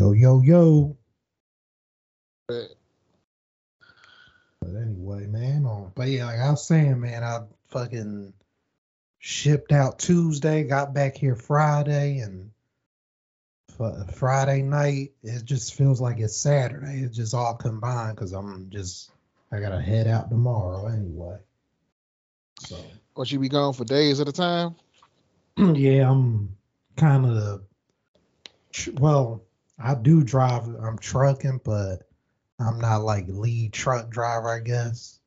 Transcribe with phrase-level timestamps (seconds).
[0.00, 0.96] Yo, yo, yo.
[2.48, 2.70] But
[4.62, 8.32] anyway, man, um, but yeah, like I was saying, man, I fucking
[9.18, 12.50] shipped out Tuesday, got back here Friday, and
[14.14, 17.02] Friday night, it just feels like it's Saturday.
[17.02, 19.10] It's just all combined because I'm just
[19.52, 21.36] I gotta head out tomorrow anyway.
[22.60, 22.82] So,
[23.12, 24.76] what you be gone for days at a time?
[25.58, 26.56] yeah, I'm
[26.96, 27.64] kind of
[28.94, 29.42] well.
[29.82, 30.66] I do drive.
[30.66, 32.08] I'm trucking, but
[32.58, 35.18] I'm not like lead truck driver, I guess.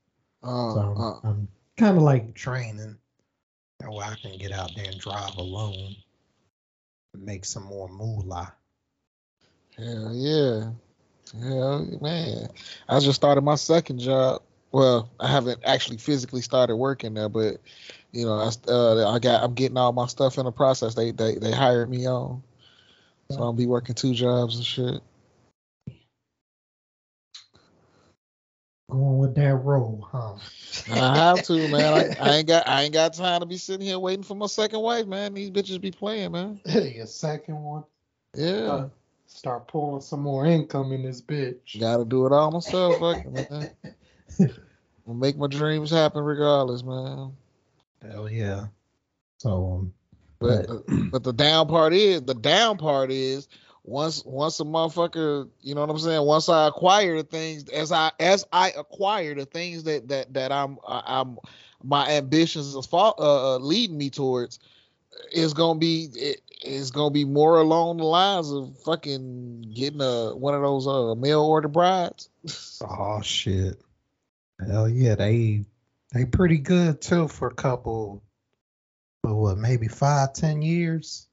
[0.44, 1.20] Uh, so I'm, uh.
[1.24, 1.48] I'm
[1.78, 2.98] kind of like training.
[3.80, 5.96] That way I can get out there and drive alone
[7.18, 8.54] make some more moolah.
[9.78, 10.72] Hell yeah.
[11.40, 12.50] Hell man.
[12.88, 14.42] I just started my second job.
[14.72, 17.58] Well, I haven't actually physically started working there, but
[18.12, 20.96] you know, I, uh, I got I'm getting all my stuff in the process.
[20.96, 22.42] They they they hired me on,
[23.34, 25.02] so I'll be working two jobs and shit.
[28.90, 30.36] Going with that role, huh?
[30.92, 31.94] I have to, man.
[31.94, 34.46] I, I, ain't got I ain't got time to be sitting here waiting for my
[34.46, 35.34] second wife, man.
[35.34, 36.62] These bitches be playing, man.
[36.66, 37.84] Your second one?
[38.36, 38.54] Yeah.
[38.54, 38.90] Uh,
[39.26, 41.80] start pulling some more income in this bitch.
[41.80, 43.72] Gotta do it all myself, man.
[45.08, 47.34] I'll make my dreams happen regardless, man.
[48.02, 48.68] Hell yeah.
[49.38, 49.94] So um,
[50.44, 53.48] but but, but the down part is the down part is
[53.84, 56.26] once once a motherfucker, you know what I'm saying.
[56.26, 60.52] Once I acquire the things, as I as I acquire the things that that that
[60.52, 61.38] I'm I'm
[61.84, 64.60] my ambitions is uh, uh, leading me towards,
[65.34, 70.36] is gonna be it, it's gonna be more along the lines of fucking getting a
[70.36, 72.30] one of those uh mail order brides.
[72.82, 73.82] oh shit!
[74.66, 75.66] Hell yeah, they
[76.14, 78.24] they pretty good too for a couple,
[79.24, 81.28] but what maybe five ten years.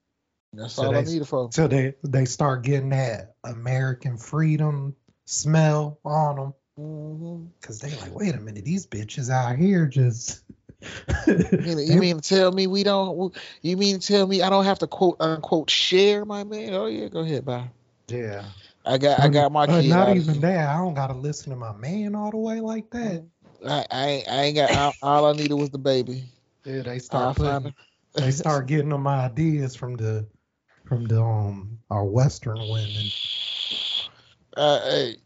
[0.53, 1.51] That's so all they, I need for.
[1.53, 4.95] So they they start getting that American freedom
[5.27, 6.55] smell on them.
[6.79, 7.47] Mm-hmm.
[7.61, 10.43] Cause they like, wait a minute, these bitches out here just.
[11.27, 13.37] you, you mean tell me we don't?
[13.61, 16.73] You mean tell me I don't have to quote unquote share my man?
[16.73, 17.69] Oh yeah, go ahead, bye.
[18.09, 18.45] Yeah.
[18.87, 19.91] I got I got my kid.
[19.91, 20.71] Not even that.
[20.71, 23.25] I don't gotta listen to my man all the way like that.
[23.67, 26.25] I I, I ain't got all, all I needed was the baby.
[26.65, 27.75] Yeah, they start putting,
[28.15, 30.27] they start getting them ideas from the
[30.85, 33.13] from the um our Western women.
[34.57, 35.17] Uh, hey,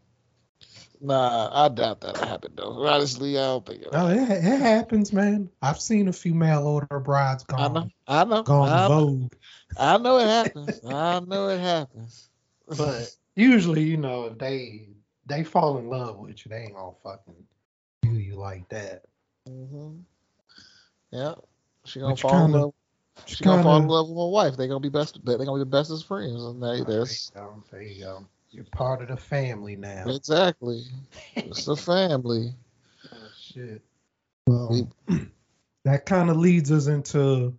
[1.01, 2.85] nah, I doubt that happened though.
[2.85, 3.91] Honestly, I don't think it.
[3.91, 5.49] No, it, it happens, man.
[5.61, 7.59] I've seen a few mail order brides gone.
[7.59, 7.89] I know.
[8.07, 8.43] I know.
[8.43, 8.87] Gone I know.
[8.87, 9.33] vogue.
[9.77, 10.81] I know it happens.
[10.85, 12.29] I know it happens.
[12.67, 14.87] But usually, you know, if they
[15.27, 17.35] they fall in love with you, they ain't gonna fucking
[18.01, 19.03] do you like that.
[19.47, 19.99] Mm-hmm.
[21.15, 21.35] Yeah,
[21.85, 22.73] she gonna fall kinda, in love.
[23.25, 24.57] She's gonna fall in love with my wife.
[24.57, 25.17] They're gonna be best.
[25.23, 27.31] They're gonna be the bestest friends, and they, there's.
[27.33, 27.63] There you go.
[27.71, 28.25] There you go.
[28.51, 30.03] You're part of the family now.
[30.07, 30.83] Exactly.
[31.35, 32.53] it's a family.
[33.13, 33.83] Oh, shit.
[34.47, 34.89] Well,
[35.85, 37.55] that kind of leads us into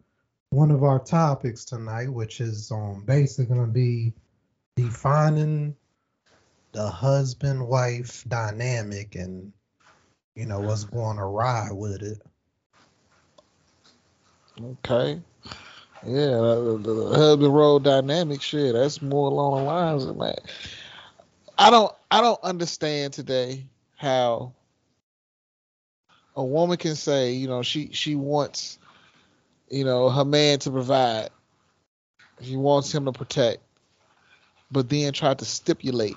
[0.50, 4.12] one of our topics tonight, which is um basically gonna be
[4.74, 5.76] defining
[6.72, 9.52] the husband wife dynamic and
[10.34, 12.20] you know what's going awry with it.
[14.62, 15.20] Okay.
[16.04, 18.74] Yeah, the, the husband role dynamic shit.
[18.74, 20.40] That's more along the lines of that.
[21.58, 23.64] I don't I don't understand today
[23.96, 24.52] how
[26.36, 28.78] a woman can say, you know, she she wants,
[29.70, 31.30] you know, her man to provide.
[32.42, 33.60] She wants him to protect,
[34.70, 36.16] but then try to stipulate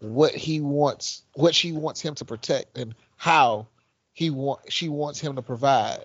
[0.00, 3.66] what he wants, what she wants him to protect, and how
[4.14, 6.04] he want she wants him to provide.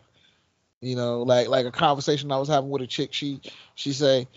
[0.81, 3.13] You know, like like a conversation I was having with a chick.
[3.13, 3.41] She
[3.75, 4.27] she say,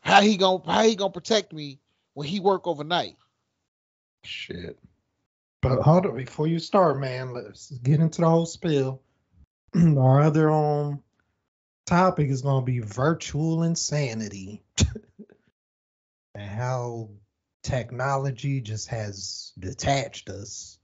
[0.00, 1.78] "How he gonna how he gonna protect me
[2.14, 3.16] when he work overnight?"
[4.24, 4.78] Shit.
[5.60, 9.00] But hold on, before you start, man, let's get into the whole spill.
[9.74, 11.02] Our other um
[11.86, 14.62] topic is gonna be virtual insanity.
[16.34, 17.10] and how
[17.62, 20.78] technology just has detached us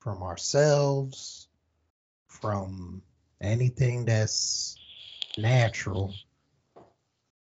[0.00, 1.48] from ourselves,
[2.28, 3.02] from
[3.40, 4.76] anything that's
[5.38, 6.14] natural.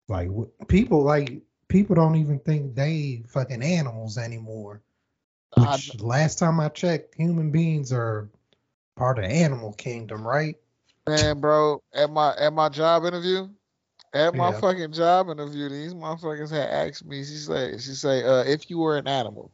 [0.08, 0.28] Like
[0.68, 4.82] people, like people don't even think they fucking animals anymore.
[5.56, 8.28] Which uh, last time I checked, human beings are
[8.96, 10.56] part of animal kingdom, right?
[11.08, 13.48] Man, bro, at my at my job interview,
[14.12, 14.60] at my yeah.
[14.60, 17.24] fucking job interview, these motherfuckers had asked me.
[17.24, 19.50] She said, she say, uh, if you were an animal,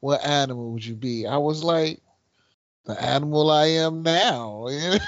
[0.00, 1.26] what animal would you be?
[1.26, 2.00] I was like,
[2.86, 4.68] the animal I am now.
[4.70, 4.98] yeah.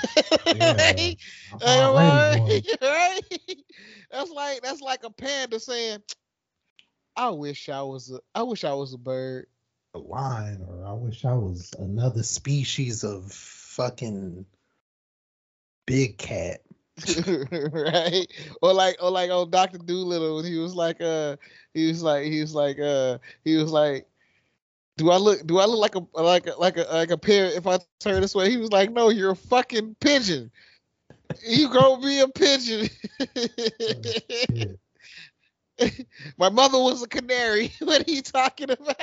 [0.72, 1.16] right?
[2.82, 3.20] right?
[4.10, 6.02] That's like that's like a panda saying,
[7.16, 9.46] I wish I was a I wish I was a bird.
[9.94, 14.44] A lion, or I wish I was another species of fucking
[15.86, 16.60] big cat.
[17.72, 18.26] right?
[18.60, 21.36] Or like or like on Doctor Dolittle, when he was like uh
[21.74, 24.06] he was like he was like uh he was like
[24.98, 27.46] do I look do I look like a like a like a like a pair
[27.46, 28.50] if I turn this way?
[28.50, 30.50] He was like, No, you're a fucking pigeon.
[31.46, 32.88] You gonna be a pigeon.
[35.80, 35.86] Oh,
[36.38, 37.72] My mother was a canary.
[37.80, 38.96] what are you talking about?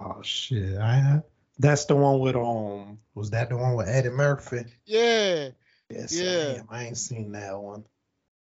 [0.00, 0.76] Oh shit!
[0.78, 1.22] I
[1.58, 2.98] that's the one with um.
[3.14, 4.64] Was that the one with Eddie Murphy?
[4.84, 5.48] Yeah.
[5.90, 6.12] Yes.
[6.14, 6.54] Yeah.
[6.54, 7.84] Damn, I ain't seen that one.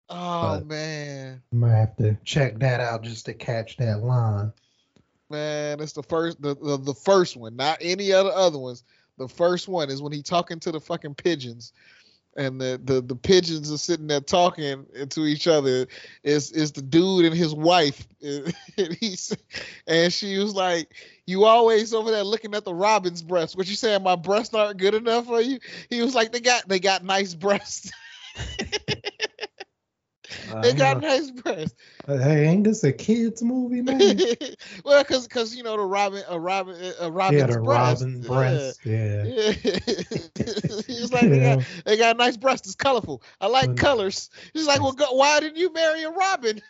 [0.09, 1.43] Oh But- man.
[1.53, 4.53] I'm gonna have to check that out just to catch that line.
[5.31, 8.83] Man, it's the first the, the the first one, not any other other ones.
[9.19, 11.73] The first one is when he talking to the fucking pigeons,
[12.37, 15.87] and the the, the pigeons are sitting there talking to each other.
[16.23, 19.37] Is is the dude and his wife, and he's
[19.87, 20.95] and she was like,
[21.27, 23.55] "You always over there looking at the robin's breasts.
[23.55, 24.03] What you saying?
[24.03, 25.59] My breasts aren't good enough for you?"
[25.91, 27.91] He was like, "They got they got nice breasts.
[30.63, 31.75] they got nice breasts."
[32.07, 33.99] hey, ain't this a kids movie, man?
[34.85, 38.03] well, because because you know the robin a robin a robin's yeah, the breast.
[38.03, 38.29] robin Yeah.
[38.29, 38.81] breast.
[38.85, 39.25] Yeah.
[39.25, 39.53] Yeah.
[40.87, 41.65] He's like, they got, Yeah.
[41.85, 42.67] they got nice breasts.
[42.69, 43.23] It's colorful.
[43.41, 44.31] I like But- colors.
[44.53, 46.61] He's like, well, go, why didn't you marry a robin?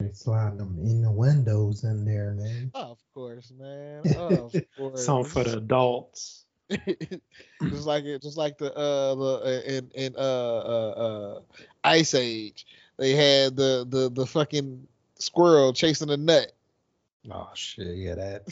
[0.00, 2.70] They slide them in the windows in there, man.
[2.74, 4.02] Oh, of course, man.
[4.16, 5.04] Oh, of course.
[5.06, 6.43] Something for the adults.
[6.70, 11.40] Just like it, just like the uh the in in uh uh uh
[11.84, 12.66] Ice Age,
[12.96, 14.86] they had the the the fucking
[15.18, 16.52] squirrel chasing a nut.
[17.30, 18.48] Oh shit, yeah, that.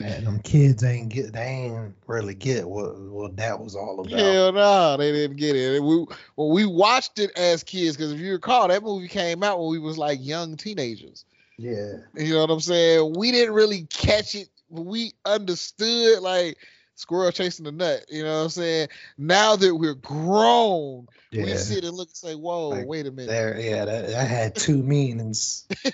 [0.00, 1.32] Man, them kids ain't get.
[1.32, 4.18] They ain't really get what what that was all about.
[4.18, 5.82] Hell no, they didn't get it.
[5.82, 6.06] We
[6.36, 9.70] well, we watched it as kids because if you recall, that movie came out when
[9.70, 11.24] we was like young teenagers.
[11.56, 11.94] Yeah.
[12.14, 13.14] You know what I'm saying?
[13.16, 14.48] We didn't really catch it.
[14.70, 16.58] but We understood like
[16.98, 18.04] squirrel chasing the nut.
[18.08, 18.88] You know what I'm saying?
[19.16, 23.28] Now that we're grown, we sit and look and say, "Whoa, Like, wait a minute."
[23.28, 25.66] There, yeah, that, that had two meanings.
[25.70, 25.86] it's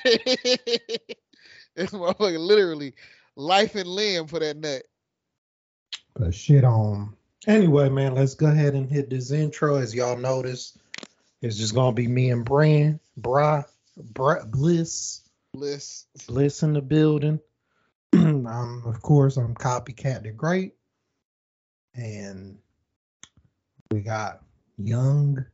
[1.92, 2.94] motherfucking literally
[3.36, 4.82] life and limb for that nut.
[6.14, 7.16] But shit on.
[7.46, 9.76] Anyway, man, let's go ahead and hit this intro.
[9.76, 10.78] As y'all notice,
[11.42, 13.64] it's just gonna be me and Bran, Bra,
[13.96, 15.22] Bra Bliss,
[15.52, 16.06] Bliss.
[16.26, 17.40] Bliss in the building.
[18.14, 20.74] um, of course, I'm Copycat the Great,
[21.94, 22.58] and
[23.90, 24.42] we got
[24.78, 25.44] Young.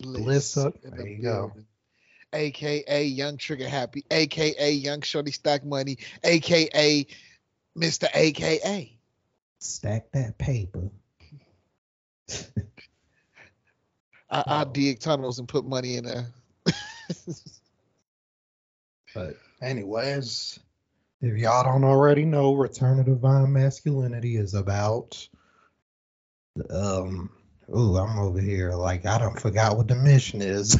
[0.00, 0.74] Bliss up.
[0.82, 1.52] There you go.
[2.32, 7.06] AKA Young Trigger Happy, AKA Young Shorty Stack Money, AKA
[7.76, 8.08] Mr.
[8.14, 8.96] AKA.
[9.58, 10.90] Stack that paper.
[14.30, 14.64] I, I Oh.
[14.64, 16.26] dig tunnels and put money in there.
[19.12, 20.60] But anyways,
[21.20, 25.28] if y'all don't already know, Return of Divine Masculinity is about
[26.70, 27.30] um
[27.74, 30.78] ooh, I'm over here like I don't forgot what the mission is.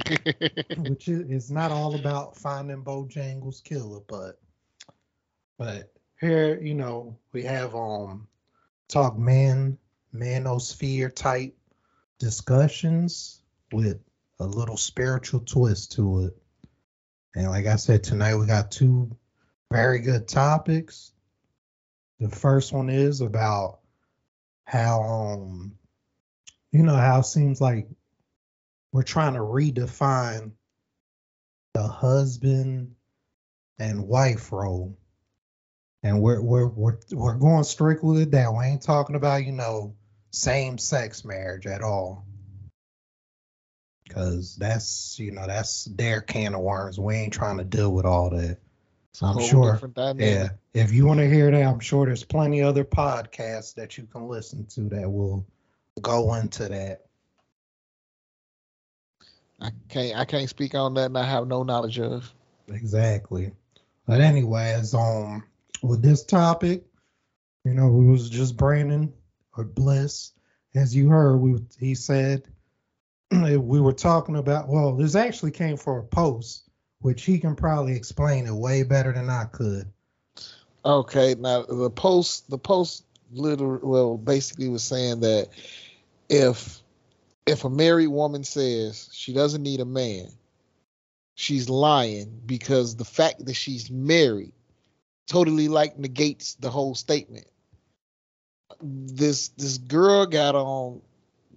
[0.76, 4.38] Which is it's not all about finding Bojangles killer, but
[5.58, 8.28] but here, you know, we have um
[8.88, 9.78] talk man
[10.14, 11.56] manosphere type
[12.18, 13.40] discussions
[13.72, 14.00] with
[14.38, 16.36] a little spiritual twist to it.
[17.34, 19.16] And like I said, tonight we got two
[19.70, 21.12] very good topics.
[22.20, 23.80] The first one is about
[24.64, 25.76] how um
[26.72, 27.88] you know how it seems like
[28.92, 30.52] we're trying to redefine
[31.74, 32.94] the husband
[33.78, 34.96] and wife role.
[36.02, 38.54] And we're we're we're we're going strictly with that.
[38.54, 39.94] We ain't talking about, you know,
[40.30, 42.24] same sex marriage at all.
[44.10, 46.98] Cause that's you know, that's their can of worms.
[46.98, 48.58] We ain't trying to deal with all that.
[49.22, 49.80] I'm sure.
[50.18, 50.48] Yeah.
[50.74, 54.28] If you want to hear that, I'm sure there's plenty other podcasts that you can
[54.28, 55.46] listen to that will
[56.02, 57.06] go into that.
[59.60, 62.30] I can't I can't speak on that and I have no knowledge of.
[62.68, 63.52] Exactly.
[64.06, 65.44] But anyways, um,
[65.82, 66.84] with this topic,
[67.64, 69.12] you know, we was just Brandon
[69.56, 70.32] or Bliss,
[70.74, 71.36] as you heard.
[71.36, 72.46] We he said
[73.30, 74.68] we were talking about.
[74.68, 76.65] Well, this actually came for a post,
[77.06, 79.86] which he can probably explain it way better than I could.
[80.84, 85.50] Okay, now the post the post literally well basically was saying that
[86.28, 86.82] if
[87.46, 90.26] if a married woman says she doesn't need a man,
[91.36, 94.52] she's lying because the fact that she's married
[95.28, 97.46] totally like negates the whole statement.
[98.82, 101.02] This this girl got on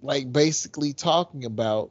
[0.00, 1.90] like basically talking about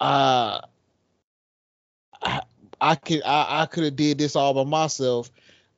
[0.00, 0.60] uh,
[2.22, 2.40] I,
[2.80, 5.30] I could I, I could have did this all by myself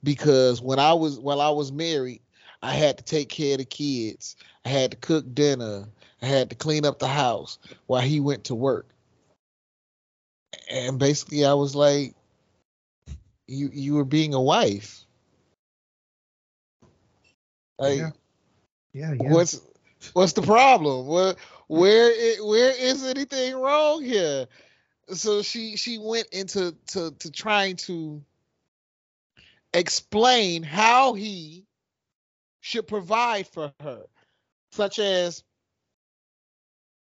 [0.03, 2.21] because when I was while I was married,
[2.63, 4.37] I had to take care of the kids.
[4.65, 5.87] I had to cook dinner.
[6.23, 8.87] I had to clean up the house while he went to work.
[10.71, 12.15] And basically I was like,
[13.47, 15.05] you you were being a wife.
[17.79, 18.11] Like Yeah.
[18.93, 19.33] Yeah, yeah.
[19.33, 19.61] what's
[20.13, 21.07] what's the problem?
[21.07, 21.35] Where
[21.71, 24.49] where i- where is anything wrong here?
[25.15, 28.25] So she she went into to to trying to
[29.73, 31.67] explain how he
[32.61, 34.07] should provide for her,
[34.73, 35.45] such as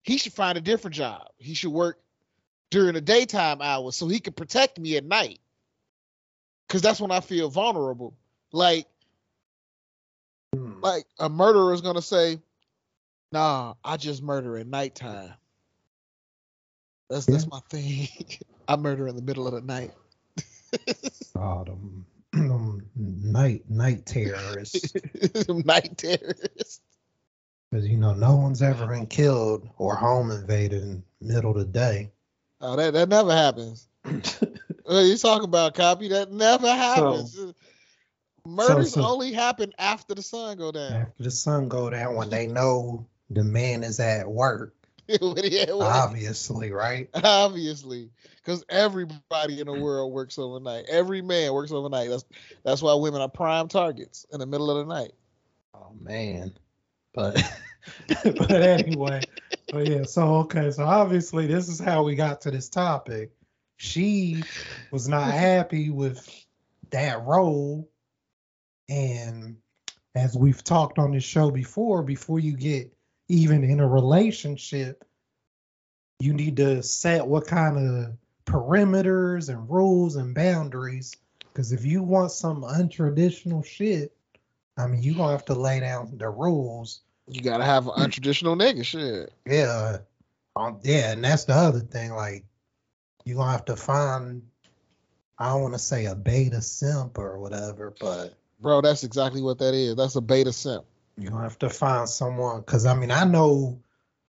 [0.03, 1.29] he should find a different job.
[1.37, 2.01] He should work
[2.71, 5.39] during the daytime hours so he can protect me at night.
[6.69, 8.15] Cause that's when I feel vulnerable.
[8.51, 8.87] Like
[10.53, 10.81] Hmm.
[10.81, 12.39] like a murderer is gonna say,
[13.33, 15.33] "Nah, I just murder at nighttime."
[17.09, 18.07] That's that's my thing.
[18.67, 19.91] I murder in the middle of the night.
[21.35, 24.93] Oh, them, them night night terrorists.
[25.49, 26.81] night terrorist.
[27.71, 31.57] Because you know, no one's ever been killed or home invaded in the middle of
[31.57, 32.11] the day.
[32.61, 33.87] Oh, that that never happens.
[34.05, 36.09] You talking about, copy?
[36.09, 37.35] That never happens.
[38.45, 40.93] Murders so- only happen after the sun go down.
[40.93, 44.75] After the sun go down, when they know the man is at work,
[45.09, 45.67] at work.
[45.81, 47.09] obviously, right?
[47.13, 50.85] Obviously, because everybody in the world works overnight.
[50.89, 52.09] Every man works overnight.
[52.09, 52.25] That's
[52.63, 55.11] that's why women are prime targets in the middle of the night.
[55.73, 56.53] Oh man,
[57.13, 57.41] but
[58.23, 59.21] but anyway,
[59.71, 60.03] but yeah.
[60.03, 63.31] So okay, so obviously this is how we got to this topic.
[63.77, 64.43] She
[64.91, 66.27] was not happy with
[66.91, 67.89] that role,
[68.87, 69.57] and
[70.15, 72.92] as we've talked on this show before, before you get
[73.27, 75.03] even in a relationship,
[76.19, 78.13] you need to set what kind of
[78.45, 81.15] perimeters and rules and boundaries.
[81.51, 84.15] Because if you want some untraditional shit,
[84.77, 87.01] I mean, you're gonna have to lay down the rules.
[87.27, 89.31] You gotta have an untraditional nigga shit.
[89.45, 89.97] Yeah,
[90.55, 92.11] um, yeah, and that's the other thing.
[92.13, 92.45] Like,
[93.23, 94.43] you're gonna have to find.
[95.37, 99.59] I don't want to say a beta simp or whatever, but Bro, that's exactly what
[99.59, 99.95] that is.
[99.97, 100.85] That's a beta simp.
[101.17, 102.61] You have to find someone.
[102.61, 103.81] Because I mean, I know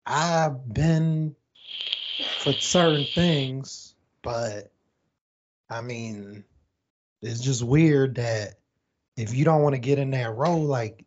[0.05, 1.35] I've been
[2.37, 4.71] for certain things, but
[5.71, 6.45] I mean,
[7.23, 8.55] it's just weird that
[9.17, 11.05] if you don't want to get in that role, like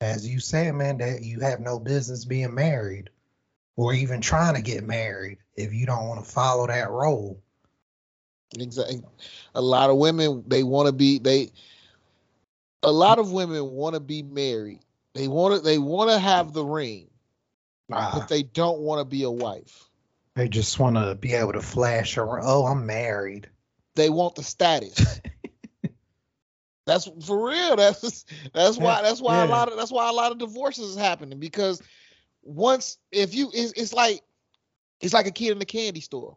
[0.00, 3.10] as you said, man, that you have no business being married
[3.76, 7.40] or even trying to get married if you don't want to follow that role.
[8.58, 9.02] Exactly.
[9.54, 11.50] A lot of women they want to be they.
[12.82, 14.80] A lot of women want to be married.
[15.14, 15.60] They want to.
[15.60, 17.10] They want to have the ring,
[17.90, 19.88] Ah, but they don't want to be a wife.
[20.34, 22.44] they just want to be able to flash around.
[22.46, 23.48] Oh, I'm married.
[23.94, 25.20] They want the status.
[26.86, 27.76] that's for real.
[27.76, 29.02] That's that's why.
[29.02, 31.82] That's why a lot of that's why a lot of divorces is happening because
[32.42, 34.22] once if you it's, it's like
[35.00, 36.36] it's like a kid in the candy store.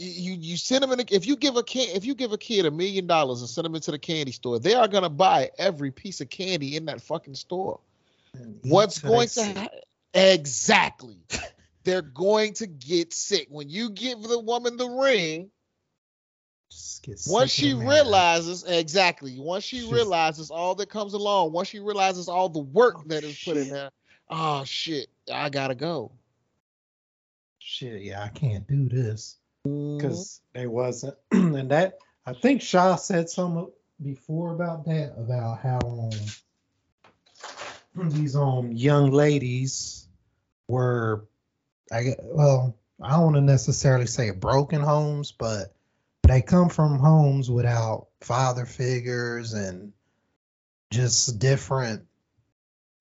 [0.00, 1.00] You, you send them in.
[1.00, 3.50] A, if you give a kid if you give a kid a million dollars and
[3.50, 6.84] send them into the candy store, they are gonna buy every piece of candy in
[6.84, 7.80] that fucking store.
[8.62, 9.78] What's going to happen?
[10.14, 11.16] Exactly.
[11.84, 15.50] They're going to get sick when you give the woman the ring.
[17.26, 22.28] Once she realizes exactly, once she She's- realizes all that comes along, once she realizes
[22.28, 23.90] all the work Oh, that is put in there,
[24.28, 26.12] oh shit, I gotta go.
[27.58, 29.36] shit, yeah, I can't do this.
[29.96, 31.16] Because they wasn't.
[31.32, 33.70] and that I think Shaw said something
[34.02, 36.10] before about that about how
[37.96, 40.06] um, these um young ladies
[40.68, 41.26] were,
[41.92, 45.74] I get well, I don't want to necessarily say broken homes, but
[46.22, 49.92] they come from homes without father figures and
[50.90, 52.06] just different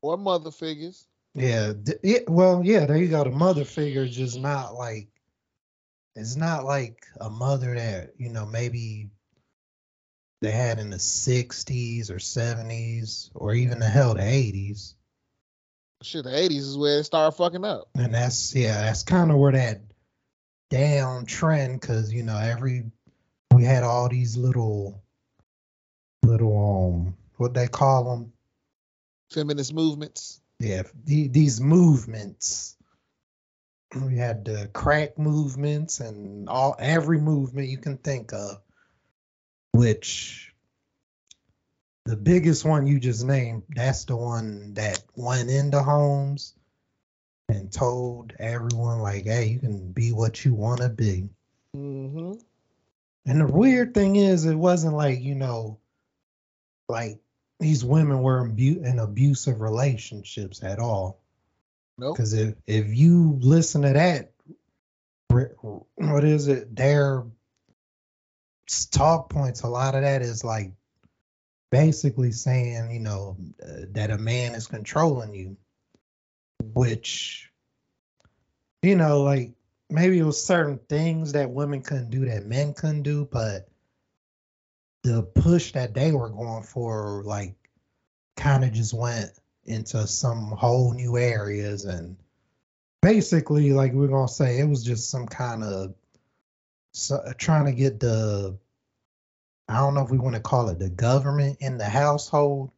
[0.02, 1.08] or mother figures.
[1.34, 3.24] Yeah, d- yeah, well, yeah, there you go.
[3.24, 5.08] The mother figure just not like
[6.18, 9.12] it's not like a mother that, you know, maybe
[10.42, 14.94] they had in the 60s or 70s or even the hell the 80s.
[16.04, 17.90] Shit, the eighties is where it started fucking up.
[17.96, 19.82] And that's yeah, that's kind of where that
[20.70, 22.92] down trend cuz you know, every
[23.52, 25.02] we had all these little
[26.22, 28.34] little um what they call them
[29.32, 30.40] Feminist movements.
[30.60, 32.77] yeah, the, these movements.
[33.96, 38.62] We had the crack movements and all every movement you can think of,
[39.72, 40.54] which
[42.06, 46.54] the biggest one you just named, that's the one that went into homes
[47.50, 51.30] and told everyone like, "Hey, you can be what you want to be."
[51.76, 52.34] Mm-hmm.
[53.26, 55.80] And the weird thing is, it wasn't like you know,
[56.88, 57.20] like
[57.60, 61.20] these women were in abusive relationships at all.
[61.98, 64.32] Because if if you listen to that,
[65.96, 66.76] what is it?
[66.76, 67.24] Their
[68.92, 69.62] talk points.
[69.62, 70.72] A lot of that is like
[71.72, 75.58] basically saying, you know, uh, that a man is controlling you,
[76.74, 77.52] which,
[78.84, 79.54] you know, like
[79.90, 83.68] maybe it was certain things that women couldn't do that men couldn't do, but
[85.04, 87.56] the push that they were going for, like,
[88.36, 89.32] kind of just went
[89.68, 92.18] into some whole new areas and
[93.02, 95.94] basically like we're gonna say it was just some kind of
[96.94, 98.58] so, trying to get the
[99.68, 102.72] i don't know if we want to call it the government in the household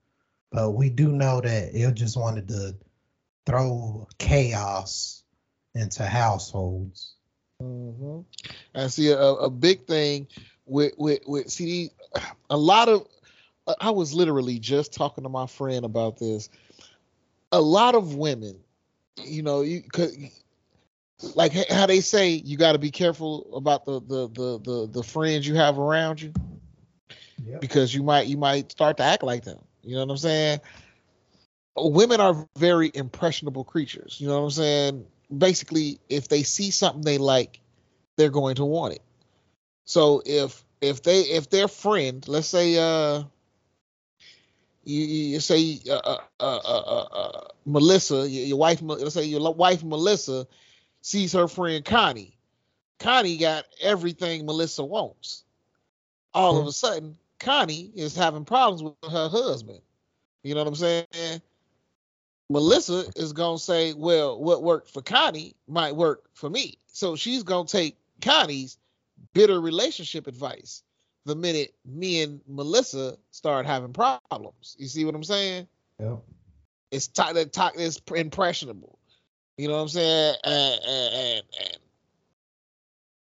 [0.52, 2.76] but we do know that it just wanted to
[3.46, 5.24] throw chaos
[5.76, 7.16] into households
[7.62, 8.22] Mm-hmm.
[8.74, 10.28] And see a, a big thing
[10.66, 11.92] with with with see
[12.50, 13.06] a lot of
[13.82, 16.50] I was literally just talking to my friend about this.
[17.52, 18.60] A lot of women,
[19.18, 20.12] you know, you could
[21.36, 25.04] like how they say you got to be careful about the the the the the
[25.04, 26.32] friends you have around you
[27.46, 29.60] yeah because you might you might start to act like them.
[29.84, 30.60] You know what I'm saying?
[31.76, 34.18] Women are very impressionable creatures.
[34.20, 35.06] You know what I'm saying?
[35.36, 37.62] Basically, if they see something they like,
[38.18, 39.02] they're going to want it.
[39.86, 43.24] So if if they if their friend, let's say uh
[44.90, 49.54] you, you say uh, uh, uh, uh, uh, Melissa, your, your wife, let's say your
[49.54, 50.48] wife Melissa
[51.02, 52.36] sees her friend Connie.
[53.00, 55.44] Connie got everything Melissa wants.
[56.34, 56.70] All of Mhm.
[56.70, 59.82] a sudden, Connie is having problems with her husband.
[60.44, 61.42] You know what I'm saying?
[62.50, 67.44] Melissa is gonna say, "Well, what worked for Connie might work for me." So she's
[67.44, 68.78] gonna take Connie's
[69.34, 70.84] bitter relationship advice
[71.30, 74.76] the minute me and Melissa start having problems.
[74.78, 75.68] You see what I'm saying?
[76.00, 76.20] Yep.
[76.92, 79.00] It's t- that talk is impressionable.
[79.58, 80.36] You know what I'm saying?
[80.44, 81.78] And, and, and,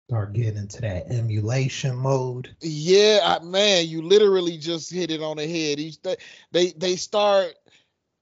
[0.09, 2.55] Start getting into that emulation mode.
[2.61, 5.79] yeah, I, man, you literally just hit it on the head.
[5.79, 6.17] Each they
[6.51, 7.55] they they start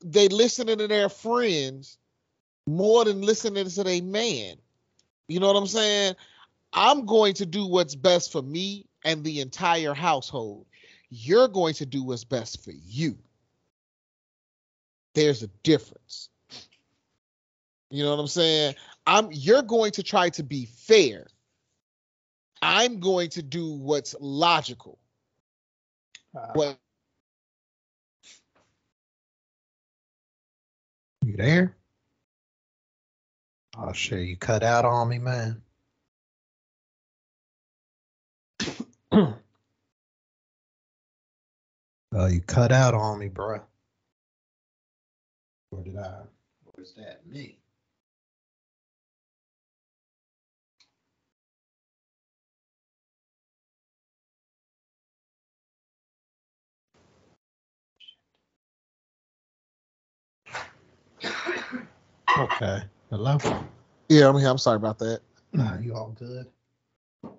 [0.04, 1.96] they listening to their friends
[2.66, 4.56] more than listening to their man.
[5.28, 6.14] You know what I'm saying?
[6.72, 10.66] I'm going to do what's best for me and the entire household.
[11.10, 13.16] You're going to do what's best for you.
[15.14, 16.28] There's a difference.
[17.90, 18.74] You know what I'm saying?
[19.06, 21.26] I'm you're going to try to be fair.
[22.60, 24.98] I'm going to do what's logical.
[26.36, 26.78] Uh, What
[31.24, 31.76] You there?
[33.76, 35.62] Oh shit, you cut out on me, man.
[42.14, 43.62] Oh, you cut out on me, bruh.
[45.70, 46.22] Or did I?
[46.66, 47.58] Or is that me?
[62.38, 62.82] Okay.
[63.10, 63.38] Hello?
[64.08, 64.48] yeah, I'm here.
[64.48, 65.20] I'm sorry about that.
[65.52, 66.46] Nah, you all good.
[67.24, 67.32] All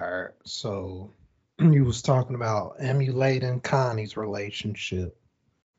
[0.00, 0.30] right.
[0.44, 1.10] So
[1.72, 5.16] you was talking about emulating Connie's relationship.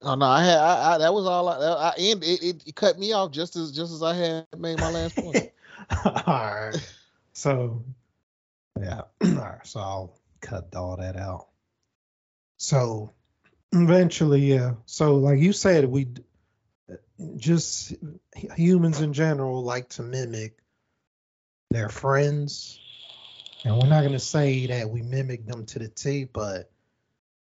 [0.01, 2.75] Oh no, I had I, I that was all I, I and it, it, it
[2.75, 5.51] cut me off just as just as I had made my last point.
[6.05, 6.93] all right.
[7.33, 7.83] So
[8.79, 9.01] yeah.
[9.23, 9.65] all right.
[9.65, 11.47] So I'll cut all that out.
[12.57, 13.13] So
[13.71, 14.73] eventually, yeah.
[14.85, 16.07] So like you said, we
[17.35, 17.93] just
[18.55, 20.57] humans in general like to mimic
[21.71, 22.79] their friends.
[23.67, 26.71] And we're not gonna say that we mimic them to the T, but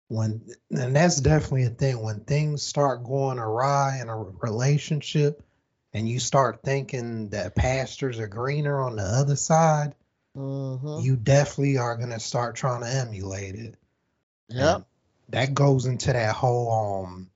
[0.08, 0.42] when
[0.72, 5.44] and that's definitely a thing when things start going awry in a relationship
[5.94, 9.96] and you start thinking that pastures are greener on the other side,
[10.34, 11.04] Mhm.
[11.04, 13.76] you definitely are gonna start trying to emulate it.
[14.48, 14.76] Yep.
[14.76, 14.86] And
[15.30, 17.30] that goes into that whole um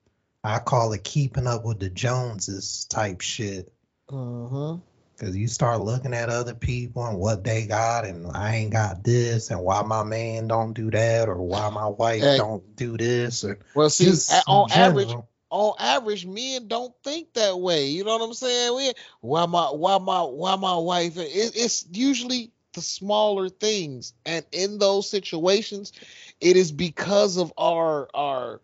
[0.45, 3.73] I call it keeping up with the Joneses type shit.
[4.09, 4.81] Mhm.
[5.21, 9.03] Cause you start looking at other people and what they got, and I ain't got
[9.03, 12.37] this, and why my man don't do that, or why my wife Hey.
[12.37, 14.11] don't do this, or Well, see,
[14.47, 15.13] on in average,
[15.51, 17.89] on average, men don't think that way.
[17.89, 18.75] You know what I'm saying?
[18.75, 21.15] We, why my, why my, why my wife?
[21.17, 25.93] It, it's usually the smaller things, and in those situations,
[26.39, 28.59] it is because of our our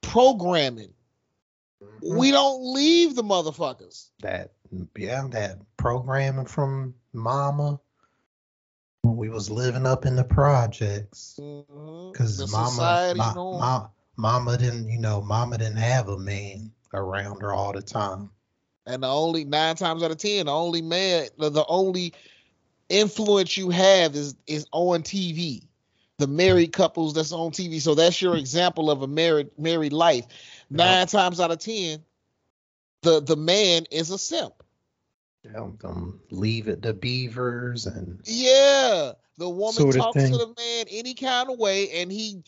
[0.00, 0.94] programming.
[1.82, 2.16] Mm-hmm.
[2.18, 4.08] We don't leave the motherfuckers.
[4.22, 4.52] that
[4.96, 7.78] yeah that programming from mama
[9.02, 12.12] when we was living up in the projects mm-hmm.
[12.12, 17.40] because The mama ma- ma- mama didn't you know mama didn't have a man around
[17.42, 18.30] her all the time
[18.86, 22.12] And the only nine times out of ten, the only man, the, the only
[22.88, 25.66] influence you have is is on TV.
[26.18, 27.80] The married couples that's on TV.
[27.80, 30.26] So that's your example of a married married life.
[30.72, 32.02] Nine times out of ten,
[33.02, 34.54] the the man is a simp.
[35.44, 40.32] yeah, them leave it to beavers and Yeah, the woman Sort of talks thing.
[40.32, 42.42] to the man any kind of way, and he,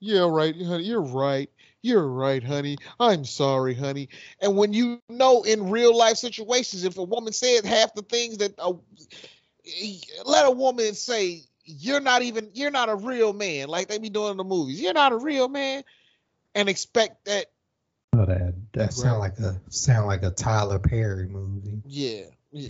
[0.00, 1.50] yeah, right, honey, you're right,
[1.82, 2.78] you're right, honey.
[2.98, 4.08] I'm sorry, honey.
[4.40, 8.38] And when you know in real life situations, if a woman said half the things
[8.38, 8.72] that, a,
[10.24, 14.10] let a woman say, you're not even, you're not a real man, like they be
[14.10, 14.80] doing in the movies.
[14.80, 15.84] You're not a real man,
[16.54, 17.46] and expect that,
[18.14, 22.24] oh, that that sound like a sound like a Tyler Perry movie yeah.
[22.52, 22.68] yeah.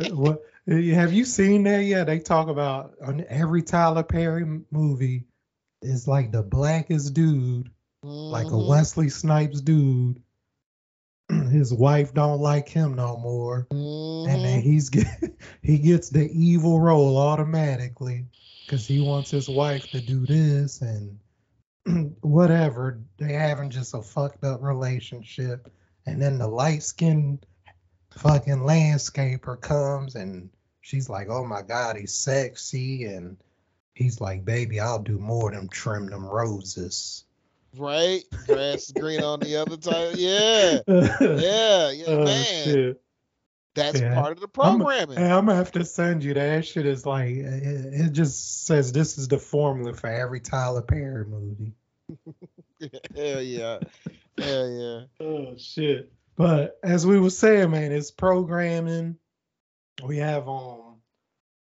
[0.12, 5.24] what have you seen that yet they talk about on every Tyler Perry movie
[5.82, 7.70] is like the blackest dude
[8.02, 8.66] like a Mhm.
[8.66, 10.22] Wesley Snipes dude.
[11.50, 14.62] His wife don't like him no more, and then Mhm.
[14.62, 15.06] he's get
[15.62, 18.26] he gets the evil role automatically
[18.66, 21.18] because he wants his wife to do this and
[22.20, 23.00] whatever.
[23.18, 25.70] They having just a fucked up relationship,
[26.06, 27.46] and then the light skinned
[28.16, 30.50] fucking landscaper comes and
[30.80, 33.36] she's like, "Oh my god, he's sexy," and
[33.94, 37.24] he's like, "Baby, I'll do more than trim them roses."
[37.76, 38.22] Right?
[38.46, 40.16] Grass is green on the other side.
[40.18, 40.80] Yeah.
[40.88, 41.90] Yeah.
[41.92, 42.64] Yeah, Oh, man.
[42.64, 43.00] shit.
[43.76, 44.20] That's Yeah.
[44.20, 45.18] part of the I'm- programming.
[45.18, 46.56] I'm gonna have to send you that.
[46.56, 50.82] That shit is like it, it just says this is the formula for every Tyler
[50.82, 51.72] Perry movie.
[53.16, 53.78] Hell yeah.
[54.38, 55.00] Hell yeah.
[55.20, 56.12] Oh shit!
[56.36, 59.16] But as we were saying, man, it's programming.
[60.02, 60.90] We have um,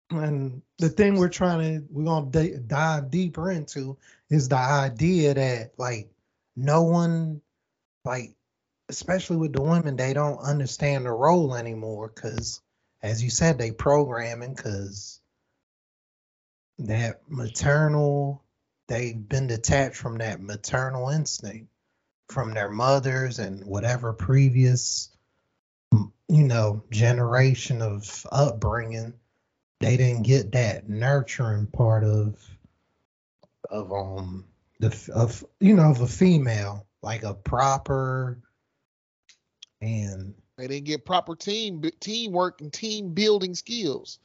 [0.10, 3.98] and the thing we're trying to we're gonna di- dive deeper into
[4.30, 6.10] is the idea that like
[6.56, 7.42] no one
[8.06, 8.34] like
[8.90, 12.62] especially with the women they don't understand the role anymore because
[13.02, 15.20] as you said they programming because
[16.80, 18.44] that maternal
[18.88, 21.68] they've been detached from that maternal instinct
[22.30, 25.10] from their mothers and whatever previous
[26.28, 29.14] you know generation of upbringing
[29.80, 32.36] they didn't get that nurturing part of
[33.70, 34.46] of um
[34.80, 38.38] the of you know of a female like a proper
[39.82, 44.20] and They didn't get proper team teamwork and team building skills.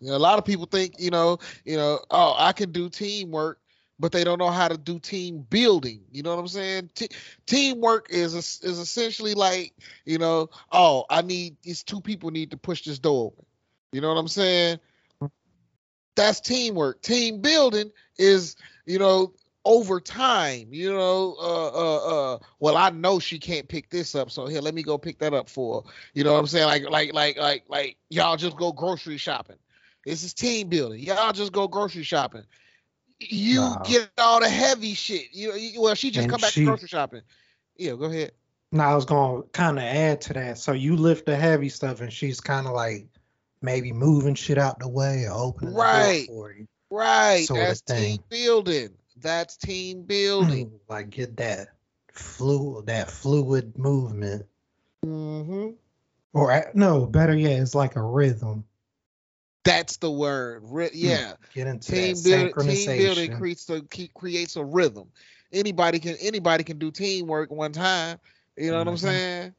[0.00, 2.88] You know, a lot of people think, you know, you know, oh, I can do
[2.88, 3.60] teamwork,
[3.98, 6.00] but they don't know how to do team building.
[6.12, 6.90] You know what I'm saying?
[6.94, 7.10] Te-
[7.46, 12.56] teamwork is is essentially like, you know, oh, I need these two people need to
[12.56, 13.44] push this door open.
[13.92, 14.78] You know what I'm saying?
[16.14, 17.00] That's teamwork.
[17.00, 18.56] Team building is,
[18.86, 19.32] you know,
[19.64, 21.96] over time, you know, uh, uh,
[22.34, 25.18] uh, well, I know she can't pick this up, so here, let me go pick
[25.18, 25.90] that up for her.
[26.14, 26.66] You know what I'm saying?
[26.66, 29.58] Like, like, like, like, like, y'all just go grocery shopping.
[30.04, 31.00] This is team building.
[31.00, 32.44] Y'all just go grocery shopping.
[33.20, 33.82] You Wow.
[33.84, 35.26] get all the heavy shit.
[35.32, 37.22] You, you well, she just And come back she- to grocery shopping.
[37.76, 38.32] Yeah, go ahead.
[38.72, 40.58] now I was gonna kind of add to that.
[40.58, 43.06] So you lift the heavy stuff, and she's kind of like
[43.62, 46.26] maybe moving shit out the way or opening the Right.
[46.28, 46.66] door for you.
[46.90, 48.90] Right, Sorta that's team building.
[49.20, 50.70] That's team building.
[50.88, 51.68] like get that
[52.12, 54.46] fluid, that fluid movement,
[55.04, 55.70] Mm-hmm.
[56.34, 58.64] or no, better yet, it's like a rhythm.
[59.64, 60.62] That's the word.
[60.64, 61.34] Ri- yeah.
[61.54, 62.86] Get into team that building synchronization.
[62.86, 63.82] team building creates a
[64.14, 65.08] creates a rhythm.
[65.52, 68.18] Anybody can anybody can do teamwork one time
[68.58, 68.98] you know what i'm Mhm.
[68.98, 69.54] saying?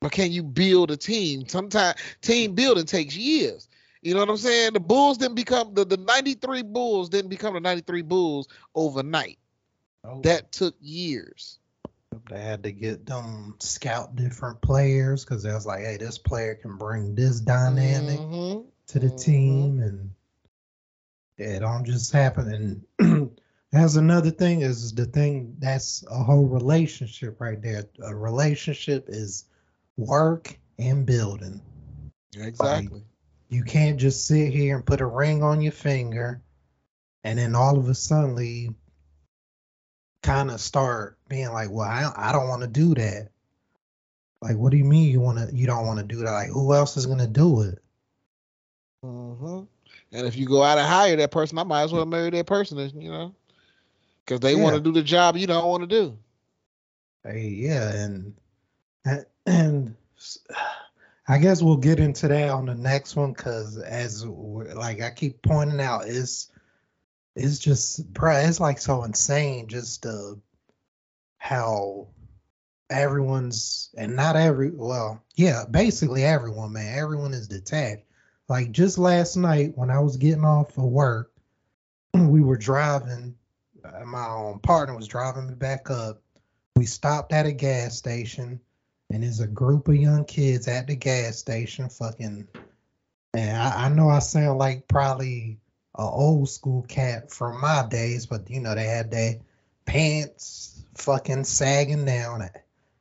[0.00, 1.46] But can you build a team?
[1.46, 3.68] Sometimes team building takes years.
[4.02, 4.72] You know what i'm saying?
[4.72, 9.38] The bulls didn't become the, the 93 bulls didn't become the 93 bulls overnight.
[10.04, 11.58] Oh, that took years.
[12.28, 16.54] They had to get them scout different players because they was like, hey, this player
[16.56, 18.18] can bring this dynamic.
[18.18, 18.64] Mhm.
[18.92, 19.20] To the Mhm.
[19.20, 20.10] team, and
[21.38, 22.84] it don't just happened.
[22.98, 23.30] And
[23.72, 27.84] that's another thing is the thing that's a whole relationship right there.
[28.02, 29.46] A relationship is
[29.96, 31.60] work and building.
[32.36, 33.02] exactly
[33.48, 36.42] You can't just sit here and put a ring on your finger
[37.24, 38.74] and then all of a sudden
[40.22, 43.30] kind of start being like, well, I, I don't want to do that.
[44.42, 46.32] Like, what do you mean you want to, you don't want to do that?
[46.32, 47.79] Like, who else is going to do it?
[49.34, 49.62] Hmm
[50.12, 52.46] And if you go out and hire that person, I might as well marry that
[52.46, 53.34] person, you know,
[54.24, 56.18] because they want to do the job you don't want to do.
[57.24, 58.34] Hey, yeah, and
[59.46, 59.96] and,
[61.28, 65.10] I guess we'll get into that on the next one because as we're- like I
[65.10, 66.50] keep pointing out, it's
[67.36, 70.34] it's just bruh, it's like so insane just uh,
[71.38, 72.08] how
[72.90, 78.04] everyone's and not every well, yeah, basically everyone, man, everyone is detached.
[78.50, 81.30] Like just last night when I was getting off of work,
[82.14, 83.36] we were driving.
[83.84, 86.20] uh, My own partner was driving me back up.
[86.74, 88.60] We stopped at a gas station,
[89.08, 92.48] and there's a group of young kids at the gas station, fucking.
[93.34, 95.60] And I, I know I sound like probably
[95.96, 99.36] a old school cat from my days, but you know they had their
[99.86, 102.50] pants fucking sagging down,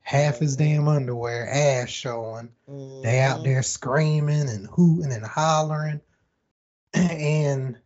[0.09, 2.49] half his damn underwear, ass showing.
[2.67, 3.43] They out Mhm.
[3.43, 6.01] there screaming and hooting and hollering.
[6.95, 7.77] And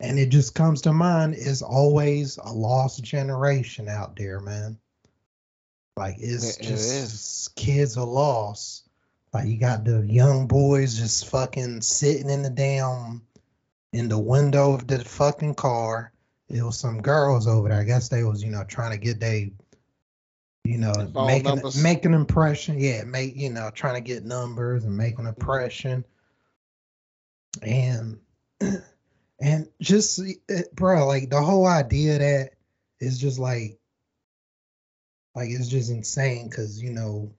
[0.00, 4.76] and it just comes to mind is always a lost generation out there, man.
[5.96, 7.50] Like it's It- it just is.
[7.54, 8.88] kids are lost.
[9.32, 13.22] Like you got the young boys just fucking sitting in the damn
[13.92, 16.12] in the window of the fucking car.
[16.48, 17.78] It was some girls over there.
[17.80, 19.52] I guess they was, you know, trying to get they
[20.64, 21.82] you know, Their phone make an, numbers.
[21.82, 22.78] make an impression.
[22.78, 25.28] Yeah, make you know, trying to get numbers and make an mm-hmm.
[25.28, 26.04] impression.
[27.60, 28.20] And
[29.40, 32.50] and just it, bro, like the whole idea that
[33.00, 33.78] is just like
[35.34, 37.32] like it's just insane because you know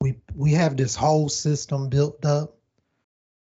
[0.00, 2.56] we we have this whole system built up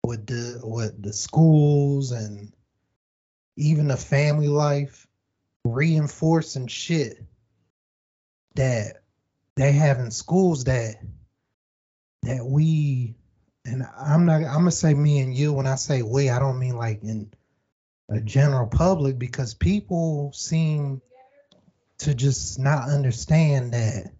[0.04, 2.52] with the with the schools and
[3.56, 5.06] even the family life
[5.64, 7.22] reinforcing shit
[8.58, 9.02] that
[9.56, 10.96] they have in schools that
[12.22, 13.14] that we
[13.64, 16.58] and I'm not I'm gonna say me and you when I say we I don't
[16.58, 17.30] mean like in
[18.08, 21.00] a general public because people seem
[21.98, 24.12] to just not understand that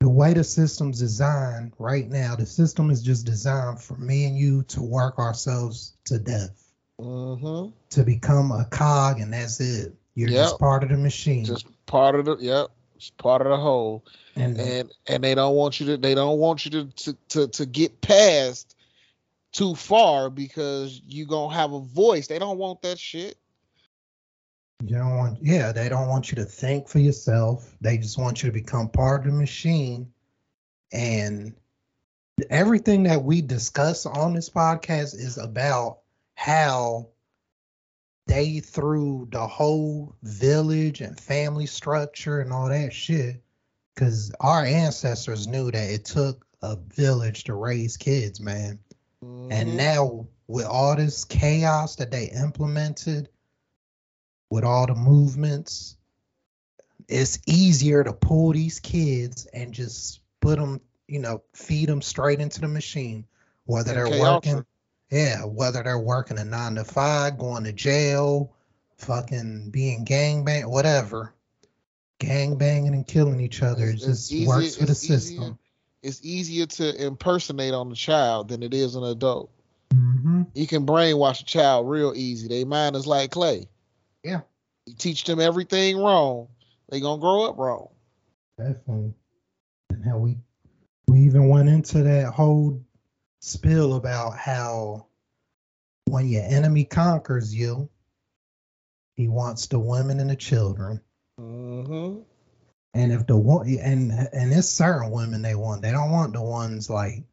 [0.00, 4.36] the way the system's designed right now the system is just designed for me and
[4.38, 6.64] you to work ourselves to death
[7.00, 7.72] Mhm.
[7.90, 10.42] to become a cog and that's it you're Yep.
[10.42, 12.68] just part of the machine Just part of the yep.
[12.98, 14.04] It's part of the whole.
[14.34, 17.48] and and and they don't want you to they don't want you to to to,
[17.48, 18.74] to get past
[19.52, 23.38] too far because you gonna have a voice they don't want that shit
[24.84, 27.74] You don't want, yeah, they don't want you to think for yourself.
[27.80, 30.12] They just want you to become part of the machine.
[30.92, 31.54] And
[32.50, 35.98] everything that we discuss on this podcast is about
[36.34, 37.08] how
[38.28, 43.42] they threw the whole village and family structure and all that shit.
[43.94, 48.78] Because our ancestors knew that it took a village to raise kids, man.
[49.24, 49.48] Mhm.
[49.50, 53.28] And now with all this chaos that they implemented,
[54.50, 55.96] with all the movements,
[57.08, 62.40] it's easier to pull these kids and just put them, you know, feed them straight
[62.40, 63.26] into the machine,
[63.64, 64.66] whether they're MK working.
[65.10, 68.54] Yeah, whether they're working a nine to five, going to jail,
[68.98, 71.34] fucking being gangbang, whatever,
[72.18, 73.84] gang banging and killing each other.
[73.86, 75.58] It It's- just easier- works for the it's easier- system.
[76.02, 79.50] it's easier to impersonate on a child than it is an adult
[79.92, 83.66] hmm you can brainwash a child real easy their mind is like clay
[84.22, 84.42] Yeah.
[84.86, 86.48] you teach them everything wrong
[86.90, 87.88] they gonna grow up wrong
[88.58, 89.14] Definitely.
[89.90, 90.36] And how we
[91.08, 92.80] we even went into that whole
[93.40, 95.06] spill about how
[96.06, 97.88] when your enemy conquers you,
[99.14, 101.00] he wants the women and the children.
[101.40, 102.20] mm-hmm.
[102.94, 106.42] And if the one and and it's certain women they want, they don't want the
[106.42, 107.24] ones like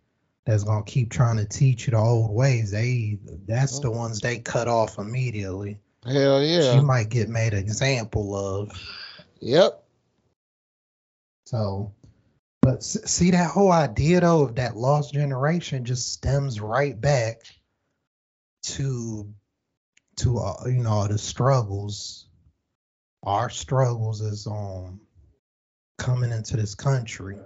[0.46, 2.72] that's gonna keep trying to teach you the old ways.
[2.72, 5.80] They that's the ones they cut off immediately.
[6.06, 8.72] hell yeah She might get made an example of.
[9.40, 9.84] yep
[11.46, 11.94] So,
[12.66, 17.42] but see that whole idea though of that lost generation just stems right back
[18.64, 19.32] to
[20.18, 22.28] to uh, you know the struggles,
[23.22, 25.00] our struggles as um
[26.00, 27.38] coming into this country,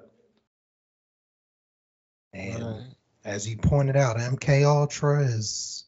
[2.34, 2.84] and Right.
[3.26, 5.84] as you pointed out, MK Ultra is.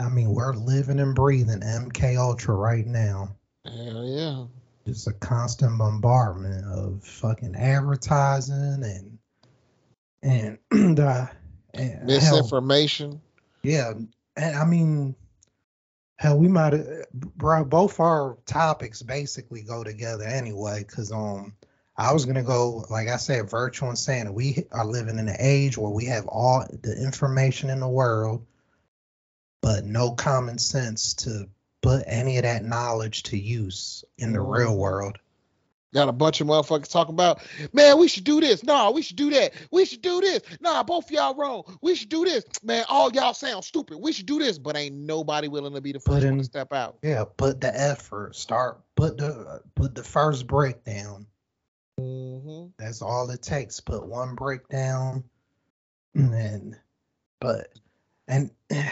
[0.00, 4.44] I mean, we're living and breathing MK Ultra right now hell yeah
[4.86, 9.18] just a constant bombardment of fucking advertising and
[10.22, 10.58] and
[10.96, 11.28] the
[11.74, 13.20] and hell, misinformation.
[13.62, 13.92] yeah
[14.36, 15.14] and i mean
[16.16, 21.54] hell we might have bro both our topics basically go together anyway because um
[21.96, 25.78] i was gonna go like i said virtual insanity we are living in an age
[25.78, 28.46] where we have all the information in the world
[29.60, 31.48] but no common sense to
[31.84, 34.78] put any of that knowledge to use in the real Mhm.
[34.78, 35.18] world
[35.94, 37.40] Got a bunch of motherfuckers talking about,
[37.72, 38.64] man, we should do this.
[38.64, 39.52] Nah, we should do that.
[39.70, 40.42] We should do this.
[40.60, 41.62] Nah, both y'all wrong.
[41.82, 42.42] We should do this.
[42.64, 43.98] Man, all y'all sound stupid.
[43.98, 46.72] We should do this, but ain't nobody willing to be the first one to step
[46.72, 46.98] out.
[47.02, 48.34] Yeah, put the effort.
[48.34, 51.28] Start put the put the first breakdown.
[52.00, 52.70] Mm-hmm.
[52.76, 53.78] That's all it takes.
[53.78, 55.22] Put one breakdown,
[56.16, 56.80] and then,
[57.40, 57.68] but
[58.28, 58.90] and, and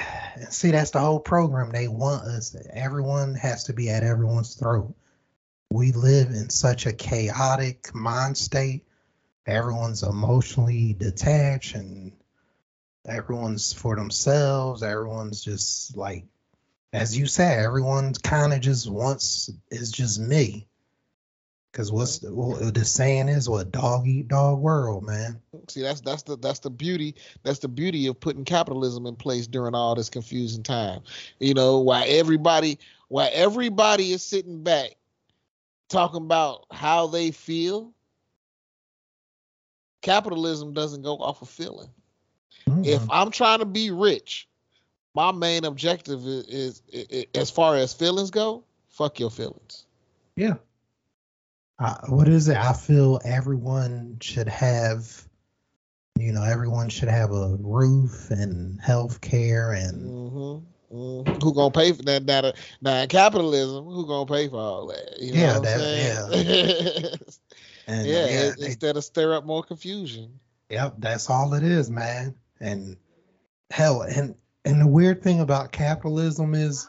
[0.50, 1.70] see that's the whole program.
[1.70, 2.56] They want us.
[2.72, 4.94] Everyone has to be at everyone's throat
[5.72, 8.84] we live in such a chaotic mind state.
[9.46, 12.12] Everyone's emotionally detached and
[13.08, 14.82] everyone's for themselves.
[14.82, 16.26] Everyone's just like,
[16.92, 20.68] as you said, everyone kind of just wants is just me.
[21.72, 25.40] Cause what's the, well, the saying is what dog eat dog world, man.
[25.68, 29.46] See, that's that's the that's the beauty that's the beauty of putting capitalism in place
[29.46, 31.00] during all this confusing time.
[31.40, 34.96] You know, why everybody why everybody is sitting back
[35.88, 37.94] talking about how they feel,
[40.02, 41.88] capitalism doesn't go off of feeling.
[42.68, 42.84] Mm-hmm.
[42.84, 44.46] If I'm trying to be rich,
[45.14, 49.86] my main objective is, is, is, as far as feelings go, fuck your feelings.
[50.36, 50.54] Yeah.
[51.82, 52.56] Uh, what is it?
[52.56, 55.26] I feel everyone should have,
[56.18, 60.66] you know, everyone should have a roof and health care and mm-hmm.
[60.92, 61.40] Mm-hmm.
[61.42, 62.26] Who gonna pay for that?
[62.26, 63.86] That now capitalism.
[63.86, 65.16] Who gonna pay for all that?
[65.18, 67.16] You know yeah, that, yeah.
[67.86, 70.38] and, yeah, yeah they, instead of stir up more confusion.
[70.68, 72.34] Yep, that's all it is, man.
[72.60, 72.98] And
[73.70, 74.34] hell, and
[74.66, 76.88] and the weird thing about capitalism is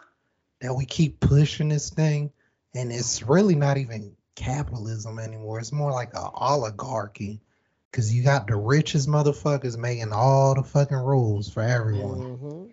[0.60, 2.30] that we keep pushing this thing,
[2.76, 5.60] and it's really not even capitalism anymore.
[5.60, 7.42] It's more like an oligarchy.
[7.92, 12.20] Cause you got the richest motherfuckers making all the fucking rules for everyone.
[12.20, 12.64] Mm-hmm.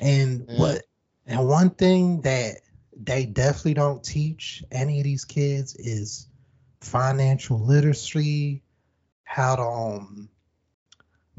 [0.00, 0.60] And yeah.
[0.60, 0.82] what
[1.26, 2.60] and one thing that
[2.94, 6.28] they definitely don't teach any of these kids is
[6.80, 8.62] financial literacy,
[9.24, 10.28] how to um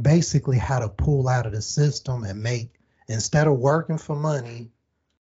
[0.01, 2.71] basically how to pull out of the system and make
[3.07, 4.69] instead of working for money,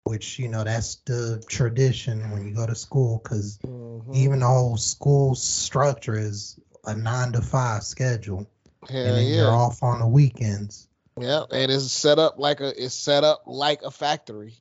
[0.03, 4.13] which you know that's the tradition when you go to school because mm-hmm.
[4.13, 8.49] even the whole school structure is a nine to five schedule
[8.89, 9.35] Hell and then yeah.
[9.35, 10.87] you're off on the weekends
[11.19, 14.55] yeah, and it's set up like a it's set up like a factory.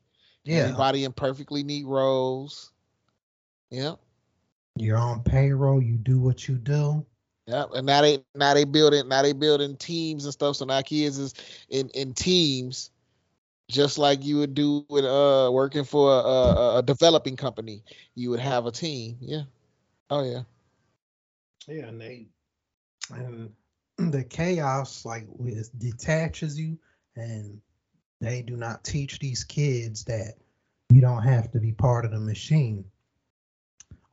[0.44, 0.64] Yeah.
[0.64, 2.70] Everybody in perfectly neat rows.
[3.70, 3.94] Yeah.
[4.76, 7.05] You're on payroll, you do what you do.
[7.46, 10.57] Yeah, and now they now they building now they building teams and stuff.
[10.57, 11.35] So now kids is
[11.68, 12.90] in in teams,
[13.71, 17.83] just like you would do with uh working for a, a, developing company.
[18.15, 19.17] You would have a team.
[19.21, 19.43] Yeah.
[20.11, 20.43] Oh yeah.
[21.67, 22.27] Yeah, and they
[23.11, 23.51] and
[23.99, 25.27] the chaos like
[25.79, 26.79] detaches you
[27.17, 27.61] and
[28.21, 30.35] they do not teach these kids that
[30.91, 32.85] you don't have to be part of the machine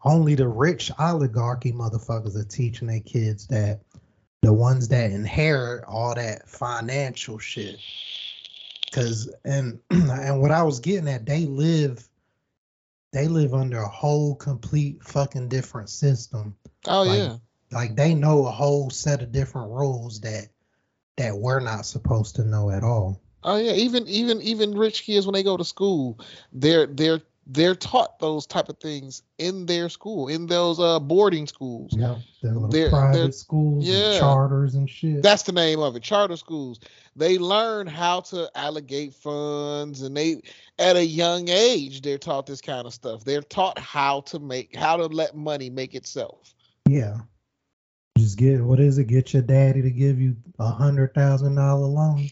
[0.04, 3.82] only the rich oligarchy motherfuckers are teaching their kids that
[4.42, 7.78] the ones that inherit all that financial shit
[8.90, 12.08] because and and what i was getting at they live
[13.14, 16.56] they live under a whole complete fucking different system.
[16.88, 17.38] Oh like, yeah.
[17.72, 20.50] like they know a whole set of different rules that
[21.18, 23.20] that we're not supposed to know at all.
[23.44, 26.20] Oh yeah, even even even rich kids when they go to school,
[26.52, 31.48] they're they're they're taught those type of things in their school, in those uh boarding
[31.48, 31.92] schools.
[31.96, 35.24] Yeah, they're, private they're, schools, yeah, charters and shit.
[35.24, 36.80] That's the name of it, charter schools.
[37.16, 40.42] They learn how to allocate funds, and they
[40.78, 43.24] at a young age they're taught this kind of stuff.
[43.24, 46.54] They're taught how to make how to let money make itself.
[46.88, 47.18] Yeah,
[48.18, 49.08] just get what is it?
[49.08, 52.30] Get your daddy to give you a hundred thousand dollar loan.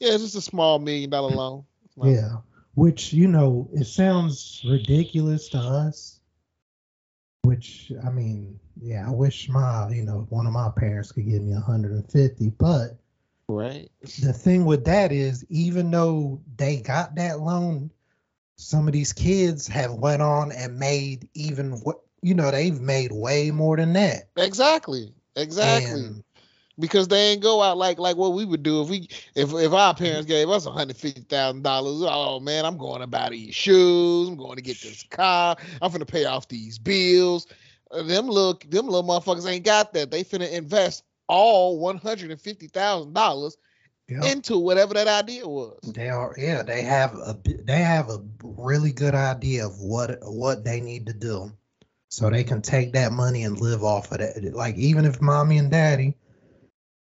[0.00, 1.64] Yeah, it's just a small million dollar loan.
[2.02, 2.38] yeah,
[2.78, 6.20] which you know it sounds ridiculous to us.
[7.42, 11.42] Which I mean, yeah, I wish my you know one of my parents could give
[11.42, 12.96] me a hundred and fifty, but
[13.48, 13.90] right.
[14.22, 17.90] The thing with that is, even though they got that loan,
[18.56, 23.10] some of these kids have went on and made even what you know they've made
[23.10, 24.28] way more than that.
[24.36, 25.12] Exactly.
[25.34, 26.00] Exactly.
[26.00, 26.24] And,
[26.78, 29.72] because they ain't go out like like what we would do if we if if
[29.72, 32.02] our parents gave us hundred fifty thousand dollars.
[32.06, 34.28] Oh man, I'm going to buy these shoes.
[34.28, 35.56] I'm going to get this car.
[35.82, 37.46] I'm gonna pay off these bills.
[37.90, 40.10] Uh, them little them little motherfuckers ain't got that.
[40.10, 43.56] They finna invest all one hundred and fifty thousand dollars
[44.08, 44.24] yep.
[44.24, 45.78] into whatever that idea was.
[45.82, 46.62] They are yeah.
[46.62, 51.12] They have a they have a really good idea of what what they need to
[51.12, 51.52] do
[52.08, 54.54] so they can take that money and live off of that.
[54.54, 56.14] Like even if mommy and daddy,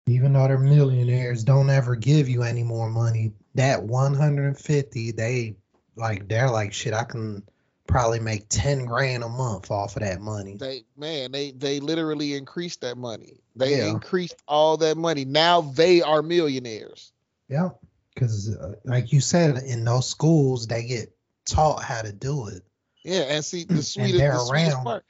[0.06, 5.56] even though they're millionaires, don't ever give you any more money, that 150, they
[5.95, 6.93] like they're like shit.
[6.93, 7.43] I can
[7.88, 10.58] probably make ten grand a month off of that money.
[10.58, 13.41] They man, they they literally increased that money.
[13.56, 13.89] They Yeah.
[13.91, 15.26] increased all that money.
[15.26, 17.12] Now they are millionaires.
[17.49, 17.70] Yeah,
[18.14, 22.64] because uh, like you said, in those schools they get taught how to do it.
[23.04, 24.84] Yeah, and see the sweetest, they're the sweetest around.
[24.84, 25.06] part.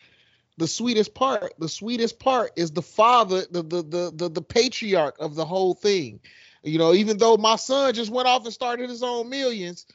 [0.57, 5.15] The sweetest part, the sweetest part is the father, the, the the the the patriarch
[5.19, 6.19] of the whole thing.
[6.63, 9.85] You know, even though my son just went off and started his own millions,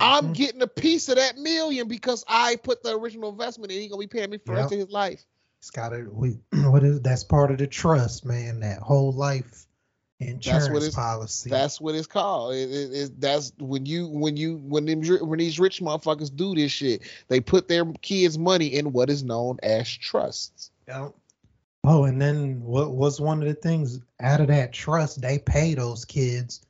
[0.00, 0.34] I'm Mhm.
[0.34, 3.80] getting a piece of that million because I put the original investment in.
[3.80, 5.24] He gonna be paying me for the rest of his life.
[5.60, 8.60] It's got to we what is that's part of the trust, man.
[8.60, 9.66] That whole life
[10.20, 11.50] insurance it's- policy.
[11.50, 12.54] That's what it's called.
[12.54, 16.54] It, it, it- that's when you when you when them when these rich motherfuckers do
[16.54, 20.70] this shit, they put their kids' money in what is known as trusts.
[20.88, 21.08] Yeah.
[21.86, 25.74] Oh, and then what was one of the things out of that trust they pay
[25.74, 26.62] those kids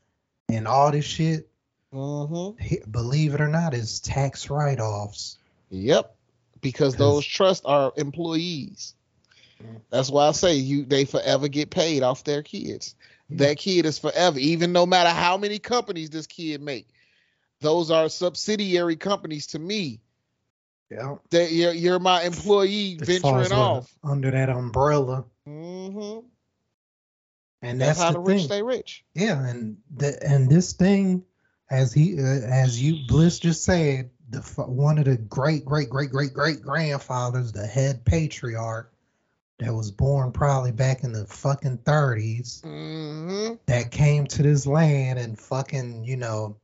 [0.48, 1.48] and all this shit,
[1.92, 2.90] Mm-hmm.
[2.90, 5.38] believe it or not, is tax write offs.
[5.70, 6.12] Yep,
[6.60, 8.94] because those trusts are employees.
[9.62, 9.80] Mm.
[9.90, 12.96] That's why I say you they forever get paid off their kids.
[13.30, 16.88] That kid is forever, even no matter how many companies this kid make.
[17.60, 20.00] Those are subsidiary companies to me.
[20.90, 21.16] Yeah.
[21.30, 23.92] That you're you're my employee It venturing off.
[24.04, 25.24] under that umbrella.
[25.48, 26.26] Mm-hmm.
[27.62, 28.46] And That's, that's, how the, the rich thing.
[28.46, 29.04] stay rich.
[29.14, 31.24] Yeah, and the, and this thing,
[31.70, 36.10] as he uh, as you Bliss just said, the one of the great great great
[36.10, 38.92] great great grandfathers, the head patriarch,
[39.58, 45.18] that was born probably back in the fucking thirties, hmm that came to this land
[45.18, 46.56] and fucking you know,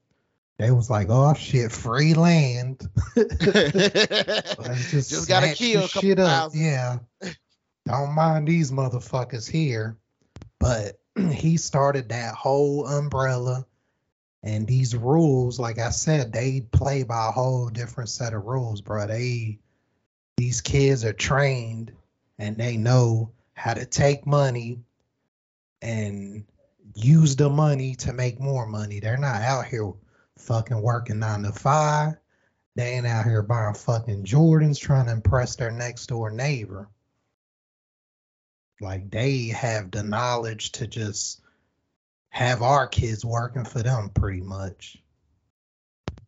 [0.59, 2.89] they was like, oh shit, free land.
[3.17, 6.53] Just, Just gotta kill shit up.
[6.53, 6.61] thousand.
[6.61, 6.99] Yeah.
[7.87, 9.97] Don't mind these motherfuckers here.
[10.59, 11.01] But
[11.33, 13.65] he started that whole umbrella
[14.43, 18.81] and these rules, like I said, they play by a whole different set of rules,
[18.81, 19.07] bro.
[19.07, 19.59] They
[20.37, 21.93] these kids are trained
[22.41, 24.81] and they know how to take money
[25.83, 26.45] and
[26.95, 28.99] use the money to make more money.
[28.99, 29.93] They're not out here
[30.39, 32.15] fucking working nine to five.
[32.77, 36.89] They ain't out here buying fucking Jordans trying to impress their next door neighbor.
[38.81, 41.43] Like they have the knowledge to just
[42.31, 44.97] have our kids working for them pretty much.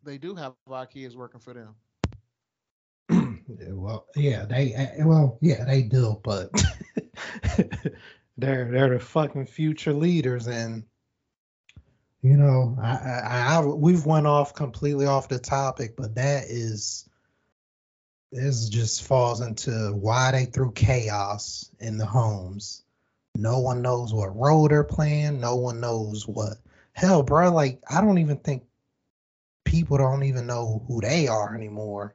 [0.05, 1.75] they do have our kids working for them.
[3.49, 6.51] Well, yeah, they uh, well, yeah, they do, but
[8.37, 10.85] they're they're the fucking future leaders, and
[12.23, 17.09] you know, I, I, I we've went off completely off the topic, but that is
[18.31, 22.83] this just falls into why they threw chaos in the homes.
[23.35, 25.41] No one knows what role they're playing.
[25.41, 26.55] No one knows what
[26.93, 27.53] hell, bro.
[27.53, 28.65] Like I don't even think
[29.65, 32.15] people don't even know who they are anymore.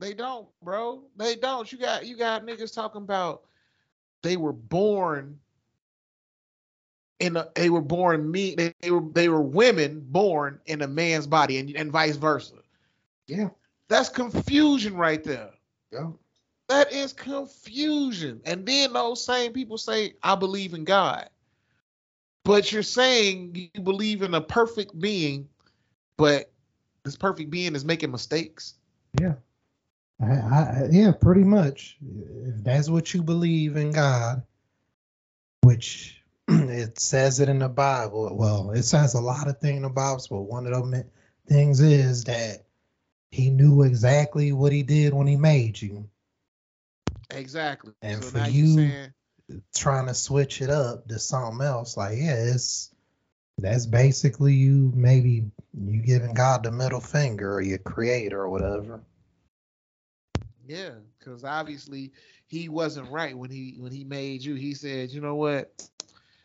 [0.00, 1.02] They don't, bro.
[1.16, 1.70] They don't.
[1.70, 3.42] You got you got niggas talking about
[4.22, 5.38] they were born
[7.20, 10.88] in a they were born me they, they were they were women born in a
[10.88, 12.54] man's body and, and vice versa.
[13.26, 13.50] Yeah.
[13.88, 15.50] That's confusion right there.
[15.92, 16.10] Yeah.
[16.68, 18.40] That is confusion.
[18.44, 21.28] And then those same people say, I believe in God.
[22.44, 25.48] But you're saying you believe in a perfect being,
[26.16, 26.50] but
[27.04, 28.74] this perfect being is making mistakes.
[29.20, 29.34] Yeah.
[30.22, 31.96] I, I, yeah, pretty much.
[32.02, 34.42] If that's what you believe in God,
[35.62, 38.36] which it says it in the Bible.
[38.36, 41.04] Well, it says a lot of things in the Bible, but one of them
[41.46, 42.64] things is that
[43.30, 46.08] he knew exactly what he did when he made you.
[47.30, 47.92] Exactly.
[48.02, 49.12] And so for you- saying
[49.74, 52.94] Trying to switch it up to something else, like yeah, it's
[53.58, 59.00] that's basically you maybe you giving God the middle finger or your creator or whatever.
[60.70, 62.12] Yeah, because obviously
[62.46, 64.54] he wasn't right when he when he made you.
[64.54, 65.88] He said, you know what,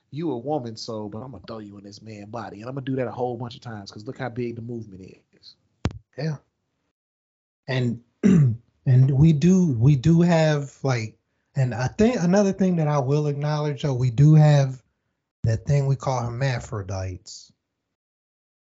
[0.10, 2.74] you a woman, so but I'm gonna throw you in this man body, and I'm
[2.74, 5.56] gonna do that a whole bunch of times because look how big the movement is.
[6.18, 6.38] Yeah.
[7.68, 11.20] And and we do we do have like
[11.56, 14.82] and I think another thing that I will acknowledge though, we do have
[15.44, 17.52] that thing we call hermaphrodites.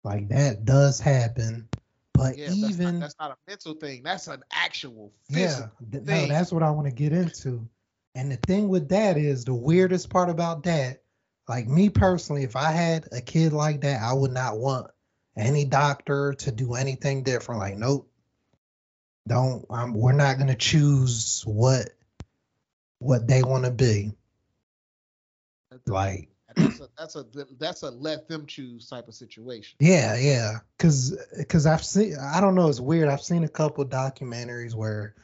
[0.03, 1.69] Like that does happen.
[2.15, 4.03] But Yeah, that's not, even that's not a mental thing.
[4.03, 7.67] That's an actual yeah, th- no, that's what I want to get into.
[8.13, 11.01] And the thing with that is the weirdest part about that,
[11.49, 14.91] like me personally, if I had a kid like that, I would not want
[15.35, 17.59] any doctor to do anything different.
[17.59, 18.09] Like, nope,
[19.27, 19.65] don't.
[19.69, 21.89] Um, we're not gonna choose what
[22.99, 24.13] what they want to be.
[25.85, 27.25] Like, that's a that's a
[27.59, 29.75] that's a let them choose type of situation.
[29.79, 30.59] Yeah, yeah.
[30.79, 31.17] Cause
[31.49, 33.09] cause I've seen I don't know, it's weird.
[33.09, 35.15] I've seen a couple documentaries where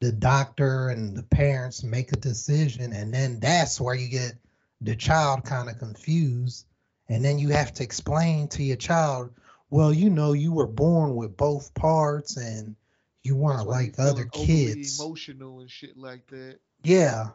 [0.00, 4.32] the doctor and the parents make a decision and then that's where you get
[4.80, 6.66] the child kind of confused
[7.08, 9.30] and then you have to explain to your child
[9.68, 12.74] well you know you were born with both parts and
[13.22, 17.28] you weren't like other kids emotional and shit like that yeah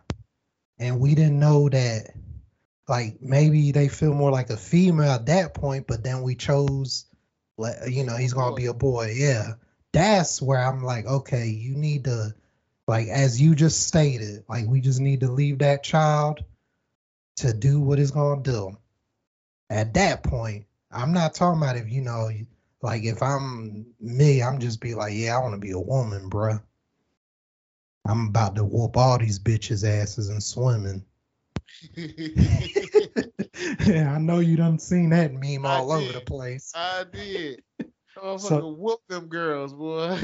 [0.80, 2.08] and we didn't know that
[2.88, 7.06] like maybe they feel more like a female at that point but then we chose
[7.88, 9.14] you know he's gonna be a boy.
[9.16, 9.54] Yeah.
[9.94, 12.36] That's where i'm like okay you need to
[12.88, 16.44] like as you just stated like we just need to leave that child
[17.38, 18.78] to do what it's gonna do.
[19.70, 22.30] At that point i'm not talking about if you know
[22.82, 26.30] like if i'm me i'm just be like yeah i want to be a woman
[26.30, 26.62] bruh.
[28.08, 31.04] I'm about to whoop all these bitches asses and swimming
[33.88, 37.62] yeah i know you done seen that meme all over the place i did
[38.24, 40.18] i so, whoop them girls boy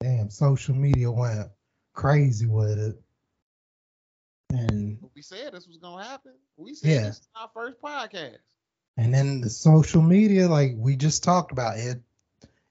[0.00, 1.48] damn social media went
[1.92, 3.00] crazy with it.
[4.50, 6.32] And we said this was gonna happen.
[6.56, 7.02] We said yeah.
[7.02, 8.38] this is our first podcast.
[8.96, 12.00] And then the social media, like we just talked about, it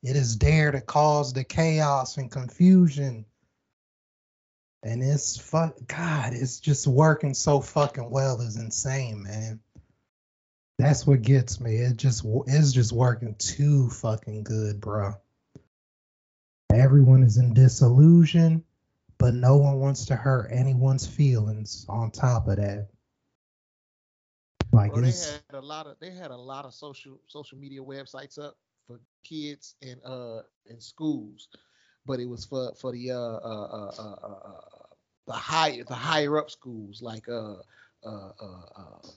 [0.04, 3.26] it is there to cause the chaos and confusion.
[4.84, 9.60] And it's fuck God, it's just working so fucking well is insane, man.
[10.80, 11.76] That's what gets me.
[11.76, 15.14] It just it's just working too fucking good, bro.
[16.74, 18.64] Everyone is in disillusion
[19.22, 22.88] but no one wants to hurt anyone's feelings on top of that.
[24.74, 27.82] Like well, they had a lot of they had a lot of social social media
[27.82, 28.58] websites up
[28.88, 31.50] for kids in uh in schools,
[32.04, 34.62] but it was for for the uh uh uh, uh, uh
[35.28, 37.56] the higher the higher up schools like uh
[38.04, 39.08] uh uh, uh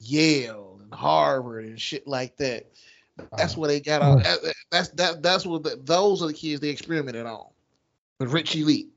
[0.00, 2.70] Yale and Harvard and shit like that.
[3.36, 4.22] That's what they got on.
[4.70, 7.46] That's that that's what the, those are the kids they experimented on
[8.18, 8.88] the rich elite.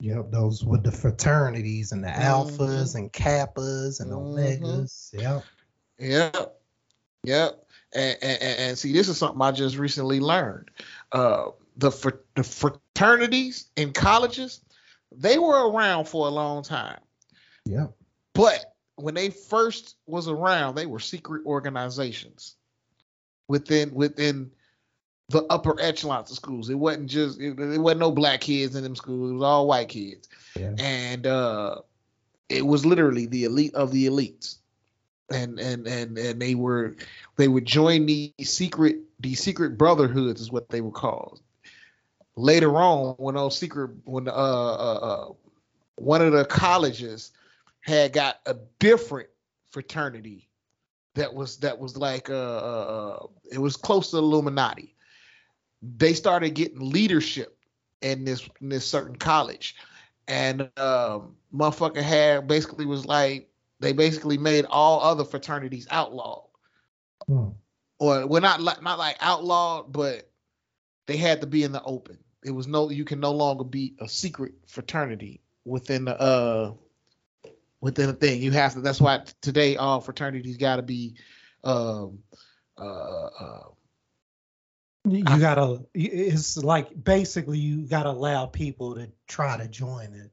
[0.00, 2.22] Yep, those with the fraternities and the mm-hmm.
[2.22, 4.64] alphas and kappas and mm-hmm.
[4.64, 5.12] omegas.
[5.12, 5.44] Yep.
[5.98, 6.60] Yep.
[7.24, 7.64] Yep.
[7.94, 10.70] And, and, and, see, this is something I just recently learned.
[11.10, 14.60] Uh, the fr- the fraternities in colleges,
[15.14, 17.00] they were around for a long time.
[17.64, 17.86] Yeah.
[18.34, 22.56] But when they first was around, they were secret organizations
[23.48, 24.50] within within
[25.28, 26.70] the upper echelons of schools.
[26.70, 29.30] It wasn't just it, it, wasn't no black kids in them schools.
[29.30, 30.28] It was all white kids,
[30.58, 30.74] yeah.
[30.78, 31.76] and uh,
[32.48, 34.56] it was literally the elite of the elites.
[35.30, 36.96] And and and and they were
[37.36, 41.42] they would join these secret these secret brotherhoods is what they were called.
[42.38, 45.32] Later on, when those secret when uh, uh, uh
[45.96, 47.32] one of the colleges
[47.80, 49.28] had got a different
[49.70, 50.48] fraternity
[51.14, 54.94] that was that was like uh, uh, uh it was close to Illuminati
[55.82, 57.56] they started getting leadership
[58.02, 59.76] in this in this certain college,
[60.26, 63.48] and um, motherfucker had basically was like
[63.80, 66.44] they basically made all other fraternities outlawed,
[67.26, 67.48] hmm.
[67.98, 70.30] or well not like not like outlawed, but
[71.06, 72.18] they had to be in the open.
[72.44, 76.72] It was no you can no longer be a secret fraternity within the uh
[77.80, 78.42] within a thing.
[78.42, 78.80] You have to.
[78.80, 81.16] That's why today all fraternities got to be
[81.64, 82.20] um
[82.78, 83.62] uh, uh
[85.08, 85.84] you gotta.
[85.94, 90.30] It's like basically you gotta allow people to try to join it.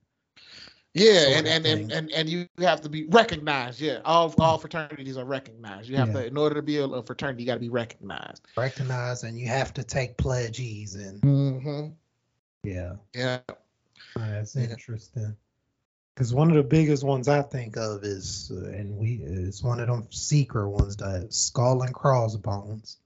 [0.95, 3.81] Yeah, and and, and and and you have to be recognized.
[3.81, 5.89] Yeah, all all fraternities are recognized.
[5.89, 6.21] You have yeah.
[6.21, 8.47] to, in order to be a, a fraternity, you got to be recognized.
[8.55, 11.21] Recognized, and you have to take pledges and.
[11.21, 11.87] Mm-hmm.
[12.63, 12.93] Yeah.
[13.13, 13.39] Yeah.
[14.15, 14.69] That's yeah.
[14.69, 15.35] interesting.
[16.13, 19.81] Because one of the biggest ones I think of is, uh, and we, it's one
[19.81, 22.99] of them secret ones, that skull and crossbones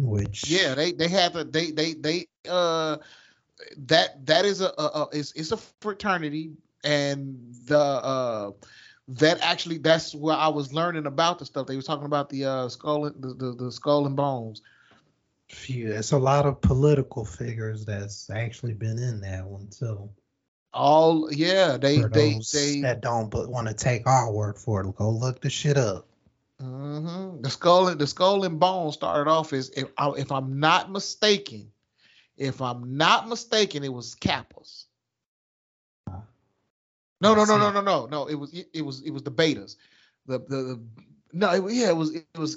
[0.00, 2.96] which yeah, they they have a they they they uh
[3.86, 6.52] that that is a, a, a is it's a fraternity
[6.84, 8.50] and the uh
[9.08, 11.66] that actually that's where I was learning about the stuff.
[11.66, 14.62] They was talking about the uh skull and the, the, the skull and bones.
[15.66, 20.10] Yeah, it's a lot of political figures that's actually been in that one too.
[20.72, 24.94] All yeah, they they they that don't but want to take our word for it.
[24.94, 26.06] Go look the shit up.
[26.62, 27.40] Mm-hmm.
[27.42, 30.90] The skull and the skull and bone started off as if, I, if I'm not
[30.90, 31.72] mistaken,
[32.40, 34.86] if I'm not mistaken, it was Kappas.
[37.22, 38.26] No, no, no, no, no, no, no.
[38.26, 39.76] It was it, it was it was the betas.
[40.26, 40.80] The the, the
[41.34, 42.56] no, it, yeah, it was it was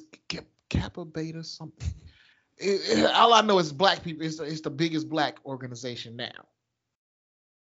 [0.69, 1.93] Kappa Beta something.
[2.57, 4.25] It, all I know is black people.
[4.25, 6.47] It's it's the biggest black organization now.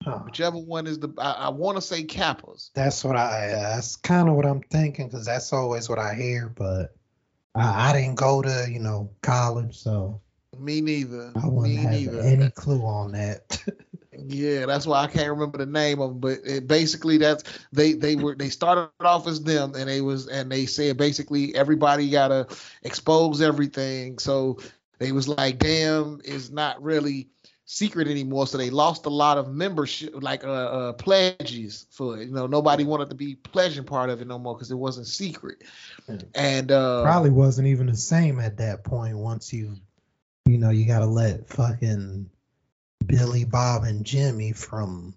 [0.02, 0.20] Huh.
[0.24, 2.70] Whichever one is the I, I want to say Kappas.
[2.74, 3.48] That's what I.
[3.48, 6.48] That's kind of what I'm thinking because that's always what I hear.
[6.48, 6.96] But
[7.54, 10.22] I, I didn't go to you know college, so
[10.58, 11.32] Me neither.
[11.36, 12.20] I Me wouldn't have neither.
[12.20, 13.62] any clue on that.
[14.26, 16.18] Yeah, that's why I can't remember the name of them.
[16.20, 20.26] But it, basically, that's they they were they started off as them, and they was
[20.26, 22.48] and they said basically everybody gotta
[22.82, 24.18] expose everything.
[24.18, 24.58] So
[24.98, 27.28] they was like, damn, it's not really
[27.64, 28.46] secret anymore.
[28.46, 32.26] So they lost a lot of membership, like uh, uh pledges for it.
[32.26, 35.06] You know, nobody wanted to be pledging part of it no more because it wasn't
[35.06, 35.62] secret.
[36.34, 39.16] And uh Probably wasn't even the same at that point.
[39.16, 39.76] Once you,
[40.48, 42.30] you know, you gotta let fucking
[43.06, 45.14] Billy, Bob, and Jimmy from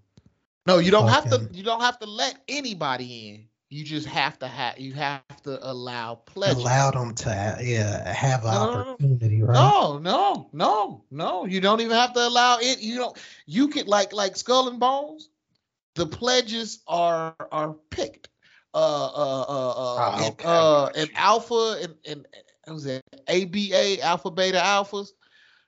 [0.67, 1.47] No, you don't have to.
[1.51, 3.47] You don't have to let anybody in.
[3.69, 4.79] You just have to have.
[4.79, 6.63] You have to allow pledges.
[6.63, 9.55] allow them to yeah have an No, opportunity, right?
[9.55, 11.45] No, no, no, no.
[11.45, 12.82] You don't even have to allow it.
[12.82, 13.17] You don't.
[13.45, 15.29] You could like like Skull and Bones.
[15.95, 18.29] The pledges are are picked.
[18.73, 22.27] Uh, uh, uh, uh, Ah, and, uh, and alpha and and
[22.65, 25.09] what was it ABA alpha beta alphas.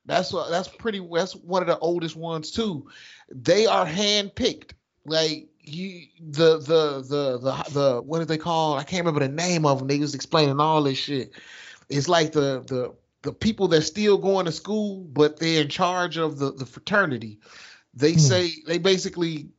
[0.06, 0.49] That's what.
[0.49, 0.99] That's pretty.
[1.14, 2.89] That's one of the oldest ones too.
[3.30, 4.74] They are hand picked.
[5.06, 8.78] Like you, the the the the the what did they call?
[8.78, 9.88] I can't remember the name of them.
[9.88, 11.32] They was explaining all this shit.
[11.89, 16.18] It's like the the the people that still going to school, but they're in charge
[16.18, 17.39] of the the fraternity.
[17.93, 18.18] They Hmm.
[18.18, 19.49] say they basically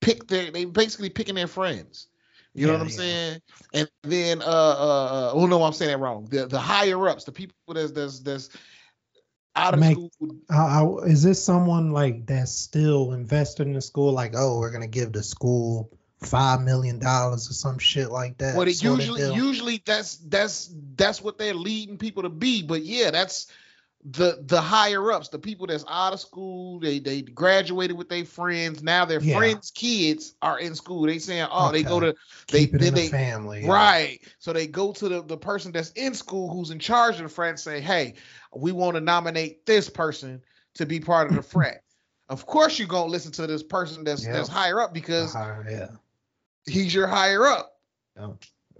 [0.00, 2.08] pick their they basically picking their friends.
[2.54, 2.96] You know Yeah, what I'm yeah.
[2.96, 3.40] saying?
[3.72, 6.26] And then uh uh, uh oh no, I'm saying that wrong.
[6.30, 8.50] The the higher ups, the people that's that's that's
[9.60, 10.10] out of Make- school.
[10.50, 14.12] I, is this someone like that's still invested in the school?
[14.12, 15.90] Like, oh, we're gonna give the school
[16.20, 18.56] five million dollars or some shit like that.
[18.56, 22.62] But it usually usually that's that's that's what they're leading people to be.
[22.62, 23.46] But yeah, that's
[24.04, 28.24] the the higher ups, the people that's out of school, they they graduated with their
[28.24, 28.82] friends.
[28.82, 29.36] Now their Yeah.
[29.36, 31.02] friends' kids are in school.
[31.06, 32.14] They saying, oh, they go to
[32.50, 33.62] they keep in the they family.
[33.62, 33.70] yeah.
[33.72, 34.20] Right.
[34.38, 37.28] So they go to the, the person that's in school who's in charge of the
[37.28, 38.14] frat and say, hey,
[38.54, 40.40] we want to nominate this person
[40.74, 41.82] to be part of the frat.
[42.30, 44.32] Of course you're gonna listen to this person that's Yeah.
[44.32, 45.88] that's higher up because Uh, yeah.
[46.66, 47.76] he's your higher up.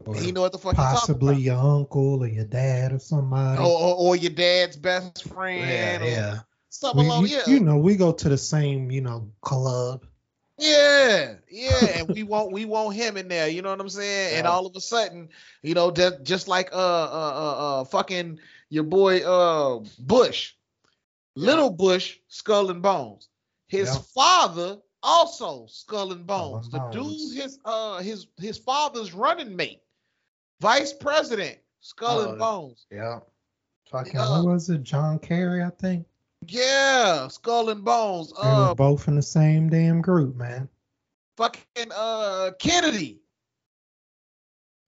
[0.07, 3.61] Or He know what the fuck he's possibly your uncle or your dad or somebody.
[3.61, 5.61] Or, or, or your dad's best friend.
[5.69, 6.39] yeah, yeah.
[6.71, 7.43] Something We- along, you, yeah.
[7.47, 10.07] you know, we go to the same, you know, club.
[10.59, 13.49] Yeah, yeah, and we want we want him in there.
[13.49, 14.37] You know what I'm saying?
[14.37, 15.31] And all of a sudden,
[15.63, 18.39] you know, just just like uh uh uh, uh fucking
[18.69, 20.53] your boy uh Bush,
[21.35, 23.29] little Bush, Skull and Bones.
[23.69, 24.01] His Yeah.
[24.15, 26.67] father also Skull and Skull Bones.
[26.67, 27.33] and the Bones.
[27.33, 29.81] dude, his uh his his father's running mate,
[30.61, 32.87] vice president, Skull and Oh, Bones.
[32.91, 33.21] Yeah.
[33.91, 34.31] Fucking, Yeah.
[34.43, 34.83] what was it?
[34.83, 36.07] John Kerry, I think.
[36.47, 38.33] Yeah, Skull and Bones.
[38.33, 40.69] They were Uh, both in the same damn group, man.
[41.37, 43.23] fucking uh Kennedy.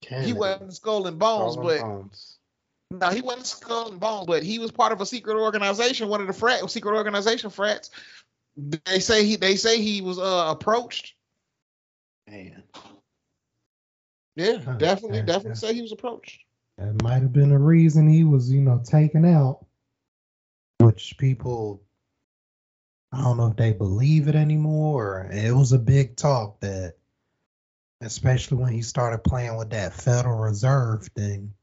[0.03, 0.33] He Kennedy.
[0.35, 2.39] wasn't Skull and Bones, Skull and but Bones.
[2.91, 6.20] No, he wasn't Skull and Bones, but he was part of a secret organization, one
[6.20, 7.91] of the frat secret organization frats.
[8.57, 11.14] They say he they say he was uh approached.
[12.29, 12.62] Man.
[14.37, 16.41] Yeah, Huh, definitely, yeah, definitely say he was approached.
[16.78, 19.66] That might have been a reason he was, you know, taken out.
[20.78, 21.83] Which people,
[23.12, 25.28] I don't know if they believe it anymore.
[25.30, 26.95] It was a big talk that,
[28.01, 31.55] especially when he started playing with that Federal Reserve thing,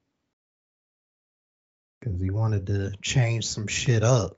[1.99, 4.37] because he wanted to change some shit up.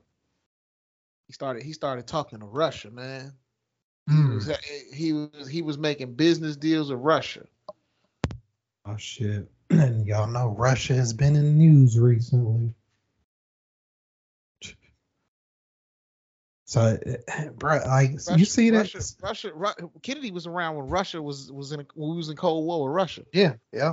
[1.28, 3.34] He started he started talking to Russia, man.
[4.08, 4.34] He Hmm.
[4.34, 4.50] was
[4.92, 7.46] he was he was making business deals with Russia.
[8.84, 9.48] Oh shit!
[9.70, 12.74] And y'all know Russia has been in the news recently.
[16.64, 16.98] So,
[17.58, 18.94] bro, like Russia, you see that?
[18.94, 22.28] Russia, Russia, Ru- Kennedy was around when Russia was was in a, when we was
[22.30, 23.22] in Cold War with Russia.
[23.32, 23.92] Yeah, yeah.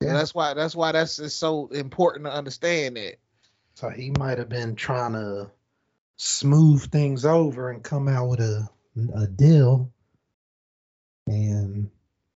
[0.00, 0.08] Yeah.
[0.08, 0.12] Yeah.
[0.14, 3.16] that's why that's why that's it's so important to understand that.
[3.74, 5.50] So he might have been trying to
[6.16, 8.68] smooth things over and come out with a
[9.14, 9.92] a deal.
[11.26, 11.90] And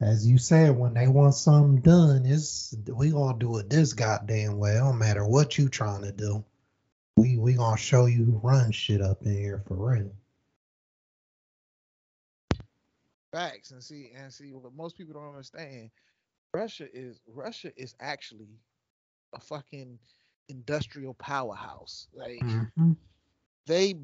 [0.00, 4.58] as you said, when they want something done, it's we gonna do it this goddamn
[4.58, 4.76] way.
[4.76, 6.44] It don't matter what you trying to do.
[7.16, 10.10] We we gonna show you who runs shit up in here for real.
[13.32, 15.90] Facts and see and see what most people don't understand.
[16.54, 18.58] Russia is Russia is actually
[19.34, 19.98] a fucking
[20.48, 22.08] industrial powerhouse.
[22.12, 22.96] Like Mhm.
[23.66, 23.96] they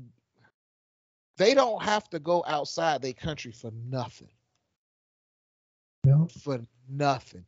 [1.38, 4.35] they don't have to go outside their country for nothing.
[6.06, 6.30] Yep.
[6.42, 7.44] For nothing.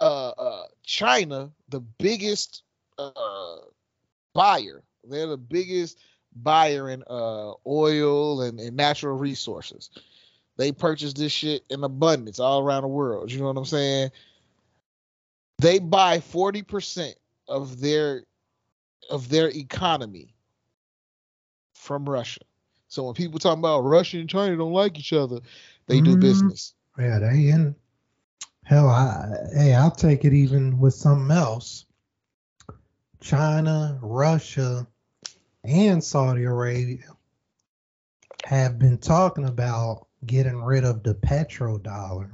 [0.00, 2.62] Uh uh China, the biggest
[2.98, 3.56] uh
[4.34, 5.98] buyer, they're the biggest
[6.34, 9.90] buyer in uh, oil and, and natural resources.
[10.56, 13.30] They purchase this shit in abundance all around the world.
[13.30, 14.10] You know what I'm saying?
[15.58, 17.14] They buy 40%
[17.48, 18.24] of their
[19.10, 20.34] of their economy
[21.74, 22.40] from Russia.
[22.88, 25.40] So when people talk about Russia and China don't like each other,
[25.86, 26.04] they mm-hmm.
[26.04, 26.74] do business.
[26.98, 27.74] Yeah, they in
[28.72, 28.88] hell.
[28.88, 31.84] I, hey, I'll take it even with something else.
[33.20, 34.86] China, Russia,
[35.62, 37.04] and Saudi Arabia
[38.44, 42.30] have been talking about getting rid of the petrodollar.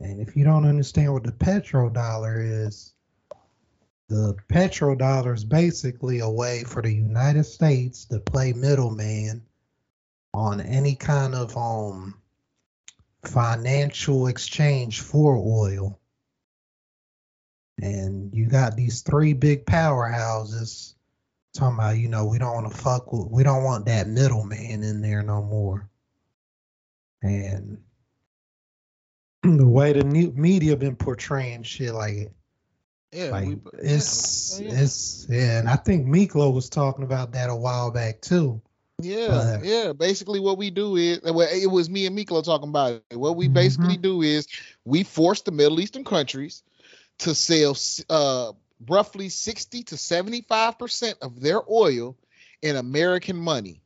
[0.00, 2.92] And if you don't understand what the petrodollar is,
[4.08, 9.42] the petrodollar is basically a way for the United States to play middleman
[10.34, 12.21] on any kind of um
[13.24, 15.98] financial exchange for oil.
[17.80, 20.94] And you got these three big powerhouses
[21.54, 24.82] talking about, you know, we don't want to fuck with, we don't want that middleman
[24.82, 25.88] in there no more.
[27.22, 27.78] And
[29.42, 32.32] the way the new media been portraying shit like it.
[33.12, 37.50] yeah, like we, it's yeah, it's yeah, and I think Miklo was talking about that
[37.50, 38.60] a while back too.
[39.02, 39.92] Yeah, yeah.
[39.92, 43.16] Basically, what we do is well, it was me and Miklo talking about it.
[43.16, 43.54] What we mm-hmm.
[43.54, 44.46] basically do is
[44.84, 46.62] we force the Middle Eastern countries
[47.18, 47.76] to sell
[48.08, 48.52] uh,
[48.88, 52.16] roughly sixty to seventy-five percent of their oil
[52.62, 53.82] in American money,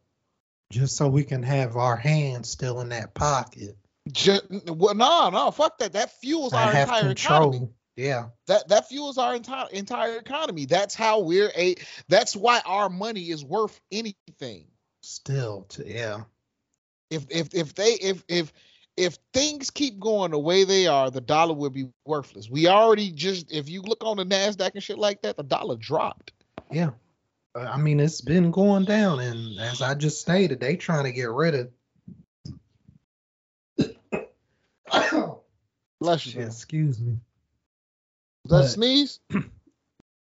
[0.71, 3.77] just so we can have our hands still in that pocket.
[4.13, 5.95] Just, well, no, no, fuck that.
[5.95, 7.51] That fuels I our entire control.
[7.51, 7.73] economy.
[7.97, 8.27] Yeah.
[8.47, 10.67] That that fuels our entire entire economy.
[10.67, 11.77] That's how we're a
[12.09, 14.67] that's why our money is worth anything.
[15.07, 16.23] Still to yeah.
[17.11, 18.53] If if if they if if
[18.97, 22.51] if things keep going the way they are, the dollar will be worthless.
[22.51, 25.77] We already just if you look on the Nasdaq and shit like that, the dollar
[25.77, 26.33] dropped.
[26.73, 26.91] Yeah.
[27.55, 31.13] Uh, I mean, it's been going down, and as I just stated, they trying to
[31.13, 31.71] get rid of.
[36.01, 36.43] Bless you.
[36.43, 37.19] Excuse me.
[38.47, 39.21] That sneeze?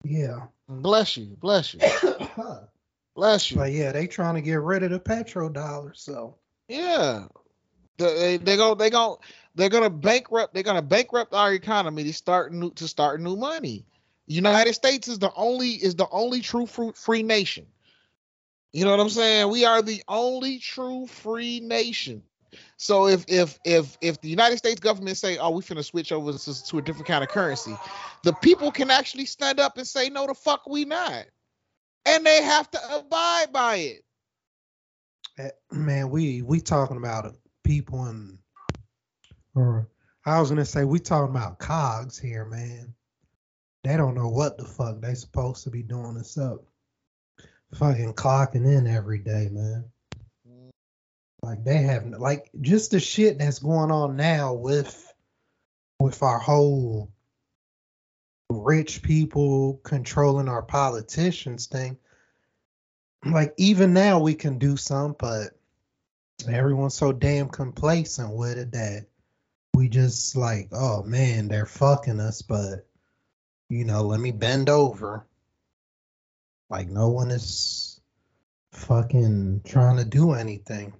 [0.07, 0.41] Yeah.
[0.69, 1.35] Bless you.
[1.41, 1.79] Bless you.
[3.15, 3.57] bless you.
[3.57, 5.95] But yeah, they trying to get rid of the petrodollar.
[5.95, 6.35] So
[6.67, 7.25] yeah,
[7.97, 9.19] they they go they go
[9.55, 13.85] they're gonna bankrupt they're gonna bankrupt our economy to start new to start new money.
[14.27, 17.65] United States is the only is the only true free nation.
[18.73, 19.49] You know what I'm saying?
[19.49, 22.23] We are the only true free nation.
[22.77, 26.33] So if if if if the United States government say, "Oh, we finna switch over
[26.33, 27.75] to, to a different kind of currency,"
[28.23, 31.25] the people can actually stand up and say, "No, the fuck we not,"
[32.05, 34.05] and they have to abide by it.
[35.37, 38.37] Eh, man, we we talking about people and
[39.53, 39.89] or
[40.25, 42.93] I was gonna say we talking about cogs here, man.
[43.83, 46.63] They don't know what the fuck they supposed to be doing this up.
[47.75, 49.85] Fucking clocking in every day, man.
[51.41, 55.13] Like they have like just the shit that's going on now with
[55.99, 57.11] with our whole
[58.49, 61.97] rich people controlling our politicians thing.
[63.25, 65.51] Like even now we can do some, but
[66.47, 69.05] everyone's so damn complacent with it that
[69.73, 72.85] we just like, oh man, they're fucking us, but
[73.69, 75.25] you know, let me bend over.
[76.69, 77.99] Like no one is
[78.71, 80.93] fucking trying to do anything.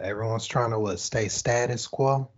[0.00, 2.30] Everyone's trying to what stay status quo.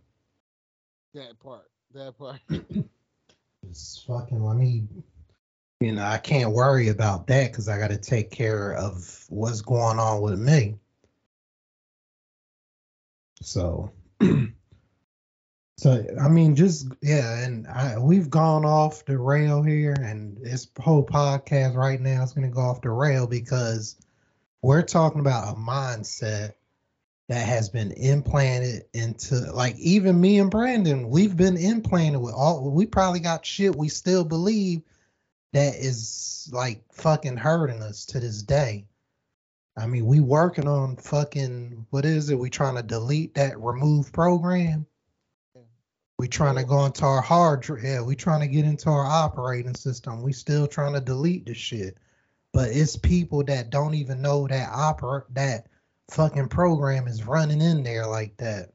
[1.15, 1.71] That part.
[1.95, 2.41] That part.
[3.69, 4.83] Just fucking let me.
[5.81, 9.61] You know, I can't worry about that because I got to take care of what's
[9.61, 10.75] going on with me.
[13.43, 13.93] So,
[15.77, 20.67] so I mean, just yeah, and I, we've gone off the rail here, and this
[20.81, 23.97] whole podcast right now is going to go off the rail because
[24.63, 26.55] we're talking about a mindset
[27.29, 32.71] that has been implanted into like even me and Brandon, we've been implanted with all
[32.71, 34.83] we probably got shit we still believe
[35.53, 38.87] that is like fucking hurting us to this day.
[39.77, 42.39] I mean, we working on fucking what is it?
[42.39, 44.87] We trying to delete that remove program.
[46.19, 47.67] We trying to go into our hard.
[47.83, 50.23] Yeah, we trying to get into our operating system.
[50.23, 51.97] We still trying to delete the shit.
[52.53, 55.67] But it's people that don't even know that operate that
[56.11, 58.71] fucking program is running in there like that.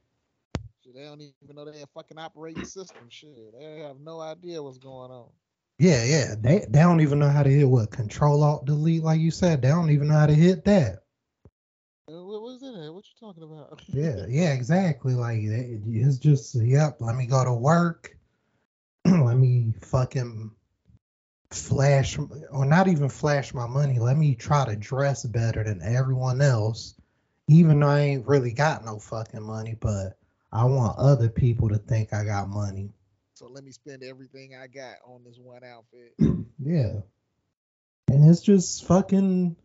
[0.94, 3.08] they don't even know they have fucking operating system.
[3.10, 5.30] Shit, they have no idea what's going on.
[5.80, 6.36] Yeah, yeah.
[6.38, 9.62] They they don't even know how to hit what control alt delete, like you said.
[9.62, 11.04] They don't even know how to hit that.
[12.10, 12.94] Uh, what was it?
[12.94, 13.82] What you talking about?
[13.88, 15.14] yeah, yeah, exactly.
[15.14, 16.98] Like it's just yep.
[17.00, 18.18] Let me go to work.
[19.06, 20.52] let me fucking
[21.52, 22.18] flash
[22.52, 24.00] or not even flash my money.
[24.00, 26.96] Let me try to dress better than everyone else,
[27.50, 30.20] even though I ain't really got no fucking money, but
[30.52, 32.92] I want other people to think I got money.
[33.34, 36.14] So let me spend everything I got on this one outfit.
[36.64, 37.02] yeah.
[38.08, 39.56] And it's just fucking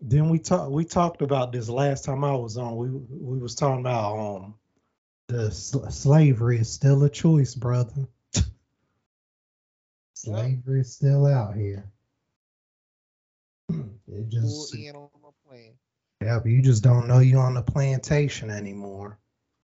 [0.00, 2.76] then we talked we talked about this last time I was on.
[2.76, 4.54] We we was talking about um
[5.26, 8.08] the sl- slavery is still a choice, brother.
[10.14, 11.84] slavery is still out here.
[14.10, 15.74] It just Full in on the plan.
[16.22, 19.18] Yeah, but you just don't know you on the plantation anymore.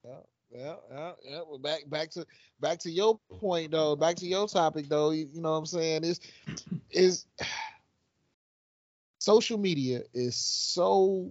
[0.04, 0.10] Yeah,
[0.50, 1.40] yeah, yeah, yeah.
[1.48, 2.26] Well, back back to
[2.60, 3.96] back to your point though.
[3.96, 5.10] Back to your topic though.
[5.10, 6.04] You, you know what I'm saying?
[6.04, 6.20] Is
[6.90, 7.26] is
[9.18, 11.30] social media is so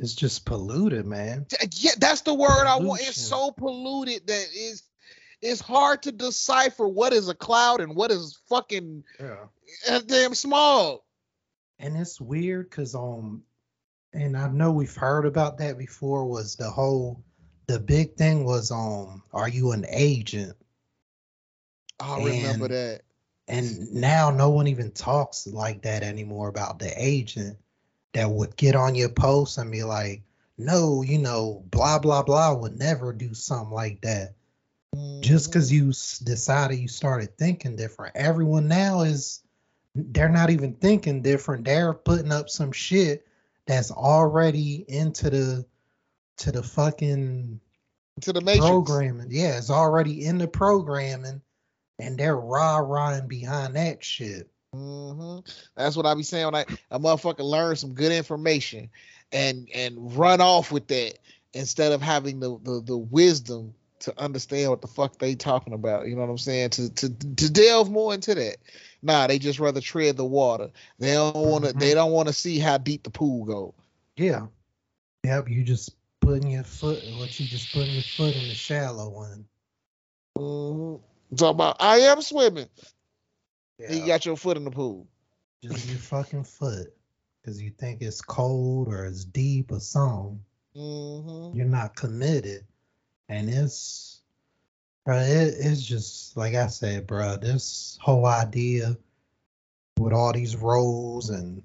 [0.00, 1.46] It's just polluted, man.
[1.72, 1.92] yeah.
[1.98, 3.02] That's the word I want.
[3.02, 4.82] It's so polluted that is
[5.40, 9.44] it's hard to decipher what is a cloud and what is fucking Yeah.
[9.88, 11.00] uh, damn smog.
[11.82, 13.44] And it's weird because um
[14.14, 17.22] and I know we've heard about that before was the whole
[17.66, 20.56] the big thing was um are you an agent?
[22.00, 23.02] I remember that.
[23.48, 27.58] And now no one even talks like that anymore about the agent
[28.14, 30.22] that would get on your post and be like,
[30.58, 34.34] no, you know, blah blah blah would never do something like that.
[35.20, 35.52] Just Mhm.
[35.52, 38.16] because you s- decided you started thinking different.
[38.16, 39.41] Everyone now is
[39.94, 41.64] they're not even thinking different.
[41.64, 43.26] They're putting up some shit
[43.66, 45.66] that's already into the
[46.38, 47.60] to the fucking
[48.22, 48.60] to the matrix.
[48.60, 49.28] programming.
[49.30, 51.42] Yeah, it's already in the programming,
[51.98, 54.48] and they're rah rahing behind that shit.
[54.72, 55.38] hmm
[55.76, 58.90] That's what I be saying when I a motherfucker learn some good information
[59.30, 61.18] and and run off with that
[61.52, 66.06] instead of having the the, the wisdom to understand what the fuck they talking about.
[66.08, 66.70] You know what I'm saying?
[66.70, 68.56] To to to delve more into that.
[69.00, 70.70] Nah, they just rather tread the water.
[70.98, 71.72] They don't want to.
[71.72, 71.80] Mhm.
[71.80, 73.74] They don't want to see how deep the pool go.
[74.16, 74.46] Yeah.
[75.24, 79.08] Yep, you just putting your foot what you just putting your foot in the shallow
[79.08, 79.44] one.
[80.38, 81.36] Mm-hmm.
[81.36, 82.68] Talk about I am swimming.
[83.78, 83.92] Yeah.
[83.92, 85.08] You got your foot in the pool.
[85.62, 86.88] just your fucking foot.
[87.44, 90.40] Cause you think it's cold or it's deep or something.
[90.74, 91.54] Mm-hmm.
[91.54, 92.64] you're not committed
[93.32, 94.20] and it's
[95.06, 98.96] bro, it, it's just like i said bro this whole idea
[99.98, 101.62] with all these roles and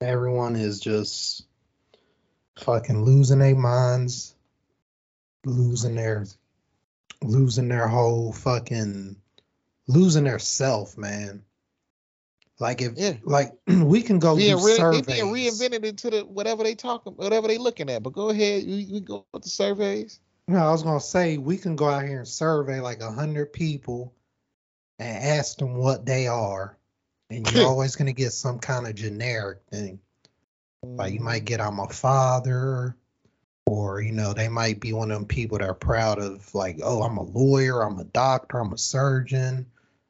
[0.00, 1.44] everyone is just
[2.58, 4.34] fucking losing their minds
[5.44, 6.24] losing their
[7.22, 9.16] losing their whole fucking
[9.86, 11.42] losing their self man
[12.62, 13.14] like if Yeah.
[13.24, 16.76] like we can go being do re- they surveys being reinvented into the whatever they
[16.76, 18.02] talking, whatever they looking at.
[18.04, 20.20] But go ahead, you, you go with the surveys.
[20.48, 23.52] No, I was gonna say we can go out here and survey like a hundred
[23.52, 24.12] people
[24.98, 26.76] and ask them what they are,
[27.30, 30.00] and you're always gonna get some kind of generic thing.
[30.84, 31.46] Like you might mm.
[31.46, 32.96] get I'm a father,
[33.66, 36.80] or you know they might be one of them people that are proud of like,
[36.82, 39.66] oh, I'm a lawyer, I'm a doctor, I'm a surgeon,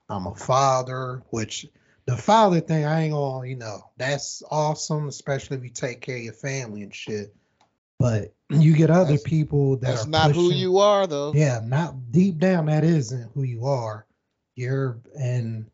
[0.08, 1.22] I'm a father.
[1.28, 1.66] Which
[2.06, 6.16] the father thing, I ain't gonna, you know, that's awesome, especially if you take care
[6.16, 7.34] of your family and shit.
[7.98, 11.32] But you get other That's- people that That's are not who you are, though.
[11.32, 14.06] yeah, not deep down, that isn't who you are.
[14.56, 15.70] You're, and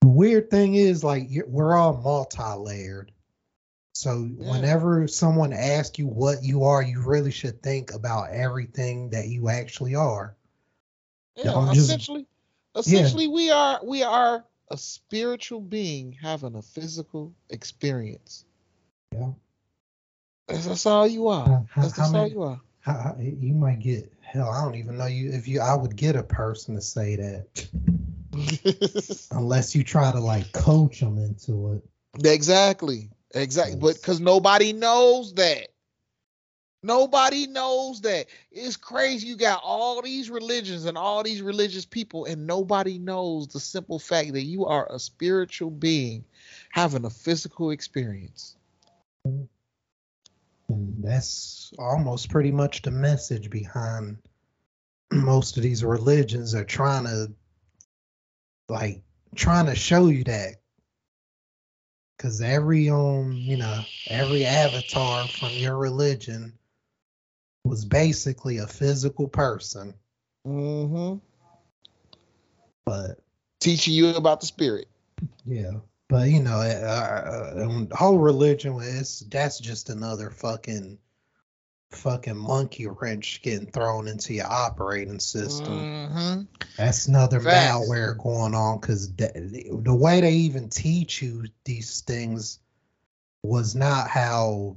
[0.00, 3.12] the weird thing is, like, you're, we're all multi-layered.
[3.92, 4.50] So Yeah.
[4.50, 9.48] whenever someone asks you what you are, you really should think about everything that you
[9.48, 10.34] actually are.
[11.36, 12.26] Yeah, just- essentially,
[12.76, 18.44] essentially, we are we are a spiritual being having a physical experience.
[19.12, 19.32] Yeah.
[20.50, 21.46] That's, that's all you are.
[21.46, 22.60] How- how- That's, how all many- you are.
[22.82, 24.48] How, you might get hell.
[24.48, 25.60] I don't even know you if you.
[25.60, 27.68] I would get a person to say that
[29.32, 32.26] unless you try to like coach them into it.
[32.26, 33.78] exactly, exactly.
[33.78, 35.68] But because nobody knows that.
[36.82, 38.28] Nobody knows that.
[38.50, 39.26] It's crazy.
[39.28, 43.98] You got all these religions and all these religious people, and nobody knows the simple
[43.98, 46.24] fact that you are a spiritual being
[46.70, 48.56] having a physical experience.
[49.26, 49.44] Mm-hmm.
[50.70, 54.18] And that's almost pretty much the message behind
[55.12, 57.32] most of these religions are trying to
[58.68, 59.02] like
[59.34, 60.54] trying to show you that
[62.16, 66.52] because every um you know every avatar from your religion
[67.64, 69.94] was basically a physical person
[70.46, 71.18] Mm-hmm.
[72.86, 73.18] but
[73.60, 74.86] Teaching you about the spirit.
[75.44, 75.72] yeah
[76.10, 80.98] but you know uh, whole religion is that's just another fucking
[81.92, 85.78] fucking monkey wrench getting thrown into your operating system.
[85.78, 86.46] Mhm.
[86.76, 87.88] That's another Facts.
[87.88, 92.58] malware going on because the, the way they even teach you these things
[93.42, 94.76] was not how,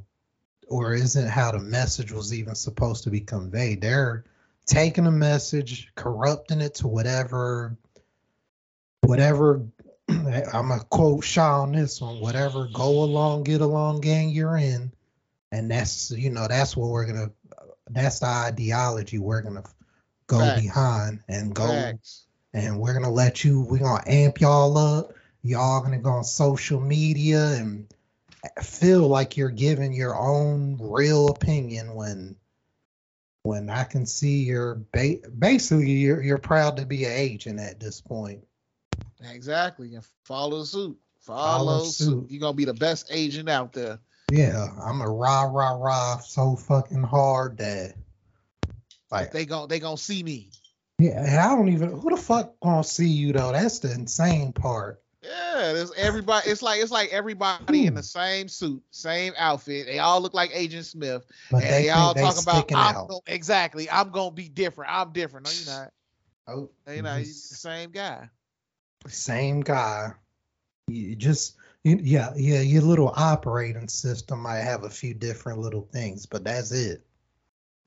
[0.67, 3.81] or isn't how the message was even supposed to be conveyed.
[3.81, 4.25] They're
[4.65, 7.77] taking a message, corrupting it to whatever,
[9.01, 9.61] whatever.
[10.09, 12.19] I'm gonna quote Shaw on this one.
[12.19, 14.91] Whatever go along, get along gang you're in,
[15.51, 17.31] and that's you know that's what we're gonna.
[17.89, 19.63] That's the ideology we're gonna
[20.27, 20.61] go Facts.
[20.61, 22.25] behind and go Facts.
[22.53, 26.79] and we're gonna let you we're gonna amp y'all up y'all gonna go on social
[26.79, 27.87] media and
[28.61, 32.35] feel like you're giving your own real opinion when
[33.43, 37.79] when i can see you're ba- basically you're, you're proud to be an agent at
[37.79, 38.45] this point
[39.31, 39.95] Exactly.
[39.95, 40.97] And follow suit.
[41.19, 42.05] Follow, Follow suit.
[42.05, 42.25] suit.
[42.31, 43.99] You're gonna be the best agent out there.
[44.31, 47.93] yeah i'm a rah rah rah so fucking hard that
[49.11, 50.49] like They gon' they gonna see me.
[50.99, 54.51] yeah and i don't even who the fuck gonna see you though that's the insane
[54.53, 56.49] part Yeah, there's everybody.
[56.49, 57.95] It's like it's like everybody in Hmm.
[57.97, 59.85] the same suit, same outfit.
[59.85, 63.07] They all look like Agent Smith, but and they, they, all talk about I'm out
[63.07, 63.89] gon- exactly.
[63.89, 64.91] I'm gonna be different.
[64.91, 65.45] I'm different.
[65.45, 65.91] No, you're not.
[66.47, 68.27] oh, You know, you're the same guy.
[69.07, 70.13] Same guy.
[70.87, 75.87] You just you, yeah yeah your little operating system might have a few different little
[75.91, 77.03] things, but that's it.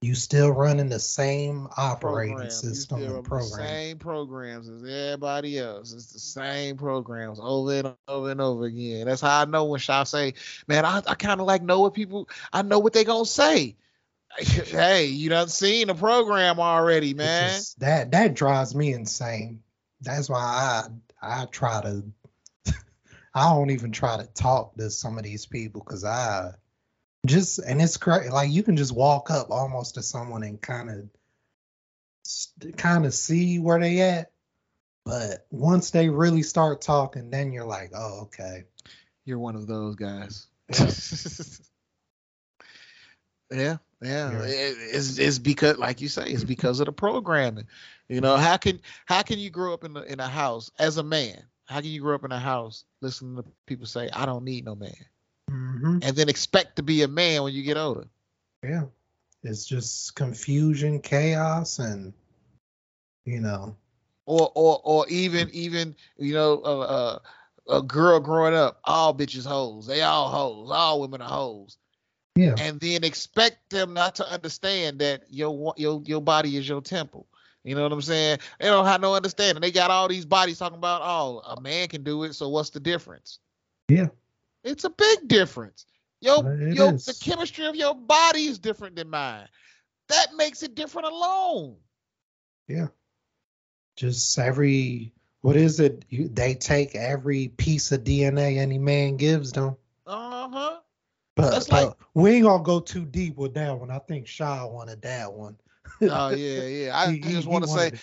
[0.02, 2.50] You still running the same operating Program.
[2.50, 3.66] System and program.
[3.66, 5.94] Same programs as everybody else.
[5.94, 9.06] It's the same programs over and over and over again.
[9.06, 10.34] That's how I know when Shaw say,
[10.68, 12.28] "Man, I, I kind of like know what people.
[12.52, 13.76] I know what they gonna say."
[14.38, 17.54] hey, you done seen the program already, man.
[17.54, 19.62] just- that that drives me insane.
[20.02, 20.88] That's why I
[21.20, 22.04] I try to
[23.34, 26.52] I don't even try to talk to some of these people because I
[27.26, 28.30] just and it's great.
[28.30, 33.58] Like you can just walk up almost to someone and kind of kind of see
[33.58, 34.30] where they at.
[35.04, 38.64] But once they really start talking, then you're like, oh, okay.
[39.24, 40.46] You're one of those guys.
[43.48, 43.58] Yeah.
[43.58, 44.32] yeah, yeah.
[44.32, 44.42] Yeah.
[44.42, 47.66] It- it's it's because, like you say, it's because of the programming.
[48.08, 50.96] You know, how can how can you grow up in a, in a house as
[50.98, 51.42] a man?
[51.66, 54.64] How can you grow up in a house listening to people say, "I don't need
[54.64, 54.94] no man,"
[55.48, 58.06] hmm and then expect to be a man when you get older?
[58.62, 58.84] Yeah.
[59.42, 62.12] It's just confusion, chaos, and
[63.24, 63.76] you know,
[64.26, 67.18] Or or or even even you know uh, uh,
[67.78, 69.86] a girl growing up, all bitches hoes.
[69.86, 70.70] They all hoes.
[70.70, 71.78] All women are hoes.
[72.36, 76.82] Yeah, and then expect them not to understand that your your your body is your
[76.82, 77.26] temple.
[77.64, 78.38] You know what I'm saying?
[78.60, 79.60] They don't have no understanding.
[79.60, 82.70] They got all these bodies talking about, oh, a man can do it, so what's
[82.70, 83.40] the difference?
[83.88, 84.06] Yeah.
[84.62, 85.84] It's a big difference.
[86.20, 89.48] Yo, yo the chemistry of your body is different than mine.
[90.08, 91.76] That makes it different alone.
[92.68, 92.88] Yeah.
[93.96, 96.04] Just every what is it?
[96.08, 99.76] You, they take every piece of DNA any man gives them.
[100.06, 100.78] Uh-huh.
[101.36, 103.90] But, That's but like- we ain't gonna go too deep with that one.
[103.90, 105.56] I think Shaw wanted that one.
[106.02, 106.98] Oh yeah, yeah.
[106.98, 108.02] I, He- I just want to say, it.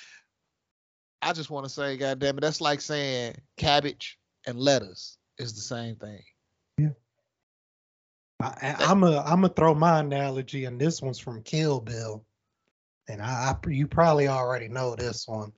[1.21, 5.53] I just want to say, God damn it, that's like saying cabbage and lettuce is
[5.53, 6.21] the same thing.
[6.77, 6.89] Yeah.
[8.39, 12.23] I, I'm a I'm gonna throw my analogy, and this one's from Kill Bill,
[13.07, 15.51] and I, I you probably already know this one.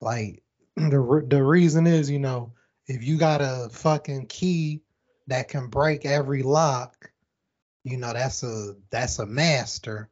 [0.00, 0.42] Like
[0.76, 2.52] the the reason is, you know,
[2.86, 4.82] if you got a fucking key
[5.28, 7.10] that can break every lock,
[7.84, 10.08] you know that's a that's a master.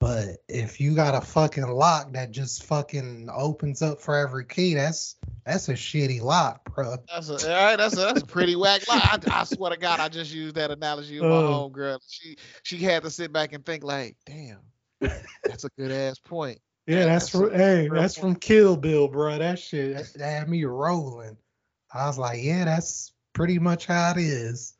[0.00, 4.74] But if you got a fucking lock that just fucking opens up for every key,
[4.74, 6.96] that's that's a shitty lock, bro.
[7.08, 7.76] That's a all right.
[7.76, 9.02] That's a that's a pretty whack lock.
[9.30, 11.46] I, I swear to God, I just used that analogy with my uh.
[11.46, 12.00] home girl.
[12.06, 14.60] She she had to sit back and think like, damn,
[15.44, 16.60] that's a good ass point.
[16.86, 19.38] Yeah, that's That's from a hey, real that's from Kill Bill, bro.
[19.38, 21.38] That shit that, that had me rolling.
[21.94, 24.74] I was like, yeah, that's pretty much how it is.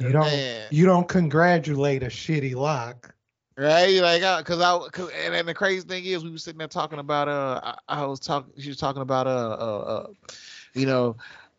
[0.00, 3.14] You don't Man, you don't congratulate a shitty lock.
[3.56, 4.00] right?
[4.00, 6.68] Like, uh, cause I, cause, and, and the crazy thing is, we were sitting there
[6.68, 10.06] talking about, uh, I, I was talking, she was talking about, uh, uh, uh
[10.74, 11.16] you know,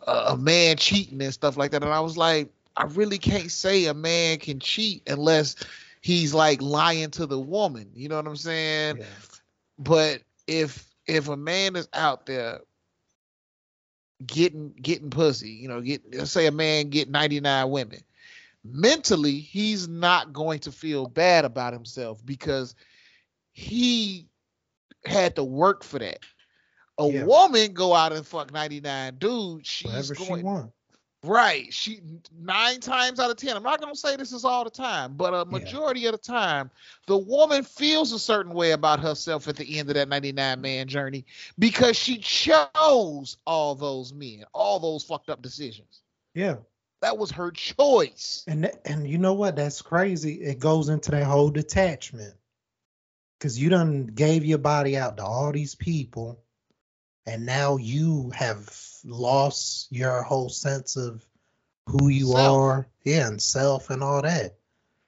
[0.08, 3.52] uh, a man cheating and stuff like that, and I was like, I really can't
[3.52, 5.56] say a man can cheat unless
[6.02, 7.90] he's like lying to the woman.
[7.94, 8.98] You know what I'm saying?
[8.98, 9.06] Yeah.
[9.78, 12.62] But if if a man is out there
[14.26, 18.00] getting getting pussy, you know, get let's say a man get 99 women,
[18.64, 22.76] mentally he's not going to feel bad about himself because
[23.54, 24.28] he
[25.06, 26.20] had to work for that.
[26.98, 27.26] A Yeah.
[27.26, 30.72] woman go out and fuck 99 dudes, she's Whatever she going want.
[31.24, 31.72] Right.
[31.72, 32.02] She
[32.40, 33.56] nine times out of ten.
[33.56, 36.10] I'm not gonna say this is all the time, but a majority yeah.
[36.10, 36.72] of the time,
[37.06, 40.88] the woman feels a certain way about herself at the end of that 99 man
[40.88, 41.26] journey
[41.60, 46.02] because she chose all those men, all those fucked up decisions.
[46.34, 46.56] Yeah.
[47.02, 48.44] That was her choice.
[48.48, 49.56] And and you know what?
[49.56, 50.42] That's crazy.
[50.42, 52.34] It goes into that whole detachment.
[53.40, 56.44] Cause you done gave your body out to all these people,
[57.26, 58.70] and now you have
[59.06, 61.26] lost your whole sense of
[61.88, 62.58] who you self.
[62.58, 64.56] are, yeah, and self and all that.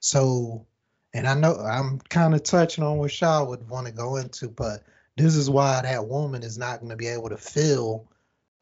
[0.00, 0.66] So,
[1.12, 4.48] and I know I'm kind of touching on what Shaw would want to go into,
[4.48, 4.82] but
[5.16, 8.10] this is why that woman is not going to be able to feel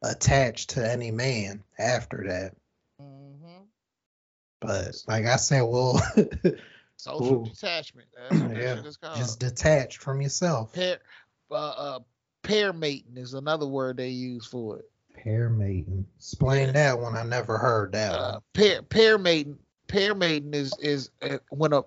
[0.02, 2.54] attached to any man after that.
[3.00, 3.62] Mm-hmm.
[4.60, 6.00] But like I said, well,
[6.96, 8.08] social detachment.
[8.32, 8.82] yeah,
[9.16, 10.74] just detached from yourself.
[10.74, 10.98] Pair,
[11.50, 11.98] uh, uh,
[12.42, 14.91] pair mating is another word they use for it.
[15.14, 16.06] Pair mating.
[16.16, 17.16] Explain that one.
[17.16, 18.14] I never heard that.
[18.14, 19.58] Uh, pair pair mating.
[19.88, 21.82] Pair mating is is uh, when a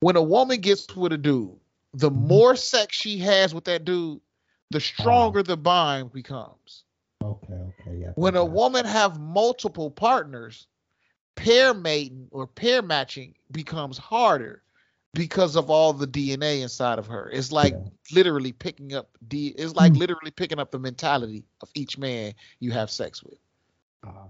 [0.00, 1.56] when a woman gets with a dude,
[1.94, 2.28] the mm-hmm.
[2.28, 4.20] more sex she has with that dude,
[4.70, 6.84] the stronger the bond becomes.
[7.22, 8.10] Okay, okay, yeah.
[8.16, 10.66] When a woman have multiple partners,
[11.36, 14.62] pair mating or pair matching becomes harder
[15.14, 17.30] because of all the DNA inside of her.
[17.32, 17.88] It's like yeah.
[18.12, 19.54] literally picking up D.
[19.56, 19.98] It's like mm.
[19.98, 23.38] literally picking up the mentality of each man you have sex with.
[24.06, 24.28] Uh,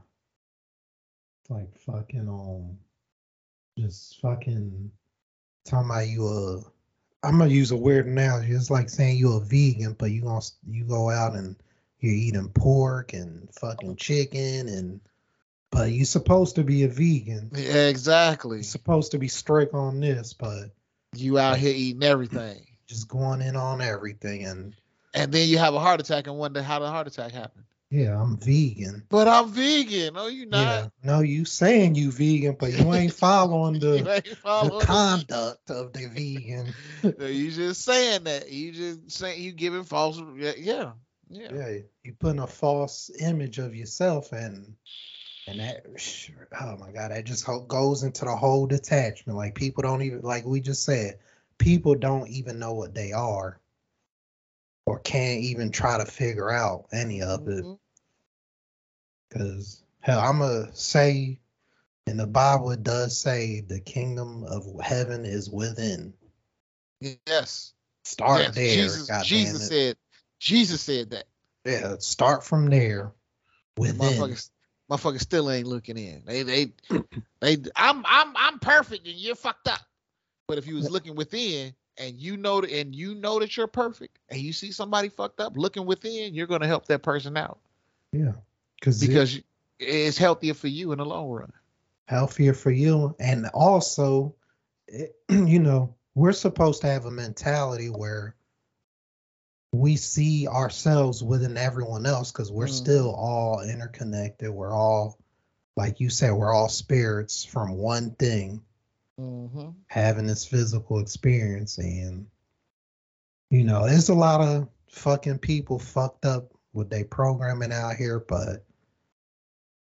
[1.48, 2.78] like fucking um,
[3.78, 4.90] just fucking
[5.64, 6.56] talking about you a.
[7.26, 8.52] I'm gonna use a weird analogy.
[8.52, 11.56] It's like saying you're a vegan, but you gonna you go out and
[12.00, 15.00] you're eating pork and fucking chicken and
[15.74, 17.50] but you're supposed to be a vegan.
[17.52, 18.58] Yeah, exactly.
[18.58, 20.70] You're supposed to be strict on this, but
[21.14, 22.64] you out here eating everything.
[22.86, 24.74] Just going in on everything and
[25.14, 27.64] and then you have a heart attack and wonder how the heart attack happened.
[27.88, 29.04] Yeah, I'm vegan.
[29.08, 30.14] But I'm vegan.
[30.14, 30.60] No, you not.
[30.60, 30.88] Yeah.
[31.04, 35.92] No, you saying you vegan, but you ain't following the, ain't following the conduct of
[35.92, 36.74] the vegan.
[37.20, 38.50] you just saying that.
[38.50, 40.20] You just saying you giving false.
[40.36, 40.90] Yeah, yeah.
[41.28, 44.74] Yeah, you putting a false image of yourself and
[45.46, 45.84] and that
[46.60, 49.36] oh my god that just goes into the whole detachment.
[49.36, 51.18] Like people don't even like we just said
[51.58, 53.60] people don't even know what they are
[54.86, 57.64] or can't even try to figure out any of it.
[59.28, 60.12] Because mm-hmm.
[60.12, 61.40] hell i'm gonna say
[62.06, 66.14] and the bible it does say the kingdom of heaven is within.
[67.00, 67.72] Yes.
[68.04, 68.54] Start yes.
[68.54, 69.96] there jesus, jesus said
[70.38, 71.24] jesus said that.
[71.64, 73.12] Yeah start from there
[73.76, 74.36] within
[74.90, 76.22] motherfuckers still ain't looking in.
[76.24, 76.72] They they
[77.40, 79.80] they I'm I'm I'm perfect and you're fucked up.
[80.46, 83.66] But if you was looking within and you know that and you know that you're
[83.66, 87.58] perfect and you see somebody fucked up looking within, you're gonna help that person out.
[88.12, 88.32] Yeah.
[88.80, 89.44] Cause because it,
[89.78, 91.52] it's healthier for you in the long run.
[92.06, 93.16] Healthier for you.
[93.18, 94.34] And also,
[94.86, 98.34] it, you know, we're supposed to have a mentality where
[99.74, 102.72] we see ourselves within everyone else because we're mm.
[102.72, 104.50] still all interconnected.
[104.50, 105.18] We're all,
[105.76, 108.62] like you said, we're all spirits from one thing,
[109.20, 109.70] mm-hmm.
[109.86, 111.78] having this physical experience.
[111.78, 112.26] And,
[113.50, 118.20] you know, there's a lot of fucking people fucked up with their programming out here.
[118.20, 118.64] But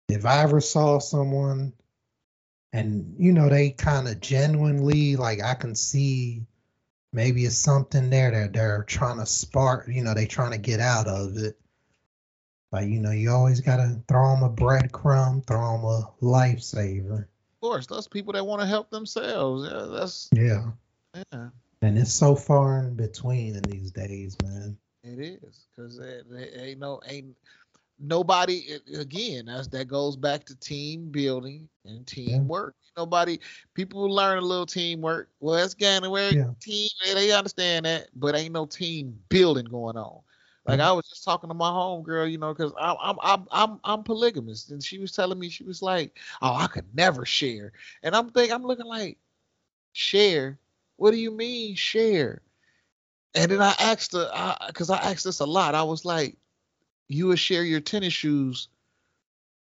[0.08, 1.72] if I ever saw someone
[2.72, 6.46] and, you know, they kind of genuinely, like, I can see
[7.12, 10.80] maybe it's something there that they're trying to spark, you know, they trying to get
[10.80, 11.58] out of it.
[12.70, 17.22] But you know, you always gotta throw them a breadcrumb, throw them a lifesaver.
[17.22, 19.68] Of course, those people that want to help themselves.
[19.70, 20.70] Yeah, that's yeah,
[21.32, 21.48] yeah.
[21.82, 24.78] And it's so far in between in these days, man.
[25.02, 27.34] It is because they ain't no ain't
[28.00, 33.02] nobody again that's that goes back to team building and teamwork yeah.
[33.02, 33.38] nobody
[33.74, 36.50] people learn a little teamwork well it's kind of where yeah.
[36.60, 40.20] team they understand that but ain't no team building going on
[40.66, 40.88] like mm-hmm.
[40.88, 43.80] I was just talking to my home girl, you know, because I'm I'm I'm I'm
[43.82, 47.72] I'm polygamous, and she was telling me she was like, "Oh, I could never share,"
[48.02, 49.16] and I'm thinking I'm looking like,
[49.92, 50.58] "Share?
[50.96, 52.42] What do you mean share?"
[53.34, 55.74] And then I asked her, because I, I asked this a lot.
[55.74, 56.36] I was like,
[57.10, 58.68] you would share your tennis shoes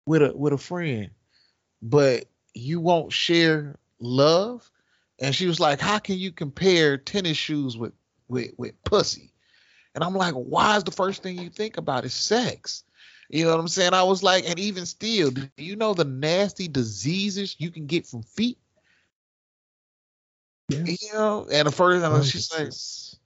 [0.04, 1.10] with a with a friend,
[1.80, 4.70] but you won't share love.
[5.18, 7.94] And she was like, How can you compare tennis shoes with
[8.28, 9.32] with, with pussy?
[9.94, 12.84] And I'm like, why is the first thing you think about is sex?
[13.30, 13.94] You know what I'm saying?
[13.94, 18.06] I was like, and even still, do you know the nasty diseases you can get
[18.06, 18.58] from feet?
[20.68, 20.84] Yeah.
[20.84, 23.18] You know, and the first time she says,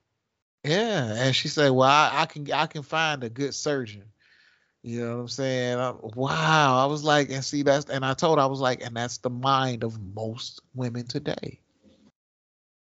[0.65, 4.05] yeah, and she said, "Well, I, I, can I can find a good surgeon."
[4.83, 5.79] You know what I'm saying?
[5.79, 6.83] I, wow.
[6.83, 9.31] I was like, and see that's and I told I was like, and that's the
[9.31, 11.61] mind of most women today.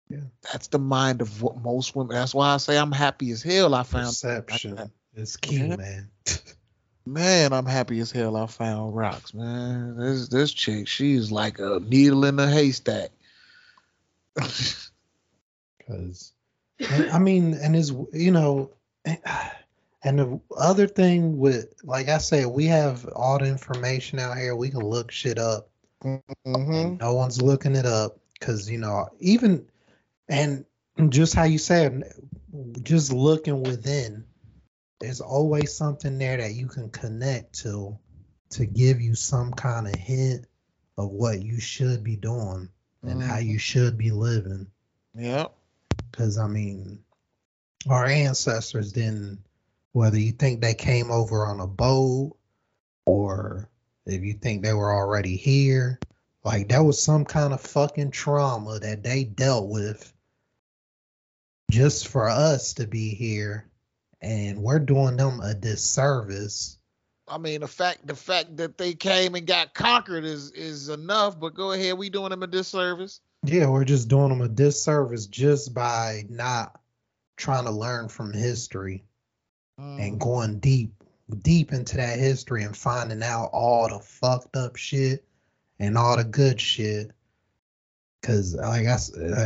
[0.09, 0.19] Yeah.
[0.51, 2.15] That's the mind of what most women.
[2.15, 3.73] That's why I say I'm happy as hell.
[3.73, 5.75] I found Perception is key, Yeah.
[5.77, 6.09] man.
[7.05, 8.35] man, I'm happy as hell.
[8.35, 9.97] I found rocks, man.
[9.97, 13.11] This this chick, she's like a needle in a haystack.
[15.79, 16.33] Because,
[16.81, 18.71] I mean, and is you know,
[19.05, 19.15] eh,
[20.03, 24.55] and the other thing with, like I said, we have all the information out here.
[24.55, 25.69] We can look shit up.
[26.03, 26.71] mm-hmm.
[26.73, 29.65] and no one's looking it up because you know even
[30.29, 30.63] and
[31.09, 32.03] just how you said
[32.83, 34.23] just looking within
[34.99, 37.97] there's always something there that you can connect to
[38.51, 40.45] to give you some kind of hint
[40.99, 42.69] of what you should be doing
[43.01, 44.67] and how you should be living
[45.15, 45.47] Yeah.
[46.11, 46.99] because i mean
[47.89, 49.39] our ancestors didn't
[49.97, 52.37] whether you think they came over on a boat
[53.07, 53.67] or
[54.05, 55.99] if you think they were already here
[56.43, 60.13] like that was some kind of fucking trauma that they dealt with
[61.71, 63.67] just for us to be here
[64.21, 66.75] and we're doing them a disservice
[67.29, 71.37] I mean, the fact the fact that they came and got conquered is is enough.
[71.37, 73.19] But go ahead, we doing them a disservice.
[73.43, 76.79] yeah we're just doing them a disservice just by not
[77.35, 79.03] trying to learn from history
[79.77, 80.91] and going deep
[81.41, 85.25] deep into that history and finding out all the fucked up shit
[85.79, 87.11] and all the good shit
[88.21, 88.97] because like I,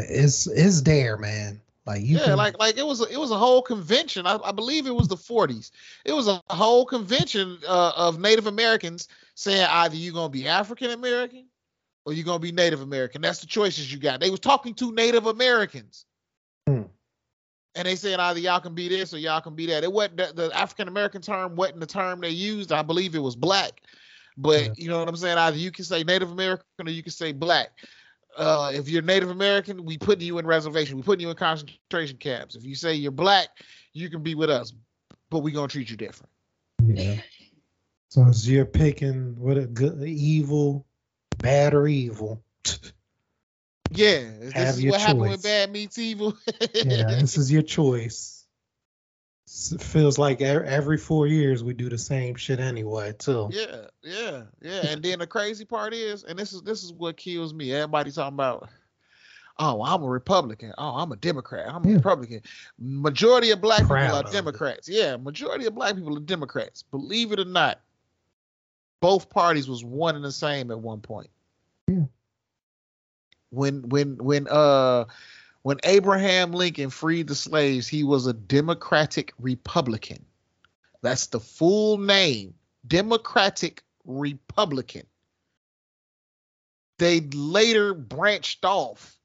[0.10, 3.32] it's it's there man like you yeah, can, like like it was a, it was
[3.32, 4.28] a whole convention.
[4.28, 5.72] I, I believe it was the 40s.
[6.06, 10.92] It was a whole convention uh, of Native Americans saying either you're gonna be African
[10.92, 11.48] American
[12.06, 13.22] or you're gonna be Native American.
[13.22, 14.20] That's the choices you got.
[14.20, 16.06] They was talking to Native Americans.
[16.68, 16.84] Hmm.
[17.76, 19.84] And they said either y'all can be this or y'all can be that.
[19.84, 22.72] It wasn't the, the African American term wasn't the term they used.
[22.72, 23.82] I believe it was black.
[24.38, 24.74] But Yeah.
[24.78, 25.38] you know what I'm saying?
[25.38, 27.70] Either you can say Native American or you can say black.
[28.38, 30.96] Uh, if you're Native American, we putting you in reservation.
[30.98, 32.56] We putting you in concentration camps.
[32.56, 33.50] If you say you're black,
[33.94, 34.74] you can be with us,
[35.30, 36.32] but we gonna treat you different.
[36.86, 37.18] yeah
[38.10, 40.86] so you're picking what a good evil
[41.38, 42.44] bad or evil
[43.94, 45.42] Yeah, this Have is your what happened when choice.
[45.42, 46.38] bad meets evil.
[46.74, 48.46] yeah this is your choice
[49.74, 54.44] It feels like every four years we do the same shit anyway too Yeah, yeah,
[54.62, 54.88] yeah.
[54.88, 57.74] And then the crazy part is, and this is this is what kills me.
[57.74, 58.70] Everybody talking about,
[59.60, 60.74] oh, I'm a Republican.
[60.78, 61.68] Oh, I'm a Democrat.
[61.68, 61.96] I'm a Yeah.
[61.96, 62.42] Republican.
[62.80, 64.32] Majority of black Proud people are it.
[64.32, 64.88] Democrats.
[64.88, 66.84] Yeah, majority of black people are Democrats.
[66.84, 67.82] Believe it or not,
[69.02, 71.30] both parties was one and the same at one point.
[71.90, 72.06] Yeah.
[73.52, 75.06] When when when uh
[75.62, 80.26] when Abraham Lincoln freed the slaves, he was a Democratic Republican.
[81.02, 82.56] That's the full name.
[82.88, 85.06] Democratic Republican.
[86.98, 89.18] They later branched off.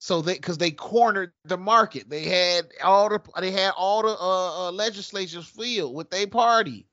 [0.00, 2.08] So they because they cornered the market.
[2.08, 6.86] They had all the they had all the uh, uh, legislatures filled with their party.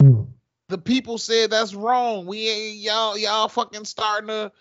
[0.00, 0.22] Hmm.
[0.68, 2.26] The people said that's wrong.
[2.26, 4.52] We ain't y'all y'all fucking starting a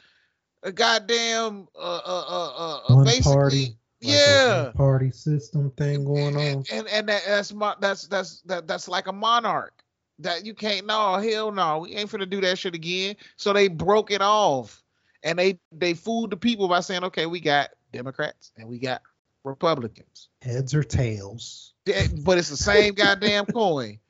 [0.64, 4.72] a goddamn uh uh uh, uh, basically party, Like yeah.
[4.76, 6.64] party system thing going on.
[6.72, 9.74] And and that, that's my that's that's that, that's like a monarch.
[10.20, 13.16] That you can't no hell no we ain't finna do that shit again.
[13.38, 14.84] So they broke it off.
[15.24, 19.02] And they they fooled the people by saying okay we got democrats and we got
[19.44, 20.30] republicans.
[20.42, 21.74] Heads or tails.
[21.86, 24.00] But it's the same goddamn coin.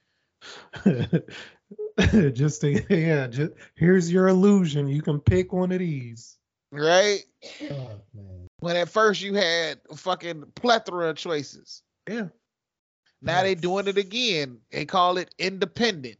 [2.34, 4.88] Just to, yeah just here's your illusion.
[4.88, 6.38] You can pick one of these
[6.72, 7.24] right
[7.70, 8.48] oh, man.
[8.60, 12.28] when at first you had a fucking plethora of choices yeah
[13.22, 13.56] Now they Yeah.
[13.62, 14.60] doing it again.
[14.72, 16.18] They call it independent.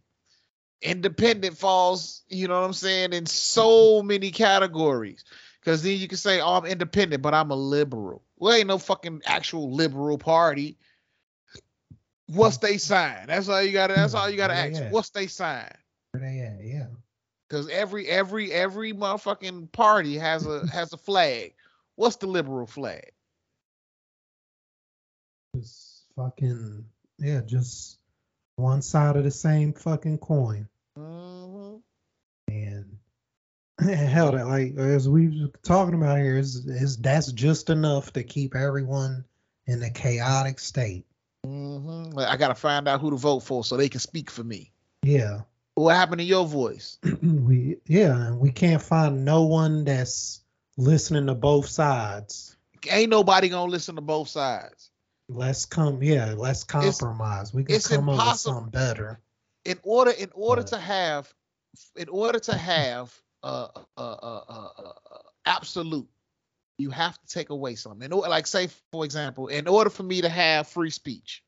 [0.84, 5.24] Independent falls, you know what I'm saying, in so many categories.
[5.60, 8.24] Because then you can say, oh, I'm independent, but I'm a liberal.
[8.38, 10.78] Well, ain't no fucking actual liberal party.
[12.28, 13.28] What's they sign?
[13.28, 14.82] That's all you gotta that's all you gotta ask.
[14.92, 15.72] What's they sign?
[16.12, 16.88] where they at yeah
[17.52, 21.54] Because every every every motherfucking party has a has a flag.
[21.96, 23.12] What's the liberal flag?
[25.58, 26.86] just fucking
[27.20, 28.00] yeah just
[28.56, 30.66] one side of the same fucking coin
[30.98, 31.82] Mhm.
[32.48, 32.98] and
[33.82, 38.24] hell that like as we were talking about here is is that's just enough to
[38.24, 39.26] keep everyone
[39.68, 41.06] in a chaotic state
[41.46, 42.18] Mhm.
[42.18, 44.72] I gotta find out who to vote for so they can speak for me.
[45.04, 45.42] yeah
[45.82, 47.00] What happened to your voice?
[47.24, 50.44] we yeah we can't find no one that's
[50.78, 52.56] listening to both sides
[52.90, 54.92] Ain't nobody gonna listen to both sides.
[55.30, 58.56] let's come yeah let's compromise we can it's come up with impossible.
[58.56, 59.20] something better
[59.66, 60.68] in order in order Right.
[60.68, 61.34] to have
[61.96, 63.14] in order to have
[63.44, 66.08] uh uh uh, uh, uh, uh absolute
[66.78, 70.04] you have to take away something in order, like say for example in order for
[70.04, 71.44] me to have free speech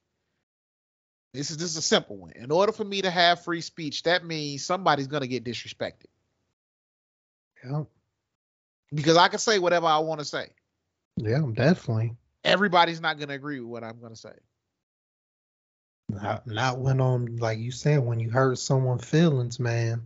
[1.33, 2.31] this is this is a simple one.
[2.35, 6.05] In order for me to have free speech that means somebody's going to get disrespected.
[7.63, 7.83] Yeah,
[8.93, 10.49] because i can say whatever i want to say.
[11.17, 12.15] Yeah, definitely.
[12.43, 14.33] everybody's not going to agree with what i'm going to say.
[16.09, 20.03] Not, not when on like you said when you hurt someone's feelings, man.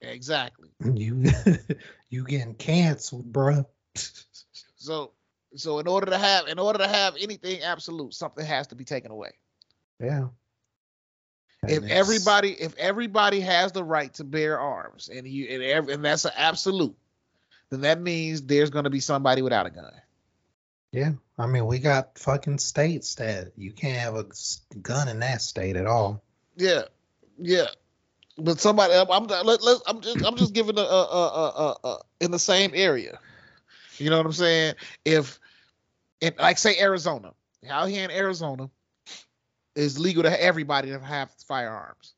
[0.00, 0.70] exactly.
[0.82, 1.24] You
[2.10, 3.66] you getting canceled, bruh.
[4.76, 5.12] so
[5.54, 8.84] so in order to have in order to have anything absolute something has to be
[8.84, 9.30] taken away
[10.04, 10.28] Yeah.
[11.68, 15.88] if And everybody if everybody has the right to bear arms and you and, ev-
[15.88, 16.96] and that's an absolute
[17.70, 19.92] then that means there's going to be somebody without a gun.
[20.92, 24.26] Yeah, I mean, we got fucking states that you can't have a
[24.80, 26.22] gun in that state at all.
[26.56, 26.82] yeah.
[27.36, 27.66] Yeah.
[28.38, 31.88] But somebody i'm i'm, let, let, I'm just i'm just giving a, a, a, a,
[31.88, 33.18] a, in the same area.
[33.98, 34.74] You know what i'm saying?
[35.04, 35.40] If
[36.20, 37.32] in like say arizona.
[37.68, 38.70] Out here in arizona
[39.76, 42.14] it's legal to everybody to have firearms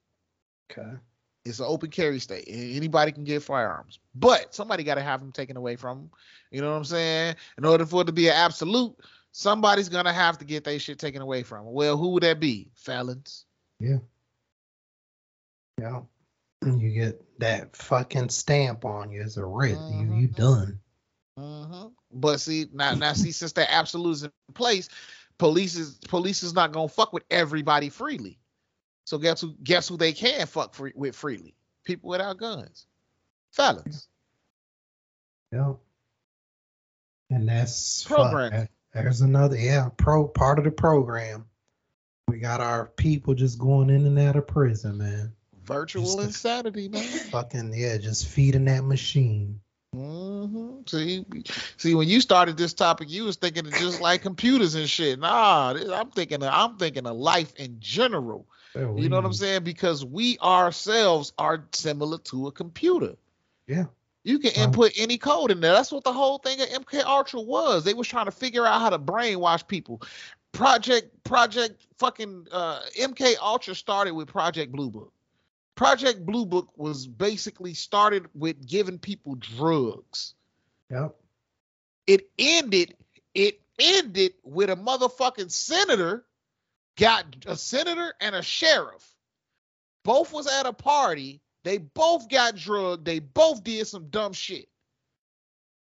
[0.70, 0.96] Okay.
[1.44, 2.44] It's an open carry state.
[2.48, 6.10] Anybody can get firearms, but somebody got to have them taken away from them.
[6.50, 7.36] You know what I'm saying?
[7.56, 8.96] In order for it to be an absolute,
[9.30, 11.72] somebody's gonna have to get their shit taken away from 'em.
[11.72, 12.68] Well, who would that be?
[12.74, 13.44] Felons.
[13.78, 13.98] Yeah.
[15.78, 16.02] Yeah.
[16.64, 19.78] You get that fucking stamp on you as a writ.
[19.88, 20.34] You you Mhm.
[20.34, 20.80] done.
[21.38, 24.88] hmm But see now, now see since that absolute is in place,
[25.38, 28.38] police is police is not gonna fuck with everybody freely.
[29.04, 29.54] So guess who?
[29.62, 31.54] Guess who they can fuck free, with freely?
[31.84, 32.86] People without guns,
[33.52, 34.08] felons.
[35.52, 35.74] Yeah.
[37.30, 38.50] And that's Program.
[38.52, 41.46] that- There's another yeah pro part of the program.
[42.28, 45.32] We got our people just going in and out of prison, man.
[45.62, 47.02] Virtual Just insanity, man.
[47.02, 49.60] Fucking yeah, just feeding that machine.
[49.96, 51.24] Hmm See,
[51.78, 55.18] see, when you started this topic, you was thinking of just like computers and shit.
[55.18, 58.46] Nah, I'm thinking, of, I'm thinking of life in general.
[58.74, 59.64] You know what I'm saying?
[59.64, 63.16] Because we ourselves are similar to a computer.
[63.66, 63.86] Yeah.
[64.24, 64.64] You can Wow.
[64.64, 65.72] input any code in there.
[65.72, 67.84] That's what the whole thing of MK Ultra was.
[67.84, 70.02] They was trying to figure out how to brainwash people.
[70.52, 75.12] Project Project fucking uh, MK Ultra started with Project Blue Book.
[75.76, 80.34] Project Blue Book was basically started with giving people drugs.
[80.90, 81.14] Yep.
[82.06, 82.96] It ended.
[83.34, 86.24] It ended with a motherfucking senator
[86.96, 89.14] got a senator and a sheriff.
[90.02, 91.40] Both was at a party.
[91.64, 93.04] They both got drugged.
[93.04, 94.68] They both did some dumb shit.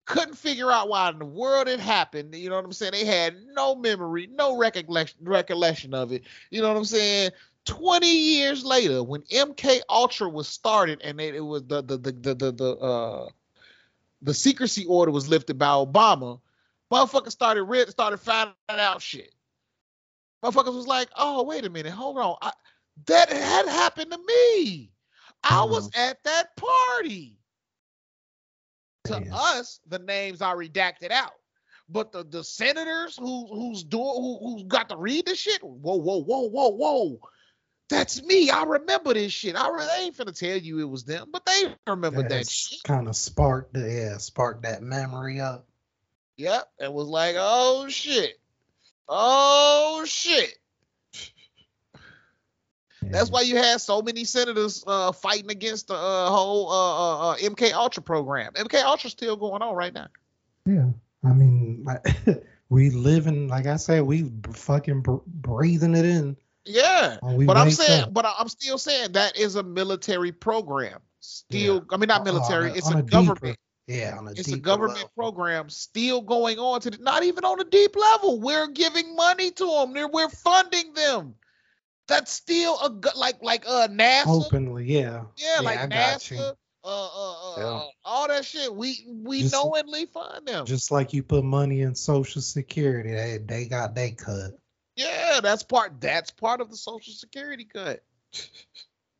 [0.05, 2.35] Couldn't figure out why in the world it happened.
[2.35, 2.93] You know what I'm saying?
[2.93, 6.23] They had no memory, no recollection, recollection of it.
[6.49, 7.31] You know what I'm saying?
[7.69, 12.11] 20 years later, when MK Ultra was started and it, it was the the the
[12.11, 13.29] the the, the uh
[14.21, 16.39] the secrecy order was lifted by Obama,
[16.91, 19.33] motherfuckers started read started finding out shit.
[20.43, 22.37] Motherfuckers was like, oh, wait a minute, hold on.
[22.41, 22.51] I,
[23.05, 24.91] that had happened to me.
[25.43, 27.37] I was at that party.
[29.05, 31.33] To us, the names are redacted out.
[31.87, 35.95] But the, the senators who who's doing who, who's got to read this shit, whoa,
[35.95, 37.19] whoa, whoa, whoa, whoa.
[37.89, 38.51] That's me.
[38.51, 39.55] I remember this shit.
[39.55, 42.83] I, re- they ain't finna tell you it was them, but they remember that shit.
[42.83, 45.67] kind of sparked the yeah, sparked that memory up.
[46.37, 46.69] Yep.
[46.79, 48.39] And was like, oh shit.
[49.07, 50.55] Oh shit.
[53.01, 57.31] That's why you had so many senators uh, fighting against the uh, whole uh, uh,
[57.31, 58.53] uh, MK Ultra program.
[58.53, 60.07] MK Ultra's still going on right now.
[60.65, 60.89] Yeah,
[61.23, 61.87] I mean,
[62.69, 66.37] we living like I said, we fucking br- breathing it in.
[66.65, 68.13] Yeah, when but I'm saying, up.
[68.13, 70.99] but I- I'm still saying that is a military program.
[71.19, 71.81] Still, Yeah.
[71.91, 72.69] I mean not On military.
[72.71, 73.57] a- it's on a, a deeper government.
[73.87, 75.11] yeah, on a It's a government level.
[75.15, 78.39] program still going on to the, not even on a deep level.
[78.39, 79.93] We're giving money to them.
[79.93, 81.35] They're, we're funding them.
[82.07, 84.25] That's still a go- like like uh NASA.
[84.27, 84.85] openly.
[84.85, 86.37] Yeah, Yeah, Yeah, like I got you.
[86.37, 86.53] NASA,
[86.83, 87.63] uh, uh, uh, Yeah.
[87.65, 88.73] uh, all that shit.
[88.73, 90.65] We we Just- knowingly fund them.
[90.65, 94.51] just like you put money in Social Security, they they got they cut.
[94.99, 95.99] Yeah, that's part.
[96.01, 98.03] That's part of the Social Security cut.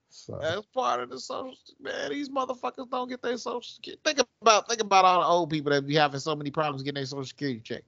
[0.10, 1.56] So That's part of the social.
[1.80, 4.02] Man, these motherfuckers don't get their Social Security.
[4.04, 6.96] Think about think about all the old people that be having so many problems getting
[6.96, 7.84] their Social Security check,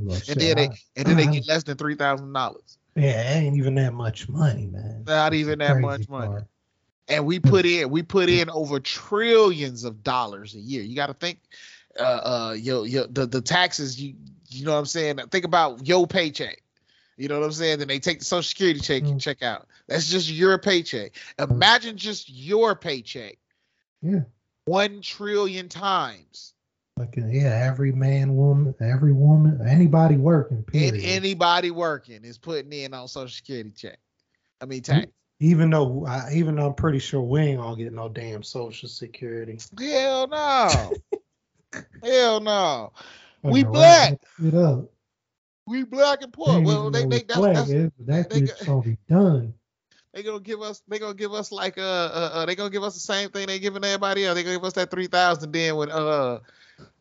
[0.00, 2.78] well, and then they I- and then they get less than three thousand dollars.
[2.96, 5.04] yeah, it ain't even that much money, man.
[5.06, 6.42] Not That's even that much money.
[7.08, 10.82] and we put in we put in over trillions of dollars a year.
[10.82, 11.40] You got to think,
[11.98, 14.00] uh, uh, yo, yo, the the taxes.
[14.00, 14.14] You
[14.48, 15.16] you know what I'm saying?
[15.30, 16.61] Think about your paycheck.
[17.22, 17.78] You know what I'm saying?
[17.78, 19.20] Then they take the social security check Mm.
[19.20, 19.68] check out.
[19.86, 21.12] That's just your paycheck.
[21.38, 23.38] Imagine just your paycheck
[24.02, 24.22] Yeah.
[24.64, 26.52] one trillion times.
[26.96, 30.56] Like uh, yeah, every man, woman, every woman, anybody working.
[30.56, 31.04] And Period.
[31.04, 34.00] anybody working is putting in on social security check.
[34.60, 35.06] I mean tax.
[35.38, 38.88] even though, I, even though I'm pretty sure we ain't gonna get no damn social
[38.88, 39.60] security.
[39.78, 40.92] Hell no.
[42.02, 42.92] Hell no.
[43.44, 44.18] We black.
[44.40, 44.88] that up.
[45.66, 46.56] We black and poor.
[46.56, 47.54] ain't Well, they they we that's, black.
[47.54, 49.54] that's, It- that they bitch got- gonna be done.
[50.14, 52.82] they gonna give us they gonna give us like uh, uh, uh they gonna give
[52.82, 54.34] us the same thing they giving everybody else.
[54.34, 56.40] They gonna give us that three thousand then with uh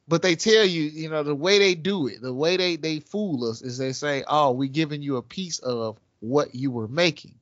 [0.08, 3.00] but they tell you, you know, the way they do it, the way they they
[3.00, 6.88] fool us is they say, "Oh, we giving you a piece of what you were
[6.90, 7.36] making."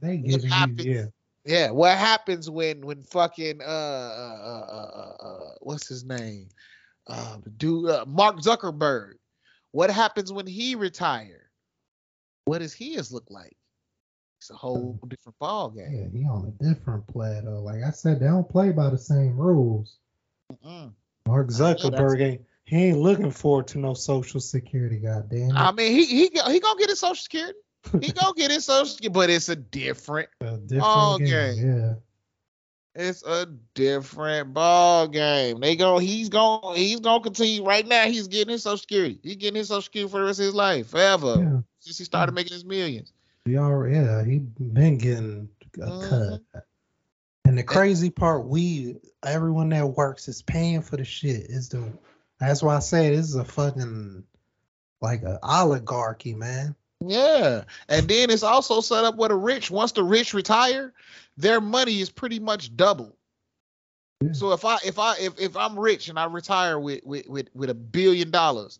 [0.00, 1.04] They giving you yeah.
[1.46, 4.90] Yeah, what happens when when fucking uh uh uh,
[5.22, 6.48] uh, uh what's his name?
[7.06, 9.14] Uh dude uh, Mark Zuckerberg.
[9.74, 11.50] What happens when he retire?
[12.44, 13.56] What does his look like?
[14.38, 15.90] It's a whole different ball game.
[16.12, 17.60] Yeah, he on a different plateau.
[17.60, 19.96] Like I said, they don't play by the same rules.
[20.64, 20.92] Mm-mm.
[21.26, 25.56] Mark I know that's- Zuckerberg ain't he ain't looking forward to no social security, goddamn.
[25.56, 27.58] I mean, he he he gonna get his social security.
[28.00, 30.28] He gonna get his social security, but it's a different.
[30.40, 31.26] A different ball game.
[31.26, 31.56] game.
[31.56, 31.94] Yeah.
[32.94, 35.58] It's a different ball game.
[35.60, 35.98] They go.
[35.98, 36.76] He's going.
[36.76, 37.64] He's gonna continue.
[37.64, 39.18] Right now, he's getting his social security.
[39.22, 41.38] He's getting his social security for the rest of his life, forever.
[41.40, 41.60] Yeah.
[41.80, 43.12] Since he started making his millions.
[43.44, 45.48] He already, yeah, he been getting
[45.82, 46.40] a Mhm.
[46.52, 46.64] cut.
[47.44, 51.50] And the crazy part, we everyone that works is paying for the shit.
[51.50, 51.92] Is the
[52.38, 54.24] that's why I say this is a fucking
[55.00, 56.74] like a oligarchy, man.
[57.08, 60.92] Yeah, and then it's also set up where the rich, once the rich retire,
[61.36, 63.16] their money is pretty much double.
[64.20, 64.32] Yeah.
[64.32, 67.48] So if I if I if, if I'm rich and I retire with with with,
[67.54, 68.78] with a billion dollars,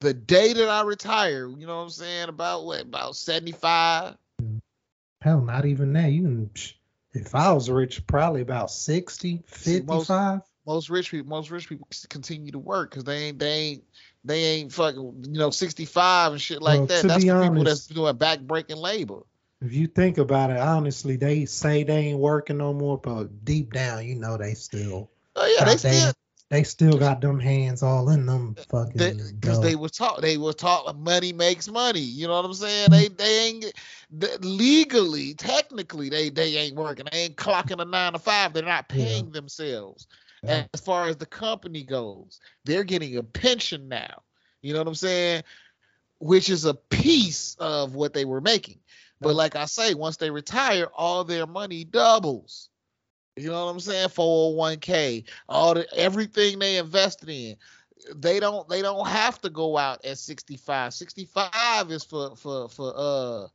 [0.00, 4.16] the day that I retire, you know what I'm saying, about what about 75?
[5.22, 6.12] Hell, not even that.
[6.12, 6.50] You can,
[7.14, 10.40] if I was rich, probably about 60, See, most- 55.
[10.66, 13.84] Most rich people most rich people continue to work because they ain't they ain't
[14.24, 17.06] they ain't fucking you know 65 and shit like Well, that.
[17.06, 19.22] That's be for people that's doing back breaking labor.
[19.60, 23.72] If you think about it, honestly, they say they ain't working no more, but deep
[23.72, 26.12] down, you know they still Oh yeah, they still
[26.50, 29.78] they still got them hands all in them fucking because they dough.
[29.78, 32.00] were taught they were taught money makes money.
[32.00, 32.90] You know what I'm saying?
[32.90, 32.90] Mm.
[32.90, 37.06] They they ain't legally, technically, they they ain't working.
[37.10, 38.52] They ain't clocking a nine to five.
[38.52, 39.06] They're not Yeah.
[39.06, 40.06] paying themselves.
[40.48, 44.22] As far as the company goes, they're getting a pension now.
[44.62, 45.42] You know what I'm saying?
[46.18, 48.80] Which is a piece of what they were making.
[49.20, 52.68] But like I say, once they retire, all their money doubles.
[53.36, 54.08] You know what I'm saying?
[54.08, 57.56] 401k, all the everything they invested in.
[58.14, 60.92] They don't they don't have to go out at 65.
[60.92, 63.46] 65 is for for for uh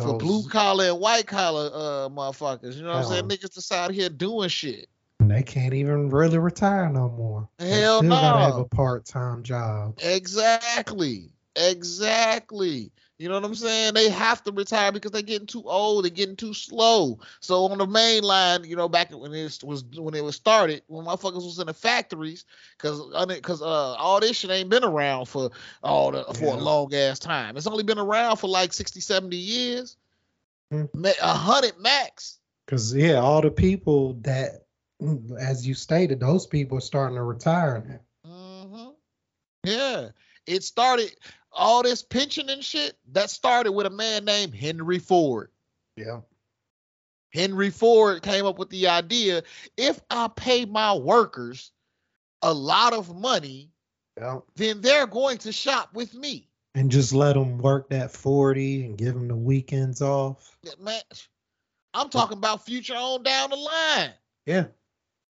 [0.00, 2.76] for blue collar and white collar uh motherfuckers.
[2.76, 3.28] You know what I'm saying?
[3.28, 4.88] Niggas just out here doing shit.
[5.28, 7.46] And they can't even really retire no more.
[7.58, 9.98] Hell They still gotta have a part time job.
[10.02, 11.28] Exactly.
[11.54, 12.90] Exactly.
[13.18, 13.92] You know what I'm saying?
[13.92, 16.04] They have to retire because they're getting too old.
[16.04, 17.18] They're getting too slow.
[17.40, 20.82] So on the main line, you know, back when it was when it was started,
[20.86, 22.46] when motherfuckers was in the factories,
[22.78, 25.50] because because uh all this shit ain't been around for
[25.82, 27.58] all the for a long ass time.
[27.58, 29.98] It's only been around for like 60, 70 years.
[30.94, 32.38] Ma- A hundred max.
[32.66, 34.67] Cause yeah, all the people that,
[35.38, 37.84] as you stated, those people are starting to retire
[38.24, 38.30] now.
[38.30, 38.90] hmm
[39.64, 40.08] Yeah.
[40.46, 41.14] It started
[41.52, 42.96] all this pension and shit.
[43.12, 45.50] That started with a man named Henry Ford.
[45.96, 46.20] Yeah.
[47.32, 49.42] Henry Ford came up with the idea
[49.76, 51.72] if I pay my workers
[52.40, 53.70] a lot of money,
[54.16, 54.38] Yeah.
[54.56, 56.48] then they're going to shop with me.
[56.74, 60.56] And just let them work that forty and give them the weekends off.
[60.80, 61.00] Man,
[61.92, 64.12] I'm talking about future on down the line.
[64.46, 64.66] Yeah.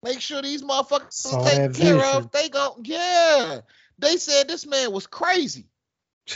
[0.03, 2.17] Make sure these motherfuckers Saw taken care vision.
[2.17, 2.31] of.
[2.31, 3.61] They go, yeah.
[3.97, 5.65] They said this man was crazy.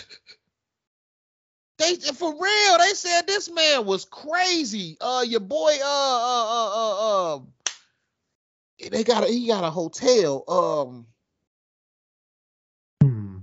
[1.80, 2.77] They for real.
[2.77, 4.95] They said this man was crazy.
[5.02, 5.76] Uh, your boy.
[5.84, 7.40] Uh, uh, uh, uh, uh
[8.91, 10.44] they got a, he got a hotel.
[10.48, 11.07] Um,
[13.02, 13.38] Hmm.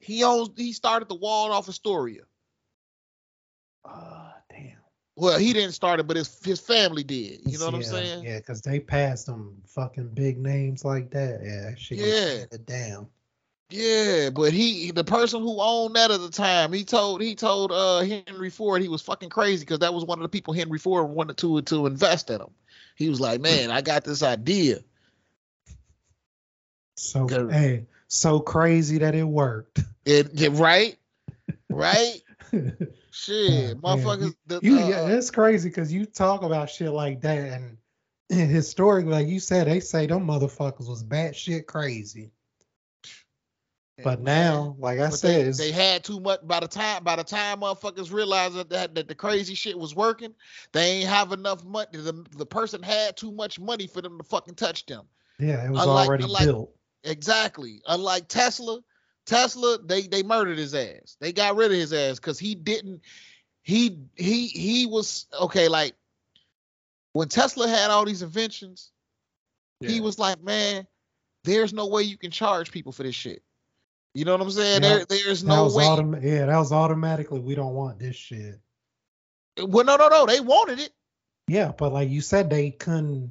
[0.00, 0.50] he owns.
[0.56, 2.22] He started the Waldorf Astoria.
[5.16, 5.24] Damn.
[5.24, 7.40] Well, he didn't start it, but his his family did.
[7.44, 8.24] You know what I'm saying?
[8.24, 11.40] Yeah, because they passed them fucking big names like that.
[11.42, 12.06] Yeah, shit Yeah.
[12.06, 12.98] yeah.
[12.98, 13.06] it.
[13.68, 17.72] Yeah, but he the person who owned that at the time, he told he told
[17.72, 20.78] uh Henry Ford he was fucking crazy because that was one of the people Henry
[20.78, 22.50] Ford wanted to to invest in him.
[22.94, 24.80] He was like, Man, I got this idea.
[26.94, 29.80] So hey, so crazy that it worked.
[30.04, 30.96] It, it right,
[31.68, 32.22] right.
[33.16, 33.76] Shit, man.
[33.80, 34.34] motherfuckers.
[34.46, 37.78] The, You, uh, yeah, it's crazy because you talk about shit like that, and,
[38.30, 42.30] and historically, like you said, they say them motherfuckers was batshit crazy.
[44.04, 47.24] But now, like I said, they, they had too much by the time by the
[47.24, 50.34] time motherfuckers realized that, that, that the crazy shit was working,
[50.72, 51.88] they ain't have enough money.
[51.92, 55.06] The, the person had too much money for them to fucking touch them.
[55.38, 56.72] yeah, it was unlike- already unlike- built.
[57.04, 57.80] Exactly.
[57.86, 58.80] Unlike Tesla,
[59.26, 61.16] Tesla they they murdered his ass.
[61.20, 63.02] They got rid of his ass because he didn't.
[63.62, 65.68] He he he was okay.
[65.68, 65.94] Like
[67.12, 68.92] when Tesla had all these inventions,
[69.80, 70.86] he was like, man,
[71.44, 73.42] there's no way you can charge people for this shit.
[74.14, 74.82] You know what I'm saying?
[74.82, 74.88] Yeah.
[74.88, 75.84] There there's no way.
[75.84, 77.40] autom- yeah, that was automatically.
[77.40, 78.60] We don't want this shit.
[79.58, 80.26] Well, no, no, no.
[80.26, 80.90] They wanted it.
[81.48, 83.30] Yeah, but like you said, they couldn't.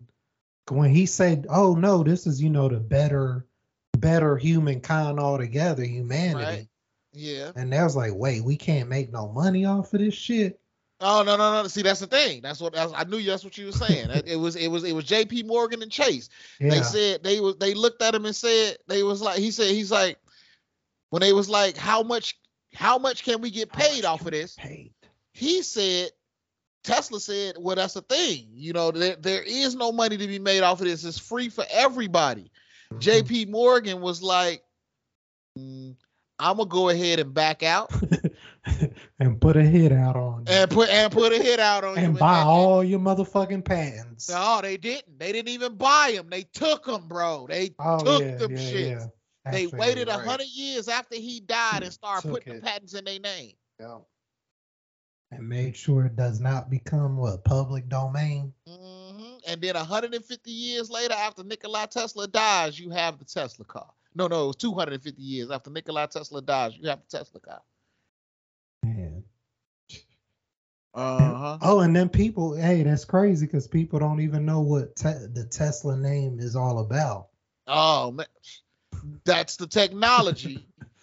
[0.69, 3.45] When he said, "Oh no, this is you know the better,
[3.97, 6.67] better humankind altogether, humanity," Right.
[7.13, 7.51] Yeah.
[7.55, 10.59] and that was like, "Wait, we can't make no money off of this shit."
[11.01, 11.67] Oh no, no, no.
[11.67, 12.41] See, that's the thing.
[12.41, 13.21] That's what that's, I knew.
[13.21, 14.09] That's what you were saying.
[14.11, 15.43] It- it was it was it was J.P.
[15.43, 16.29] Morgan and Chase.
[16.59, 19.51] Yeah, They said they was they looked at him and said they was like he
[19.51, 20.17] said he's like
[21.09, 22.37] when they was like how much
[22.73, 24.55] how much can we get paid off of this?
[24.55, 24.93] Paid.
[25.33, 26.11] He said
[26.85, 28.47] Tesla said, well that's the thing.
[28.53, 31.03] You know there there is no money to be made off of this.
[31.03, 32.51] It's free for everybody.
[32.99, 33.45] J.P.
[33.45, 34.63] Morgan was like,
[35.57, 35.95] "Mm,
[36.39, 37.91] I'm gonna go ahead and back out
[39.19, 40.53] and put a hit out on you.
[40.53, 43.63] and put and put a hit out on you and buy and- all your motherfucking
[43.63, 44.29] patents.
[44.29, 45.17] No, they didn't.
[45.19, 46.27] They didn't even buy them.
[46.29, 47.47] They took them, bro.
[47.47, 49.09] They oh took yeah, them yeah, shits.
[49.45, 49.51] yeah.
[49.51, 50.27] They waited a you're right.
[50.27, 52.55] hundred years after he died and started Took putting it.
[52.57, 53.51] the patents in their name.
[53.79, 53.99] Yeah.
[55.31, 58.53] And made sure it does not become what public domain.
[58.67, 63.89] hmm And then 150 years later, after Nikola Tesla dies, you have the Tesla car.
[64.15, 67.61] No, no, it was 250 years after Nikola Tesla dies, you have the Tesla car.
[68.83, 69.23] Man.
[70.93, 71.57] Uh huh.
[71.61, 75.45] Oh, and then people, hey, that's crazy because people don't even know what te- the
[75.51, 77.27] Tesla name is all about.
[77.67, 78.27] Oh man,
[79.25, 80.65] that's the technology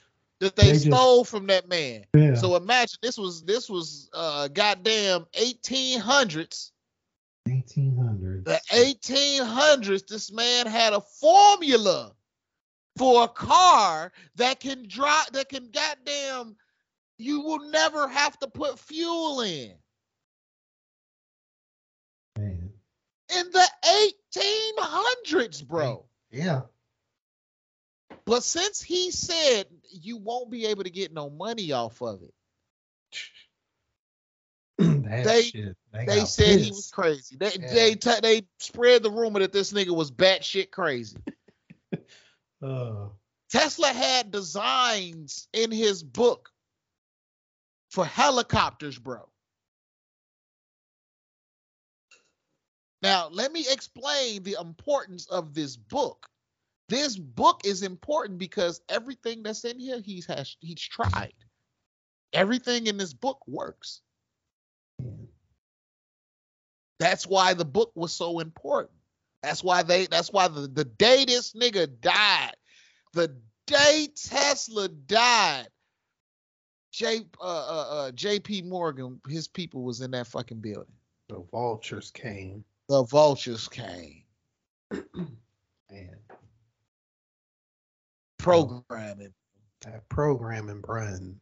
[0.43, 2.05] that they, They just- stole from that man.
[2.15, 2.35] Yeah.
[2.35, 6.73] So imagine this was this was uh goddamn 1800s.
[7.49, 8.45] 1800s.
[8.45, 12.13] The 1800s, this man had a formula
[12.97, 16.57] for a car that can drive, that can goddamn,
[17.19, 19.75] you will never have to put fuel in.
[22.37, 22.71] Man.
[23.37, 26.05] In the 1800s, bro.
[26.31, 26.63] Yeah.
[28.25, 32.35] But since he said you won't be able to get no money off of it,
[35.25, 35.77] They- shit.
[35.93, 37.37] they got said he was crazy.
[37.37, 37.73] They Yeah.
[37.75, 41.17] they t- they spread the rumor that this nigga was batshit crazy.
[42.65, 43.09] Uh,
[43.51, 46.49] Tesla had designs in his book
[47.91, 49.29] for helicopters, bro.
[53.03, 56.29] Now, let me explain the importance of this book.
[56.93, 61.33] This book is important because everything that's in here he's has he's tried.
[62.35, 64.03] Everything in this book works.
[66.99, 68.93] That's why the book was so important.
[69.43, 72.57] That's why they that's why the, the day this nigga died,
[73.15, 75.69] the day Tesla died,
[76.93, 80.93] J uh, uh uh JP Morgan, his people was in that fucking building.
[81.31, 82.67] the vultures came.
[82.91, 84.25] The vultures came.
[85.91, 86.17] Man,
[88.43, 89.33] Programming.
[89.83, 91.39] that programming, Brian.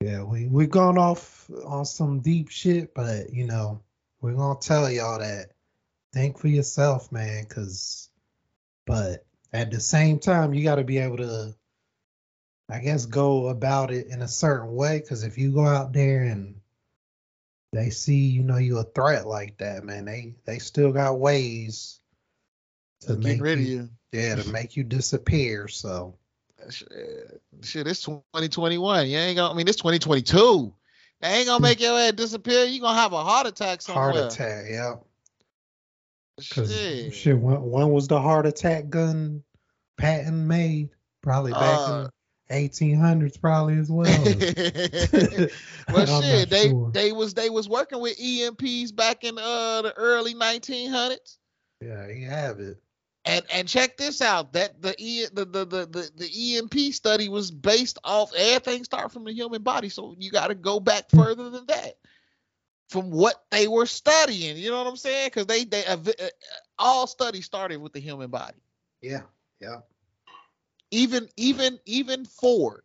[0.00, 3.82] Yeah, we we gone off on some deep shit, but you know
[4.20, 5.52] we're gonna tell y'all that
[6.12, 7.44] think for yourself, man.
[7.46, 8.10] Cause,
[8.86, 11.54] but at the same time, you got to be able to,
[12.68, 15.00] I guess, go about it in a certain way.
[15.00, 16.60] Cause if you go out there and
[17.72, 22.00] they see you know you a threat like that, man, they they still got ways
[23.02, 23.90] to make rid of you, you.
[24.16, 25.68] Yeah to make you disappear.
[25.68, 26.14] So.
[26.70, 26.88] Shit,
[27.62, 29.06] shit, it's 2021.
[29.08, 29.52] You ain't gonna.
[29.52, 30.72] I mean, it's 2022.
[31.20, 32.64] They ain't gonna make your ass disappear.
[32.64, 34.12] You gonna have a heart attack somewhere.
[34.12, 34.94] Heart attack, yeah.
[36.36, 37.14] Because Shit.
[37.14, 39.42] shit, when, when was the heart attack gun
[39.96, 40.90] patent made?
[41.22, 42.08] Probably back Uh,
[42.50, 44.06] in 1800s, probably as well.
[45.92, 46.90] well, shit, they sure.
[46.92, 51.38] they was they was working with EMPs back in uh the early 1900s.
[51.80, 52.78] yeah, you have it.
[53.26, 54.52] And and check this out.
[54.54, 59.12] That the E the the the the, the EMP study was based off everything start
[59.12, 59.88] from the human body.
[59.90, 61.98] So you got to go back further than that.
[62.88, 65.28] From what they were studying, you know what I'm saying?
[65.28, 65.98] Because they they uh,
[66.78, 68.58] all studies started with the human body.
[69.02, 69.22] Yeah,
[69.60, 69.78] yeah.
[70.92, 72.82] even even even Ford,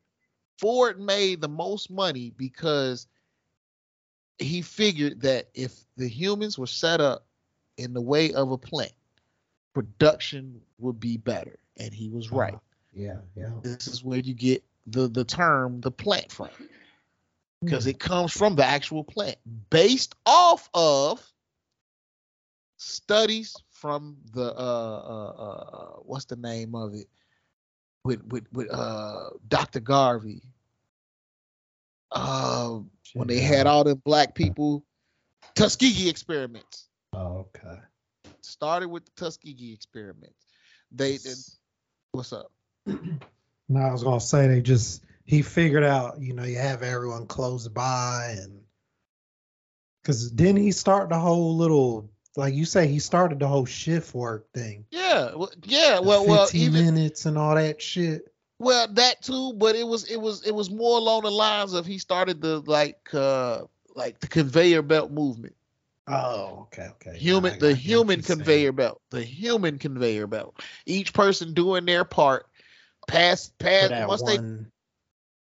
[0.59, 3.07] Ford made the most money because
[4.39, 7.27] he figured that if the humans were set up
[7.77, 8.93] in the way of a plant,
[9.73, 12.55] production would be better, and he was right.
[12.55, 12.59] Uh,
[12.93, 13.49] yeah, yeah.
[13.61, 16.49] This is where you get the the term the plant from
[17.61, 19.37] because it comes from the actual plant
[19.69, 21.21] based off of
[22.77, 27.07] studies from the uh, uh, uh what's the name of it
[28.03, 29.79] with with with uh Dr.
[29.79, 30.41] Garvey
[32.11, 32.79] uh
[33.13, 34.83] when they had all the black people
[35.53, 37.77] Tuskegee experiments Oh, okay.
[38.51, 40.33] Started with the Tuskegee experiment.
[40.91, 41.33] they, they
[42.11, 42.51] what's up
[42.85, 47.25] No, I was gonna say they just he figured out, you know, you have everyone
[47.27, 48.61] close by and
[50.01, 54.13] because then he start the whole little like you say he started the whole shift
[54.13, 54.85] work thing.
[54.91, 58.27] yeah well, yeah The well well 15 even minutes and all that shit.
[58.59, 61.85] Well, that too, but it was it was it was more along the lines of
[61.85, 63.63] he started the like uh
[63.95, 65.55] like the conveyor belt movement.
[66.07, 67.17] Oh, okay, okay.
[67.17, 69.01] Human I- the human conveyor belt.
[69.11, 70.61] The human conveyor belt.
[70.85, 72.47] Each person doing their part.
[73.07, 74.39] Pass pass that once they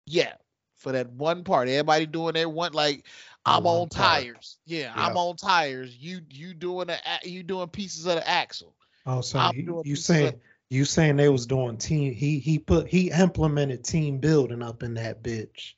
[0.07, 0.35] yeah,
[0.77, 1.69] for that one part.
[1.69, 3.07] Everybody doing their one like
[3.45, 4.23] I'm one on part.
[4.23, 4.59] tires.
[4.67, 5.97] Yeah, I'm on tires.
[5.97, 8.75] You you doing the a- you doing pieces of the axle.
[9.07, 12.13] Oh, so I'm you, you saying of- you saying they was doing team?
[12.13, 15.75] He he put he implemented team building up in that bitch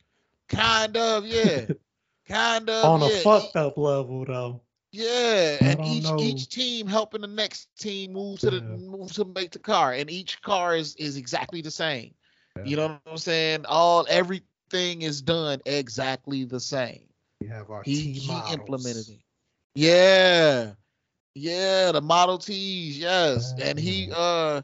[0.49, 1.66] Kind of, yeah.
[2.32, 3.09] kind of on yeah.
[3.09, 4.62] a fucked up level though.
[4.92, 6.18] Yeah, I and each know.
[6.18, 8.76] each team helping the next team move to the Yeah.
[8.76, 12.14] move to make the car, and each car is is exactly the same.
[12.56, 12.64] Yeah.
[12.64, 13.64] You know what I'm saying?
[13.66, 17.09] All everything is done exactly the same.
[17.40, 19.20] We have our He he implemented it.
[19.74, 20.72] Yeah,
[21.34, 24.60] yeah, the Model Ts, yes, and he uh,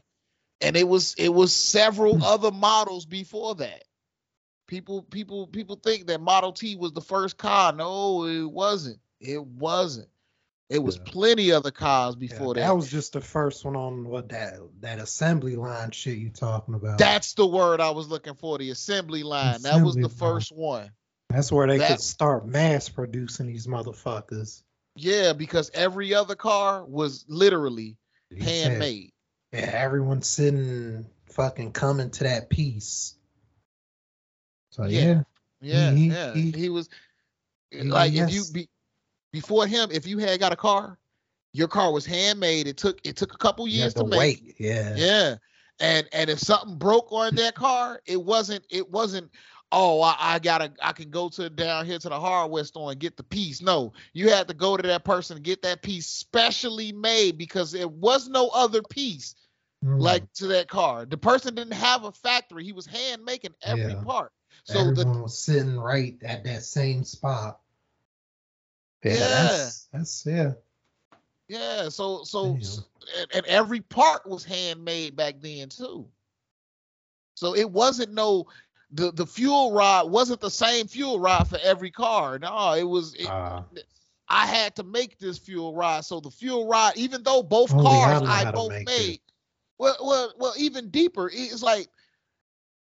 [0.61, 3.83] and it was it was several other models before that.
[4.69, 7.73] People people people think that Model T was the first car.
[7.73, 8.99] No, it wasn't.
[9.19, 10.07] It wasn't.
[10.69, 11.03] It was Yeah.
[11.11, 12.75] plenty other cars Yeah, before that that.
[12.75, 16.99] was just the first one on what that that assembly line shit you talking about.
[16.99, 18.59] That's the word I was looking for.
[18.59, 19.63] The assembly line.
[19.63, 20.09] that was the line.
[20.11, 20.91] first one.
[21.31, 24.61] That's where they could start mass producing these motherfuckers.
[24.95, 27.97] Yeah, because every other car was literally
[28.39, 29.13] handmade.
[29.51, 33.15] Yeah, everyone's sitting fucking coming to that piece.
[34.71, 34.99] So Yeah.
[35.01, 35.21] yeah,
[35.61, 36.33] Yeah, He- yeah.
[36.33, 36.89] he- He, was
[37.73, 38.69] like if you be
[39.31, 40.97] before him, if you had got a car,
[41.53, 42.67] your car was handmade.
[42.67, 44.19] It took it took a couple years to to make.
[44.19, 44.55] wait.
[44.59, 44.95] Yeah.
[44.95, 45.35] Yeah.
[45.79, 49.31] And and if something broke on that car, it wasn't it wasn't
[49.71, 52.99] oh I, I gotta I can go to down here to the hardware store and
[52.99, 53.61] get the piece.
[53.61, 57.71] No, you had to go to that person and get that piece specially made because
[57.71, 59.35] there was no other piece
[59.83, 60.01] Mm.
[60.01, 61.05] like to that car.
[61.05, 62.65] The person didn't have a factory.
[62.65, 64.03] He was hand making every Yeah.
[64.03, 64.33] part.
[64.73, 67.59] So everyone the was sitting right at that same spot.
[69.03, 69.27] Yeah, Yeah.
[69.27, 70.53] that's that's yeah.
[71.47, 72.57] yeah, so so Damn.
[72.57, 72.81] s-
[73.19, 76.07] and, and every part was handmade back then too.
[77.35, 78.47] So it wasn't no
[78.91, 82.37] the the fuel rod wasn't the same fuel rod for every car.
[82.39, 83.63] No, it was it, Uh,
[84.27, 86.05] I had to make this fuel rod.
[86.05, 89.21] So the fuel rod, even though both Only cars I both made, it.
[89.77, 91.29] well, well, well, even deeper.
[91.33, 91.87] It's like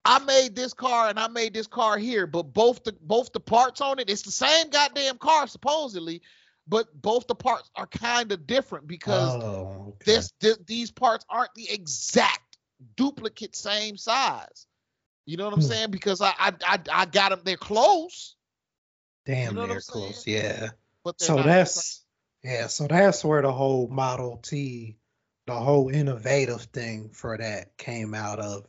[0.04, 3.40] I made this car and I made this car here, but both the both the
[3.40, 6.22] parts on it, it's the same goddamn car supposedly,
[6.66, 10.12] but both the parts are kind of different because oh, okay.
[10.12, 12.56] this, thi- these parts aren't the exact
[12.96, 14.66] duplicate same size.
[15.26, 15.66] You know what I'm Hmm.
[15.66, 15.90] saying?
[15.90, 17.40] Because I I I, I got them.
[17.44, 18.36] They're close,
[19.26, 20.26] damn know what near close.
[20.26, 20.70] Yeah.
[21.04, 21.82] but they're So not the same.
[21.82, 22.04] that's
[22.42, 22.66] yeah.
[22.68, 24.96] So that's where the whole Model T,
[25.46, 28.66] the whole innovative thing for that came out of,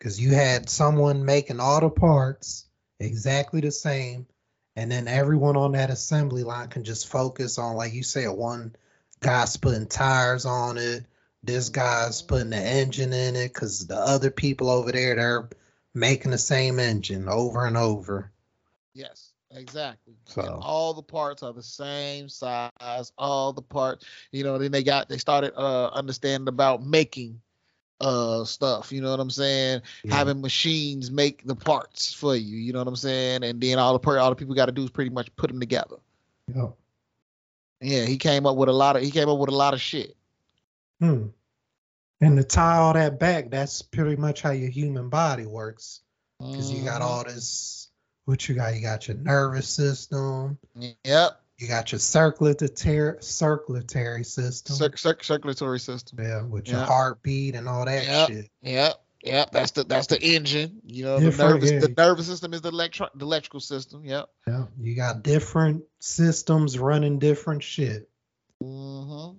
[0.00, 2.66] because you had someone making all the parts
[2.98, 4.26] exactly the same,
[4.74, 8.74] and then everyone on that assembly line can just focus on, like you said, one
[9.20, 11.04] guy's putting tires on it,
[11.42, 15.48] this guy's putting the engine in it, because the other people over there they're
[15.94, 18.32] making the same engine over and over.
[18.94, 20.14] Yes, exactly.
[20.24, 23.12] So- And all the parts are the same size.
[23.18, 24.56] All the parts, you know.
[24.58, 27.40] Then they got they started uh understanding about making
[28.00, 28.92] uh stuff.
[28.92, 29.82] You know what I'm saying?
[30.04, 30.14] Yeah.
[30.14, 32.56] Having machines make the parts for you.
[32.56, 33.44] You know what I'm saying?
[33.44, 35.48] And then all the per- all the people got to do is pretty much put
[35.50, 35.96] them together.
[36.54, 36.74] Yep.
[37.82, 39.80] Yeah, he came up with a lot of he came up with a lot of
[39.80, 40.16] shit.
[41.00, 41.28] Hmm.
[42.20, 46.00] And to tie all that back, that's pretty much how your human body works.
[46.38, 47.04] Because you got Mhm.
[47.04, 47.88] all this,
[48.26, 48.74] what you got?
[48.74, 50.58] You got your nervous system,
[51.04, 51.40] Yep.
[51.60, 56.18] You got your circulatory circulatory system, Cir- cir- circulatory system.
[56.22, 56.86] yeah, with your Yeah.
[56.86, 58.50] heartbeat and all that shit.
[58.62, 58.94] Yep.
[59.22, 60.80] Yep, that's the that's the engine.
[60.86, 61.80] You know, the nervous yeah.
[61.80, 64.02] the nervous system is the electro the electrical system.
[64.06, 64.30] Yep.
[64.48, 68.08] Yeah, you got different systems running different shit,
[68.62, 69.32] hmm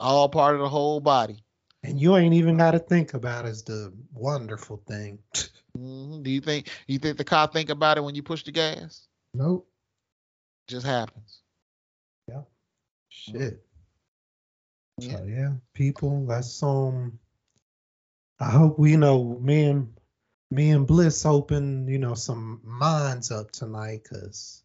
[0.00, 1.44] All part of the whole body.
[1.84, 5.20] and you ain't even got to think about it as the wonderful thing.
[5.76, 8.50] hmm Do you think you think the car think about it when you push the
[8.50, 9.06] gas?
[9.34, 9.68] nope.
[10.66, 11.42] just happens.
[13.18, 13.64] Shit.
[14.98, 15.16] Yeah.
[15.16, 17.18] So yeah, people, that's um.
[18.40, 19.94] I hope we you know me and
[20.50, 24.62] me and Bliss open you know some minds up tonight, cause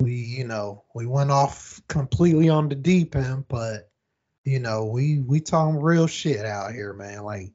[0.00, 3.90] we you know we went off completely on the deep end, but
[4.44, 7.22] you know we we talking real shit out here, man.
[7.22, 7.52] Like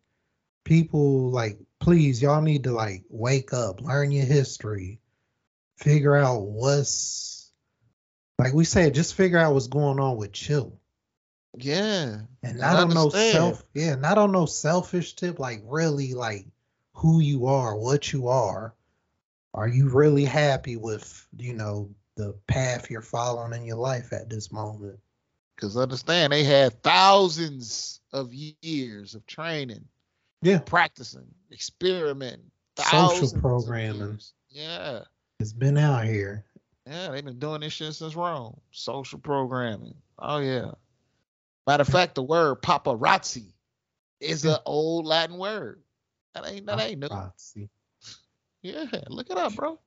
[0.63, 5.01] people, like please, y'all need to like wake up, learn your history,
[5.77, 7.40] figure out what's
[8.41, 10.73] like we said, just figure out what's going on with chill.
[11.57, 12.21] Yeah.
[12.41, 16.47] And I not on no self, yeah, not on no selfish tip, like really like
[16.93, 18.73] who you are, what you are.
[19.53, 24.27] Are you really happy with, you know, the path you're following in your life at
[24.27, 24.97] this moment?
[25.55, 29.85] Because understand, they had thousands of years of training,
[30.41, 30.59] Yeah.
[30.59, 32.49] practicing, experimenting,
[32.89, 34.19] Social programming.
[34.49, 35.01] Yeah.
[35.39, 36.43] It's been out here.
[36.87, 38.59] Yeah, they've been doing this shit since Rome.
[38.71, 39.95] Social programming.
[40.17, 40.71] Oh yeah.
[41.67, 43.53] Matter of fact, the word paparazzi
[44.19, 45.81] is an old Latin word.
[46.33, 47.07] That ain't that ain't new.
[47.07, 47.69] Paparazzi.
[48.63, 49.71] Yeah, look it up, bro.
[49.71, 49.79] Look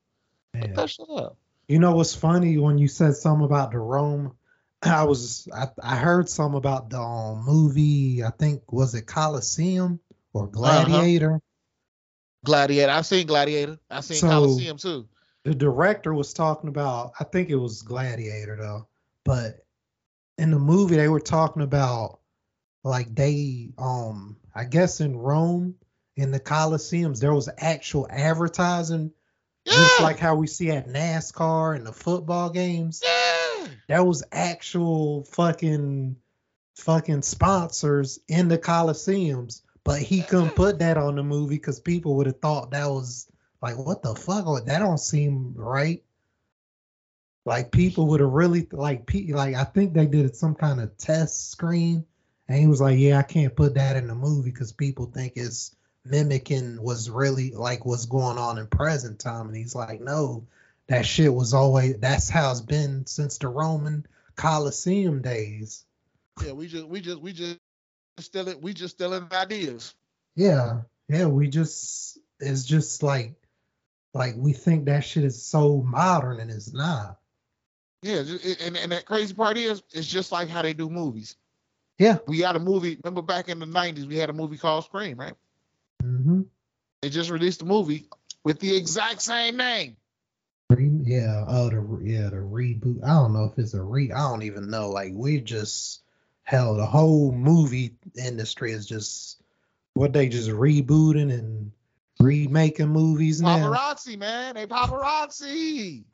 [0.55, 0.75] Man.
[0.75, 1.37] that shit up.
[1.69, 4.35] You know what's funny when you said something about the Rome?
[4.83, 8.23] I was I, I heard something about the um, movie.
[8.23, 9.99] I think was it Coliseum
[10.33, 11.41] or Gladiator.
[12.45, 12.93] Gladiator.
[12.93, 13.79] I've seen Gladiator.
[13.91, 15.09] I've seen So- Coliseum too.
[15.45, 18.87] The director was talking about i think it was gladiator though
[19.25, 19.65] but
[20.39, 22.19] in the movie they were talking about
[22.83, 25.75] like they um i guess in rome
[26.17, 29.13] in the coliseums there was actual advertising
[29.67, 33.03] just like how we see at nascar and the football games.
[33.03, 33.69] Yeah.
[33.89, 36.17] there was actual fucking
[36.77, 42.17] fucking sponsors in the coliseums but he couldn't put that on the movie because people
[42.17, 43.27] would have thought that was
[43.65, 44.45] like what the fuck?
[44.47, 46.05] Oh, that don't seem right.
[47.47, 50.97] Like people would have really like pe- like i think they did some kind of
[50.99, 52.05] test screen
[52.47, 55.35] and he was like yeah i can't put that in the movie because people think
[55.37, 55.75] it's
[56.05, 59.47] mimicking what's really like what's going on in present time.
[59.49, 60.47] And he's like no
[60.89, 65.85] that shit was always that's how it's been since the roman coliseum days.
[66.45, 67.59] Yeah, we just we just we just
[68.19, 69.95] stealing we just stealing ideas.
[70.35, 73.35] yeah yeah we just it's just like
[74.15, 77.19] like we think that shit is so modern and it's not
[78.03, 78.23] Yeah,
[78.61, 81.37] and and that crazy part is it's just like how they do movies.
[81.99, 82.99] yeah We had a movie.
[83.03, 85.35] Remember back in the nineties, we had a movie called Scream, right?
[86.03, 86.43] mm-hmm
[87.03, 88.09] They just released a movie
[88.45, 89.97] with the exact same name.
[90.71, 93.05] Yeah, oh the yeah the reboot.
[93.05, 94.11] I don't know if it's a re.
[94.11, 94.91] I don't even know.
[94.91, 96.03] Like we just
[96.43, 99.41] hell, the whole movie industry is just
[99.93, 101.71] what they just rebooting and
[102.21, 103.59] remaking movies now.
[103.59, 104.55] Paparazzi, man.
[104.55, 106.05] They paparazzi.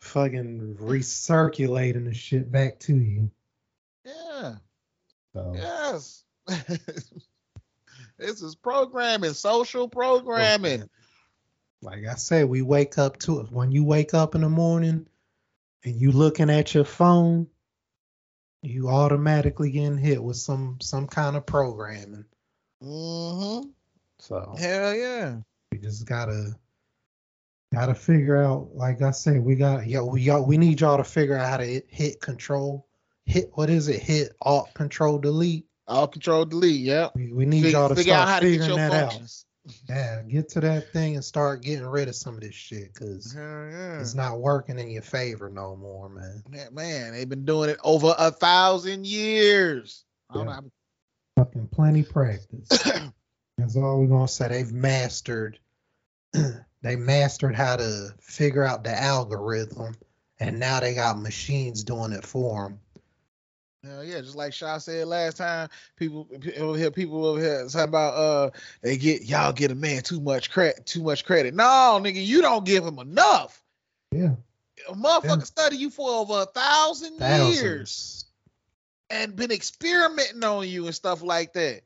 [0.00, 3.30] Fucking recirculating the shit back to you.
[4.04, 4.54] yeah.
[5.34, 6.24] So Yes.
[8.18, 10.88] this is programming, social programming.
[11.82, 13.52] like I said, we wake up to it.
[13.52, 15.06] When you wake up in the morning
[15.84, 17.46] and you looking at your phone,
[18.62, 22.24] you automatically getting hit with some some kind of programming.
[22.82, 23.68] Mm-hmm.
[24.22, 25.38] So Hell yeah.
[25.72, 26.52] we just gotta
[27.74, 28.68] gotta figure out.
[28.72, 31.56] Like I said, we got yo we y'all we need y'all to figure out how
[31.56, 32.86] to hit, control.
[33.26, 34.00] Hit what is it?
[34.00, 35.66] Hit alt control delete.
[35.88, 36.80] All control delete.
[36.82, 38.88] Yeah, We, we need Fig- y'all to figure out start how to get figuring your
[38.90, 39.10] that out.
[39.10, 39.44] functions.
[39.88, 43.34] Yeah, get to that thing and start getting rid of some of this shit because
[43.36, 43.98] yeah.
[43.98, 46.44] it's not working in your favor no more, man.
[46.48, 50.04] Man, man, they've been doing it over a thousand years.
[50.30, 50.60] I don't Yeah.
[50.60, 50.70] know.
[51.38, 52.68] Fucking plenty practice.
[53.62, 54.48] That's all we're gonna say.
[54.48, 55.58] They've mastered.
[56.82, 59.94] they mastered how to figure out the algorithm,
[60.40, 62.80] and now they got machines doing it for them.
[63.84, 66.28] Hell yeah, just like Shaw said last time, people
[66.58, 70.20] over here, people over here talking about uh they get y'all get a man too
[70.20, 71.54] much credit, too much credit.
[71.54, 73.62] No, nigga, you don't give him enough.
[74.10, 74.34] Yeah,
[74.88, 75.44] A motherfucker Yeah.
[75.44, 77.62] study you for over a thousand thousands.
[77.62, 78.24] years
[79.08, 81.82] and been experimenting on you and stuff like that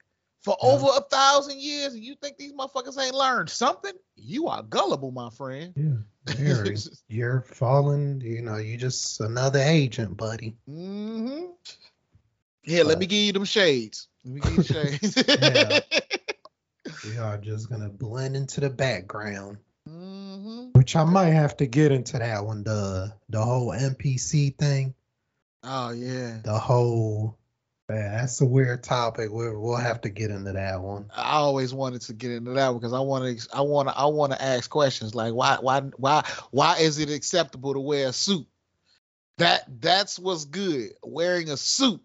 [0.47, 0.68] for Yeah.
[0.68, 3.93] over a thousand years, and you think these motherfuckers ain't learned something?
[4.14, 5.74] You are gullible, my friend.
[5.77, 6.77] Yeah, very.
[7.09, 8.20] You're falling.
[8.23, 10.56] You know, you just another agent, buddy.
[10.70, 11.47] Mm-hmm.
[12.62, 14.09] Here, let me give you them shades.
[14.24, 14.62] Let me give you
[14.98, 15.24] shades.
[15.28, 15.81] Yeah.
[17.05, 19.59] we are just gonna blend into the background.
[19.89, 20.70] Mm-hmm.
[20.78, 24.94] Which I might have to get into that one, the the whole NPC thing,
[25.64, 26.39] Oh yeah.
[26.44, 27.36] the whole.
[27.88, 29.30] Yeah, that's a weird topic.
[29.30, 31.08] We'll, we'll have to get into that one.
[31.14, 33.96] I always wanted to get into that one because I want to I want to
[33.96, 38.08] I want to ask questions like why why why why is it acceptable to wear
[38.08, 38.46] a suit?
[39.38, 40.94] That that's what's good.
[41.04, 42.00] Wearing a suit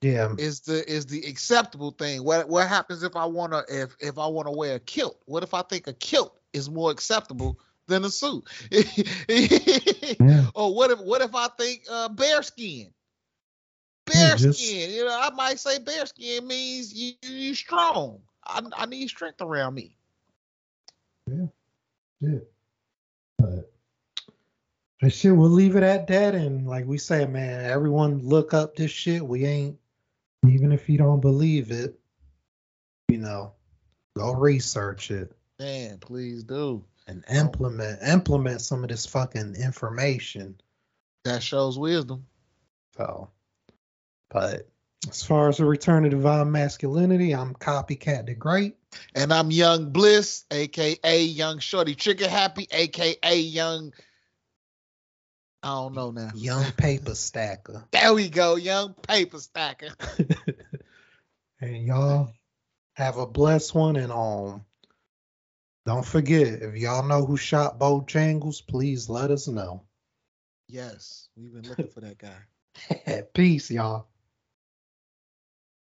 [0.00, 2.24] Yeah, is the is the acceptable thing.
[2.24, 5.20] What what happens if I want to if if I want to wear a kilt?
[5.26, 8.44] What if I think a kilt is more acceptable than a suit?
[8.70, 12.94] yeah, or what if what if I think uh, bear skin?
[14.12, 18.20] Yeah, Bear just- skin, you know, I might say bear skin means you you strong.
[18.44, 19.96] I, I need strength around me.
[21.26, 21.46] Yeah.
[22.22, 22.50] Shit.
[23.38, 23.72] But,
[25.00, 26.34] but shit, we'll leave it at that.
[26.36, 29.26] And like we say, man, everyone look up this shit.
[29.26, 29.76] We ain't
[30.48, 31.98] even if you don't believe it,
[33.08, 33.52] you know,
[34.16, 35.32] go research it.
[35.58, 36.84] Man, please do.
[37.08, 40.54] and implement implement some of this fucking information.
[41.24, 42.24] That shows wisdom.
[42.96, 43.28] So,
[44.30, 44.68] but
[45.08, 48.76] as far as the return of divine masculinity, I'm copycat the great.
[49.14, 53.92] And I'm Young Bliss, aka Young Shorty Trigger Happy, aka Young.
[55.62, 56.30] I don't know now.
[56.34, 57.84] Young paper stacker.
[57.92, 59.88] There we go, Young Paper Stacker.
[61.60, 62.30] and y'all
[62.94, 64.64] have a blessed one and um
[65.86, 69.84] don't forget if y'all know who shot Bojangles, please let us know.
[70.68, 73.22] Yes, we've been looking for that guy.
[73.34, 74.08] Peace, y'all.